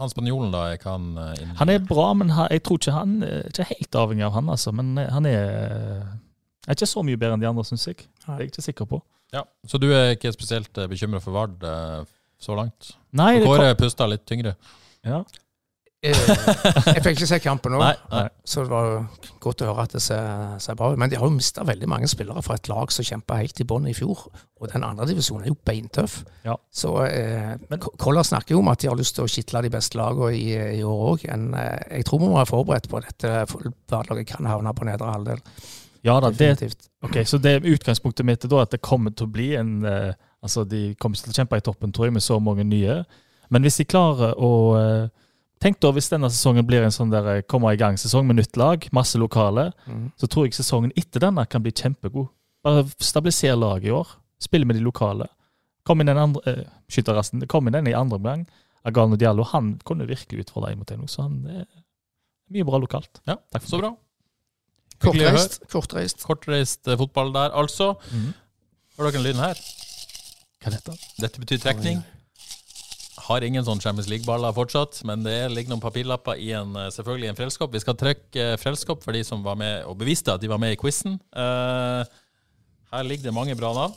Han 0.00 0.10
spanjolen, 0.10 0.50
da, 0.50 0.64
er 0.72 0.80
kan... 0.82 1.12
han 1.14 1.34
eh, 1.36 1.42
inn... 1.44 1.56
Han 1.60 1.70
er 1.70 1.82
bra, 1.86 2.10
men 2.18 2.32
jeg 2.34 2.64
tror 2.66 2.80
ikke 2.80 2.96
han 2.96 3.18
er 3.22 3.44
ikke 3.50 3.68
helt 3.70 3.98
avhengig 4.00 4.26
av 4.26 4.38
han, 4.38 4.48
altså. 4.56 4.72
Men 4.74 4.94
eh, 4.98 5.10
han 5.12 5.28
er, 5.30 6.06
er 6.66 6.78
ikke 6.78 6.90
så 6.90 7.04
mye 7.06 7.20
bedre 7.20 7.38
enn 7.38 7.44
de 7.44 7.50
andre, 7.50 7.66
syns 7.68 7.86
jeg. 7.90 8.00
Det 8.24 8.32
er 8.32 8.42
jeg 8.42 8.54
ikke 8.54 8.66
sikker 8.70 8.90
på. 8.90 9.02
Ja. 9.34 9.44
Så 9.66 9.80
du 9.82 9.88
er 9.92 10.14
ikke 10.14 10.30
spesielt 10.34 10.72
bekymra 10.90 11.20
for 11.24 11.34
Vard 11.36 11.64
eh, 11.66 12.02
så 12.42 12.54
langt? 12.58 12.94
Nei, 13.18 13.40
det 13.42 13.48
Kåre 13.48 13.72
pusta 13.78 14.06
litt 14.10 14.26
tyngre. 14.30 14.54
ja. 15.06 15.24
Eh, 16.04 16.12
jeg 16.12 17.00
fikk 17.00 17.14
ikke 17.14 17.26
se 17.30 17.36
kampen 17.40 17.72
nå, 17.72 17.78
Nei, 17.80 17.94
nei. 18.12 18.26
så 18.44 18.60
det 18.66 18.68
var 18.74 19.06
godt 19.40 19.62
å 19.64 19.68
høre 19.70 19.86
at 19.86 19.94
det 19.96 20.02
ser, 20.04 20.26
ser 20.60 20.76
bra 20.76 20.90
ut. 20.92 20.98
Men 21.00 21.08
de 21.08 21.16
har 21.16 21.24
jo 21.24 21.32
mista 21.32 21.64
veldig 21.64 21.88
mange 21.88 22.10
spillere 22.12 22.42
fra 22.44 22.58
et 22.58 22.68
lag 22.68 22.92
som 22.92 23.06
kjempa 23.08 23.38
helt 23.40 23.62
i 23.62 23.64
bånn 23.70 23.86
i 23.88 23.94
fjor. 23.96 24.26
Og 24.60 24.68
den 24.68 24.84
andre 24.84 25.06
divisjonen 25.08 25.46
er 25.46 25.54
jo 25.54 25.56
beintøff. 25.64 26.18
Ja. 26.44 26.58
Så 26.68 26.92
eh, 27.06 27.54
Koller 27.96 28.26
snakker 28.28 28.52
jo 28.52 28.60
om 28.60 28.68
at 28.74 28.84
de 28.84 28.90
har 28.92 29.00
lyst 29.00 29.16
til 29.16 29.24
å 29.24 29.32
kitle 29.32 29.64
de 29.64 29.72
beste 29.72 29.96
lagene 29.96 30.34
i, 30.36 30.50
i 30.82 30.84
år 30.84 31.06
òg. 31.14 31.24
Eh, 31.24 31.72
jeg 32.02 32.04
tror 32.10 32.20
vi 32.20 32.28
må 32.28 32.36
være 32.36 32.52
forberedt 32.52 32.90
på 32.92 33.00
dette. 33.06 33.32
for 33.48 33.64
Hverdagen 33.72 34.28
kan 34.28 34.50
havne 34.52 34.76
på 34.76 34.84
nedre 34.90 35.08
halvdel. 35.16 35.40
Ja 36.04 36.18
da, 36.20 36.30
det, 36.30 36.50
ok, 37.02 37.16
så 37.26 37.38
det 37.40 37.62
utgangspunktet 37.64 38.26
mitt 38.28 38.44
er 38.44 38.50
da 38.52 38.62
at 38.62 38.70
det 38.76 38.82
kommer 38.84 39.10
til 39.16 39.26
å 39.28 39.32
bli 39.34 39.54
en 39.60 39.74
eh, 39.84 40.12
Altså, 40.44 40.60
de 40.68 40.90
kommer 41.00 41.16
til 41.16 41.32
å 41.32 41.36
kjempe 41.38 41.56
i 41.56 41.62
toppen, 41.64 41.88
tror 41.96 42.04
jeg, 42.10 42.12
med 42.12 42.20
så 42.20 42.36
mange 42.36 42.66
nye. 42.68 42.98
Men 43.48 43.62
hvis 43.64 43.78
de 43.80 43.86
klarer 43.88 44.34
å 44.36 44.50
eh, 44.76 45.06
Tenk 45.64 45.78
da 45.80 45.88
hvis 45.96 46.10
denne 46.12 46.28
sesongen 46.28 46.66
blir 46.68 46.84
en 46.84 46.92
sånn 46.92 47.08
der 47.08 47.28
eh, 47.32 47.42
kommer 47.48 47.72
i 47.72 47.78
gang-sesong 47.80 48.26
med 48.28 48.36
nytt 48.36 48.58
lag, 48.60 48.84
masse 48.92 49.16
lokale, 49.16 49.70
Mm. 49.88 50.10
så 50.20 50.28
tror 50.28 50.44
jeg 50.44 50.52
sesongen 50.58 50.92
etter 51.00 51.24
denne 51.24 51.46
kan 51.48 51.62
bli 51.64 51.72
kjempegod. 51.72 52.28
Bare 52.62 52.84
stabiliser 53.00 53.56
laget 53.56 53.88
i 53.88 53.94
år. 53.96 54.12
Spille 54.44 54.68
med 54.68 54.76
de 54.76 54.84
lokale. 54.84 55.30
Kom 55.88 56.00
inn 56.04 56.12
den 56.12 56.20
andre 56.20 56.42
eh, 56.52 56.68
skytterrassen. 56.92 57.46
Kom 57.48 57.66
inn 57.68 57.72
den 57.78 57.88
i 57.88 57.96
andre 57.96 58.20
omgang. 58.20 58.44
Agano 58.84 59.16
Diallo 59.16 59.46
han 59.54 59.78
kunne 59.88 60.04
virkelig 60.10 60.44
utfordre 60.44 60.74
en 60.74 60.82
mot 60.82 60.92
en, 60.92 61.08
så 61.08 61.24
han 61.24 61.40
er 61.48 61.64
mye 62.52 62.68
bra 62.68 62.82
lokalt. 62.84 63.22
Ja, 63.24 63.38
Takk 63.52 63.64
for 63.64 63.78
så 63.78 63.80
bra. 63.80 63.94
Kortreist. 65.02 65.60
Kortreist. 65.72 66.24
Kortreist 66.24 66.88
eh, 66.88 66.98
fotball 67.00 67.32
der, 67.34 67.54
altså. 67.56 67.94
Hører 68.98 69.10
dere 69.10 69.16
den 69.18 69.26
lyden 69.26 69.42
her? 69.42 69.60
Hva 70.62 70.70
er 70.70 70.76
dette? 70.78 70.98
Dette 71.20 71.42
betyr 71.42 71.60
trekning. 71.62 72.02
Har 73.24 73.44
ingen 73.46 73.64
sånn 73.64 73.80
Champions 73.80 74.08
League-baller 74.10 74.52
fortsatt, 74.56 74.98
men 75.08 75.22
det 75.24 75.36
ligger 75.52 75.72
noen 75.72 75.82
papirlapper 75.82 76.40
i 76.40 76.50
en, 76.56 76.74
eh, 76.76 76.90
selvfølgelig 76.92 77.30
en 77.30 77.38
frelskopp. 77.38 77.72
Vi 77.72 77.80
skal 77.80 77.96
trekke 78.00 78.50
eh, 78.52 78.56
frelskopp 78.60 79.04
for 79.04 79.16
de 79.16 79.22
som 79.24 79.44
var 79.44 79.56
med 79.60 79.84
og 79.88 79.96
beviste 80.00 80.32
at 80.34 80.42
de 80.42 80.50
var 80.50 80.60
med 80.60 80.74
i 80.76 80.80
quizen. 80.80 81.16
Uh, 81.32 82.04
her 82.92 83.06
ligger 83.06 83.30
det 83.30 83.34
mange 83.36 83.56
bra 83.56 83.72
navn. 83.76 83.94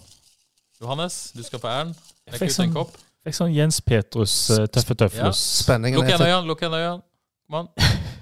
Johannes, 0.82 1.32
du 1.36 1.44
skal 1.44 1.60
få 1.60 1.68
æren. 1.72 1.96
Jeg 2.28 2.40
fikk 2.40 2.50
ut 2.50 2.54
en 2.54 2.56
sånn- 2.60 2.74
kopp. 2.76 2.98
Fikk 3.28 3.36
sånn 3.36 3.54
Jens 3.54 3.82
Petrus 3.84 4.36
uh, 4.56 4.66
tøffe 4.72 4.96
tøflus. 4.96 5.42
Spenningen 5.64 6.00
Lukk 6.00 6.14
igjen 6.14 6.24
øynene, 6.24 6.48
lukk 6.48 6.64
igjen 6.64 6.78
øynene. 6.80 7.04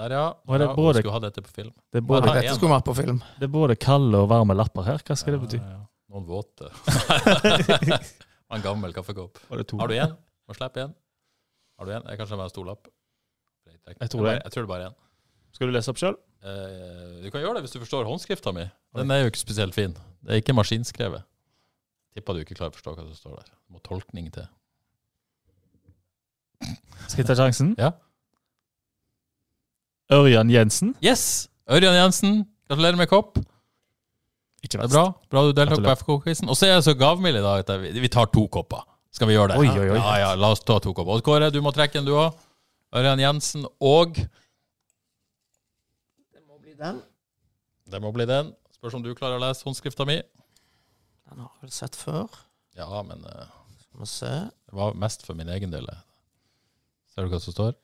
Der, 0.00 0.14
ja. 0.16 0.24
Og 0.48 0.54
det 0.56 0.64
er 0.64 0.70
ja 0.70 0.74
både- 0.78 0.94
hun 0.94 1.02
skulle 1.04 1.12
ha 1.18 1.20
dette 1.26 1.42
på 1.44 1.52
film. 1.52 1.72
Det 1.92 2.00
er 2.00 2.06
både, 2.08 2.28
ha 2.30 2.34
Dette 2.40 2.54
skulle 2.56 2.72
vært 2.72 2.86
på 2.88 2.94
film. 2.96 3.18
det 3.40 3.46
er 3.48 3.52
både 3.52 3.76
kalde 3.76 4.22
og 4.24 4.28
varme 4.32 4.56
lapper 4.56 4.86
her. 4.86 5.02
Hva 5.04 5.16
skal 5.18 5.36
det 5.36 5.40
bety? 5.44 5.58
Ja, 5.60 5.74
ja. 5.76 5.82
Noen 6.10 6.24
våte. 6.26 6.70
en 8.56 8.62
gammel 8.64 8.94
kaffekopp. 8.96 9.38
Har 9.50 9.92
du 9.92 9.94
en? 9.94 10.16
Må 10.48 10.56
slippe 10.56 10.82
en. 10.88 10.94
Har 11.78 11.86
du 11.86 11.92
en? 11.94 12.08
Jeg 12.10 12.18
kanskje 12.18 12.38
bare 12.40 12.48
en 12.48 12.54
stor 12.54 12.66
lapp. 12.66 12.88
Jeg 14.00 14.10
tror 14.10 14.26
det. 14.26 14.34
Jeg 14.42 14.52
tror 14.54 14.64
det 14.66 14.70
bare 14.72 14.86
er 14.88 14.90
en. 14.90 14.96
Skal 15.54 15.68
du 15.70 15.74
lese 15.74 15.90
opp 15.92 16.00
sjøl? 16.00 16.16
Eh, 16.40 17.20
du 17.24 17.28
kan 17.30 17.42
gjøre 17.44 17.58
det 17.58 17.62
hvis 17.66 17.74
du 17.76 17.80
forstår 17.82 18.08
håndskrifta 18.08 18.52
mi. 18.56 18.64
Den 18.96 19.10
er 19.14 19.22
jo 19.24 19.30
ikke 19.30 19.42
spesielt 19.42 19.74
fin. 19.76 19.94
Det 20.24 20.32
er 20.34 20.40
ikke 20.42 20.54
maskinskrevet. 20.56 21.22
Tipper 22.16 22.34
du 22.38 22.42
ikke 22.42 22.56
klarer 22.58 22.72
å 22.72 22.78
forstå 22.78 22.94
hva 22.96 23.04
som 23.06 23.14
står 23.18 23.36
der. 23.42 23.50
Det 23.52 23.74
må 23.76 23.82
tolkning 23.86 24.30
til. 24.34 24.48
Skal 27.10 27.22
jeg 27.22 27.28
ta 27.30 27.36
sjansen? 27.38 27.74
Ja. 27.78 27.92
Ørjan 30.10 30.50
Jensen. 30.50 30.94
Yes! 31.04 31.48
Ørjan 31.70 31.94
Jensen, 31.94 32.40
gratulerer 32.68 32.98
med 32.98 33.08
kopp. 33.10 33.38
Ikke 34.60 34.76
Det 34.76 34.84
er 34.84 34.92
bra. 34.92 35.04
Bra 35.30 35.42
du 35.46 35.52
deltok 35.56 35.84
på 35.84 35.94
FK-quizen. 36.02 36.50
Og 36.50 36.58
så 36.58 36.66
er 36.66 36.74
jeg 36.74 36.86
så 36.90 36.94
gavmild 36.98 37.38
i 37.38 37.44
dag 37.44 37.62
at 37.62 37.70
vi 38.02 38.10
tar 38.12 38.26
to 38.34 38.44
kopper. 38.52 38.82
Skal 39.14 39.30
vi 39.30 39.34
gjøre 39.34 39.54
det? 39.54 39.60
Oi, 39.62 39.70
oi, 39.70 39.88
oi. 39.94 39.98
Ja, 39.98 40.16
ja, 40.20 40.34
la 40.38 40.50
oss 40.54 40.62
ta 40.66 40.78
to 40.82 40.92
kopper. 40.94 41.16
Odd 41.16 41.24
Kåre, 41.26 41.50
du 41.54 41.60
må 41.64 41.72
trekke 41.74 41.98
en, 41.98 42.06
du 42.06 42.12
òg. 42.18 42.36
Ørjan 42.94 43.22
Jensen 43.22 43.64
og 43.78 44.18
Det 46.34 46.42
må 46.46 46.58
bli 46.58 46.74
den. 46.78 47.00
Det 47.90 48.02
må 48.02 48.12
bli 48.14 48.26
den. 48.28 48.52
Spørs 48.74 48.98
om 48.98 49.02
du 49.04 49.14
klarer 49.14 49.38
å 49.38 49.44
lese 49.44 49.66
håndskrifta 49.66 50.06
mi. 50.08 50.18
Den 51.30 51.42
har 51.42 51.50
jeg 51.54 51.68
vel 51.68 51.74
sett 51.74 51.98
før. 51.98 52.26
Ja, 52.78 52.90
men 53.06 53.22
uh, 53.26 53.46
Skal 53.86 54.02
vi 54.02 54.08
se. 54.10 54.34
det 54.66 54.74
var 54.78 54.98
mest 54.98 55.26
for 55.26 55.38
min 55.38 55.50
egen 55.54 55.70
del. 55.74 55.86
Ser 57.10 57.26
du 57.26 57.32
hva 57.32 57.40
som 57.42 57.54
står? 57.54 57.74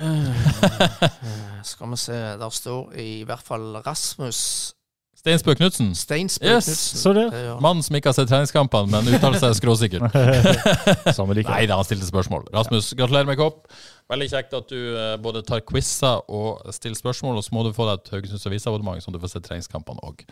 Eh, 0.00 1.62
Skal 1.62 1.90
vi 1.90 1.96
se. 2.00 2.18
Der 2.40 2.52
står 2.54 2.92
i 2.98 3.22
hvert 3.28 3.44
fall 3.44 3.80
Rasmus 3.86 4.74
Steinsbø 5.20 5.52
Knutsen. 5.54 5.94
Steinsbø 5.94 6.48
Yes. 6.48 6.64
Så. 6.96 7.12
Det. 7.12 7.26
Mannen 7.60 7.82
som 7.84 7.96
ikke 7.96 8.08
har 8.08 8.16
sett 8.16 8.30
treningskampene, 8.30 8.88
men 8.88 9.10
uttaler 9.12 9.36
seg 9.42 9.52
skråsikkert. 9.58 10.14
Nei 11.50 11.66
da, 11.68 11.76
han 11.76 11.84
stilte 11.84 12.08
spørsmål. 12.08 12.46
Rasmus, 12.54 12.94
gratulerer 12.96 13.28
med 13.28 13.36
kopp. 13.36 13.66
Veldig 14.08 14.30
kjekt 14.32 14.56
at 14.56 14.72
du 14.72 14.78
eh, 14.96 15.18
både 15.20 15.42
tar 15.44 15.60
quizer 15.68 16.24
og 16.32 16.64
stiller 16.72 16.96
spørsmål, 16.96 17.36
og 17.36 17.44
så 17.44 17.52
må 17.52 17.66
du 17.66 17.74
få 17.76 17.90
deg 17.90 18.00
et 18.00 18.12
Haugesunds 18.14 18.48
Avis-abonnement, 18.48 19.04
sånn 19.04 19.14
du 19.14 19.20
får 19.20 19.34
se 19.34 19.44
treningskampene 19.44 20.00
òg. 20.08 20.24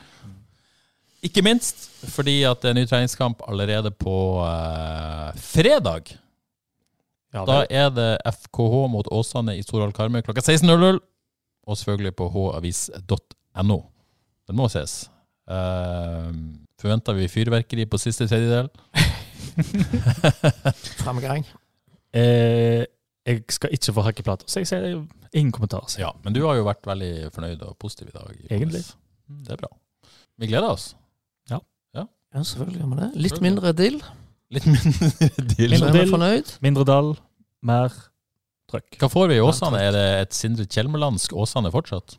Ikke 1.29 1.43
minst 1.45 1.85
fordi 2.15 2.39
at 2.49 2.63
det 2.63 2.73
er 2.73 2.79
ny 2.79 2.87
treningskamp 2.89 3.45
allerede 3.51 3.93
på 3.93 4.17
uh, 4.41 5.35
fredag. 5.37 6.15
Ja, 7.35 7.45
Da 7.45 7.59
er 7.69 7.91
det 7.93 8.09
FKH 8.25 8.87
mot 8.93 9.09
Åsane 9.13 9.59
i 9.59 9.63
Storhall 9.63 9.93
Karmøy 9.93 10.23
klokka 10.25 10.41
16.00. 10.41 11.01
Og 11.69 11.77
selvfølgelig 11.77 12.15
på 12.17 12.29
havis.no. 12.33 13.79
Den 14.49 14.57
må 14.57 14.69
ses. 14.73 15.11
Uh, 15.49 16.33
forventer 16.81 17.17
vi 17.19 17.29
fyrverkeri 17.29 17.85
på 17.89 18.01
siste 18.01 18.29
tredjedel? 18.29 18.71
Fremgang. 21.03 21.45
eh, 22.17 22.85
jeg 23.29 23.43
skal 23.53 23.75
ikke 23.77 23.93
få 23.93 24.05
hakkeplater, 24.07 24.49
så 24.49 24.63
jeg 24.63 24.71
sier 24.71 24.87
ingen 25.37 25.53
kommentar. 25.53 25.85
Ja, 26.01 26.15
men 26.25 26.33
du 26.33 26.41
har 26.47 26.57
jo 26.57 26.65
vært 26.65 26.87
veldig 26.89 27.29
fornøyd 27.35 27.65
og 27.67 27.77
positiv 27.81 28.09
i 28.09 28.17
dag. 28.17 28.31
i 28.39 28.47
Egentlig. 28.55 28.81
Paris. 28.81 28.97
Det 29.45 29.53
er 29.53 29.61
bra. 29.61 29.69
Vi 30.41 30.49
gleder 30.49 30.73
oss. 30.73 30.95
Ja, 32.35 32.43
selvfølgelig 32.45 32.81
gjør 32.83 32.89
vi 32.91 32.97
det. 33.01 33.07
Litt 33.25 33.39
mindre 33.41 33.71
dill, 33.73 33.95
Litt 34.55 34.65
mindre 34.69 35.21
dill. 35.57 35.75
så 35.77 35.91
Mindre 35.93 36.31
dill. 36.33 36.53
Mindre 36.65 36.85
dall, 36.89 37.11
mer 37.69 37.93
trøkk. 38.71 38.97
Hva 39.03 39.09
får 39.13 39.29
vi 39.33 39.37
i 39.39 39.43
Åsane? 39.45 39.81
Er 39.89 39.93
det 39.97 40.07
et 40.23 40.37
Sindre 40.37 40.65
Kjelmelandsk 40.69 41.35
Åsane 41.37 41.73
fortsatt? 41.75 42.17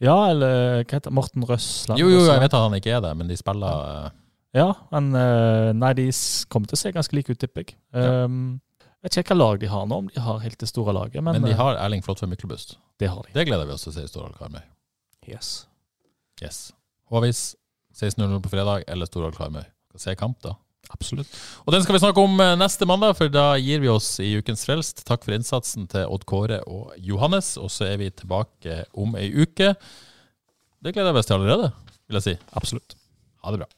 Ja, 0.00 0.14
eller 0.30 0.84
hva 0.84 0.94
heter? 0.96 1.12
Morten 1.12 1.44
Røsland? 1.48 1.98
Jo, 2.00 2.08
jo, 2.12 2.22
jeg 2.28 2.40
vet 2.44 2.54
at 2.54 2.64
han 2.64 2.76
ikke 2.78 2.92
er 2.96 3.02
det, 3.04 3.10
men 3.18 3.28
de 3.30 3.36
spiller 3.40 3.88
eh, 4.06 4.16
Ja, 4.60 4.68
men 4.94 5.08
eh, 5.18 5.72
Nei, 5.76 5.90
de 5.98 6.06
kommer 6.52 6.70
til 6.70 6.78
å 6.78 6.80
se 6.84 6.92
ganske 6.94 7.16
like 7.18 7.34
ut, 7.34 7.40
tipper 7.42 7.64
jeg. 7.66 7.76
Um, 7.92 8.60
jeg 8.98 9.08
vet 9.08 9.18
ikke 9.24 9.34
hva 9.34 9.38
lag 9.42 9.60
de 9.62 9.70
har 9.72 9.84
nå, 9.90 9.98
om 10.04 10.08
de 10.14 10.22
har 10.22 10.38
helt 10.44 10.58
det 10.62 10.68
store 10.70 10.94
laget, 10.96 11.18
men, 11.22 11.40
Men 11.40 11.48
de 11.50 11.54
eh, 11.56 11.58
har 11.60 11.76
Erling 11.82 12.04
Flåtve 12.06 12.30
Myklebust. 12.30 12.76
det 13.02 13.10
har 13.10 13.26
de. 13.26 13.34
Det 13.34 13.44
gleder 13.50 13.66
vi 13.68 13.74
oss 13.74 13.84
til 13.88 13.92
å 13.92 13.96
se 13.98 14.06
i 14.06 14.10
Stordal 14.10 14.38
Karmøy. 14.38 14.62
Yes. 15.28 15.50
Yes. 16.42 16.62
Håvis 17.10 17.42
16.00 17.98 18.38
på 18.44 18.50
fredag 18.54 18.86
eller 18.88 19.10
Stordal 19.10 19.34
Karmøy. 19.36 19.64
Skal 19.90 20.04
se 20.06 20.14
kamp, 20.20 20.38
da. 20.46 20.54
Absolutt. 20.94 21.32
Og 21.66 21.74
den 21.74 21.84
skal 21.84 21.96
vi 21.96 22.02
snakke 22.02 22.24
om 22.24 22.40
eh, 22.40 22.54
neste 22.58 22.88
mandag, 22.88 23.16
for 23.18 23.32
da 23.32 23.50
gir 23.60 23.82
vi 23.84 23.90
oss 23.92 24.14
i 24.24 24.30
Ukens 24.40 24.64
Frelst. 24.66 25.04
Takk 25.08 25.26
for 25.26 25.36
innsatsen 25.36 25.88
til 25.90 26.08
Odd 26.08 26.24
Kåre 26.28 26.62
og 26.66 26.94
Johannes, 27.04 27.56
og 27.60 27.72
så 27.74 27.90
er 27.90 28.00
vi 28.00 28.12
tilbake 28.12 28.82
om 28.98 29.16
ei 29.20 29.28
uke. 29.36 29.74
Det 30.78 30.94
gleder 30.94 31.12
jeg 31.12 31.20
meg 31.20 31.28
til 31.28 31.38
allerede, 31.38 31.72
vil 32.08 32.20
jeg 32.20 32.28
si. 32.30 32.38
Absolutt. 32.56 32.96
Ha 33.44 33.54
det 33.54 33.64
bra. 33.64 33.77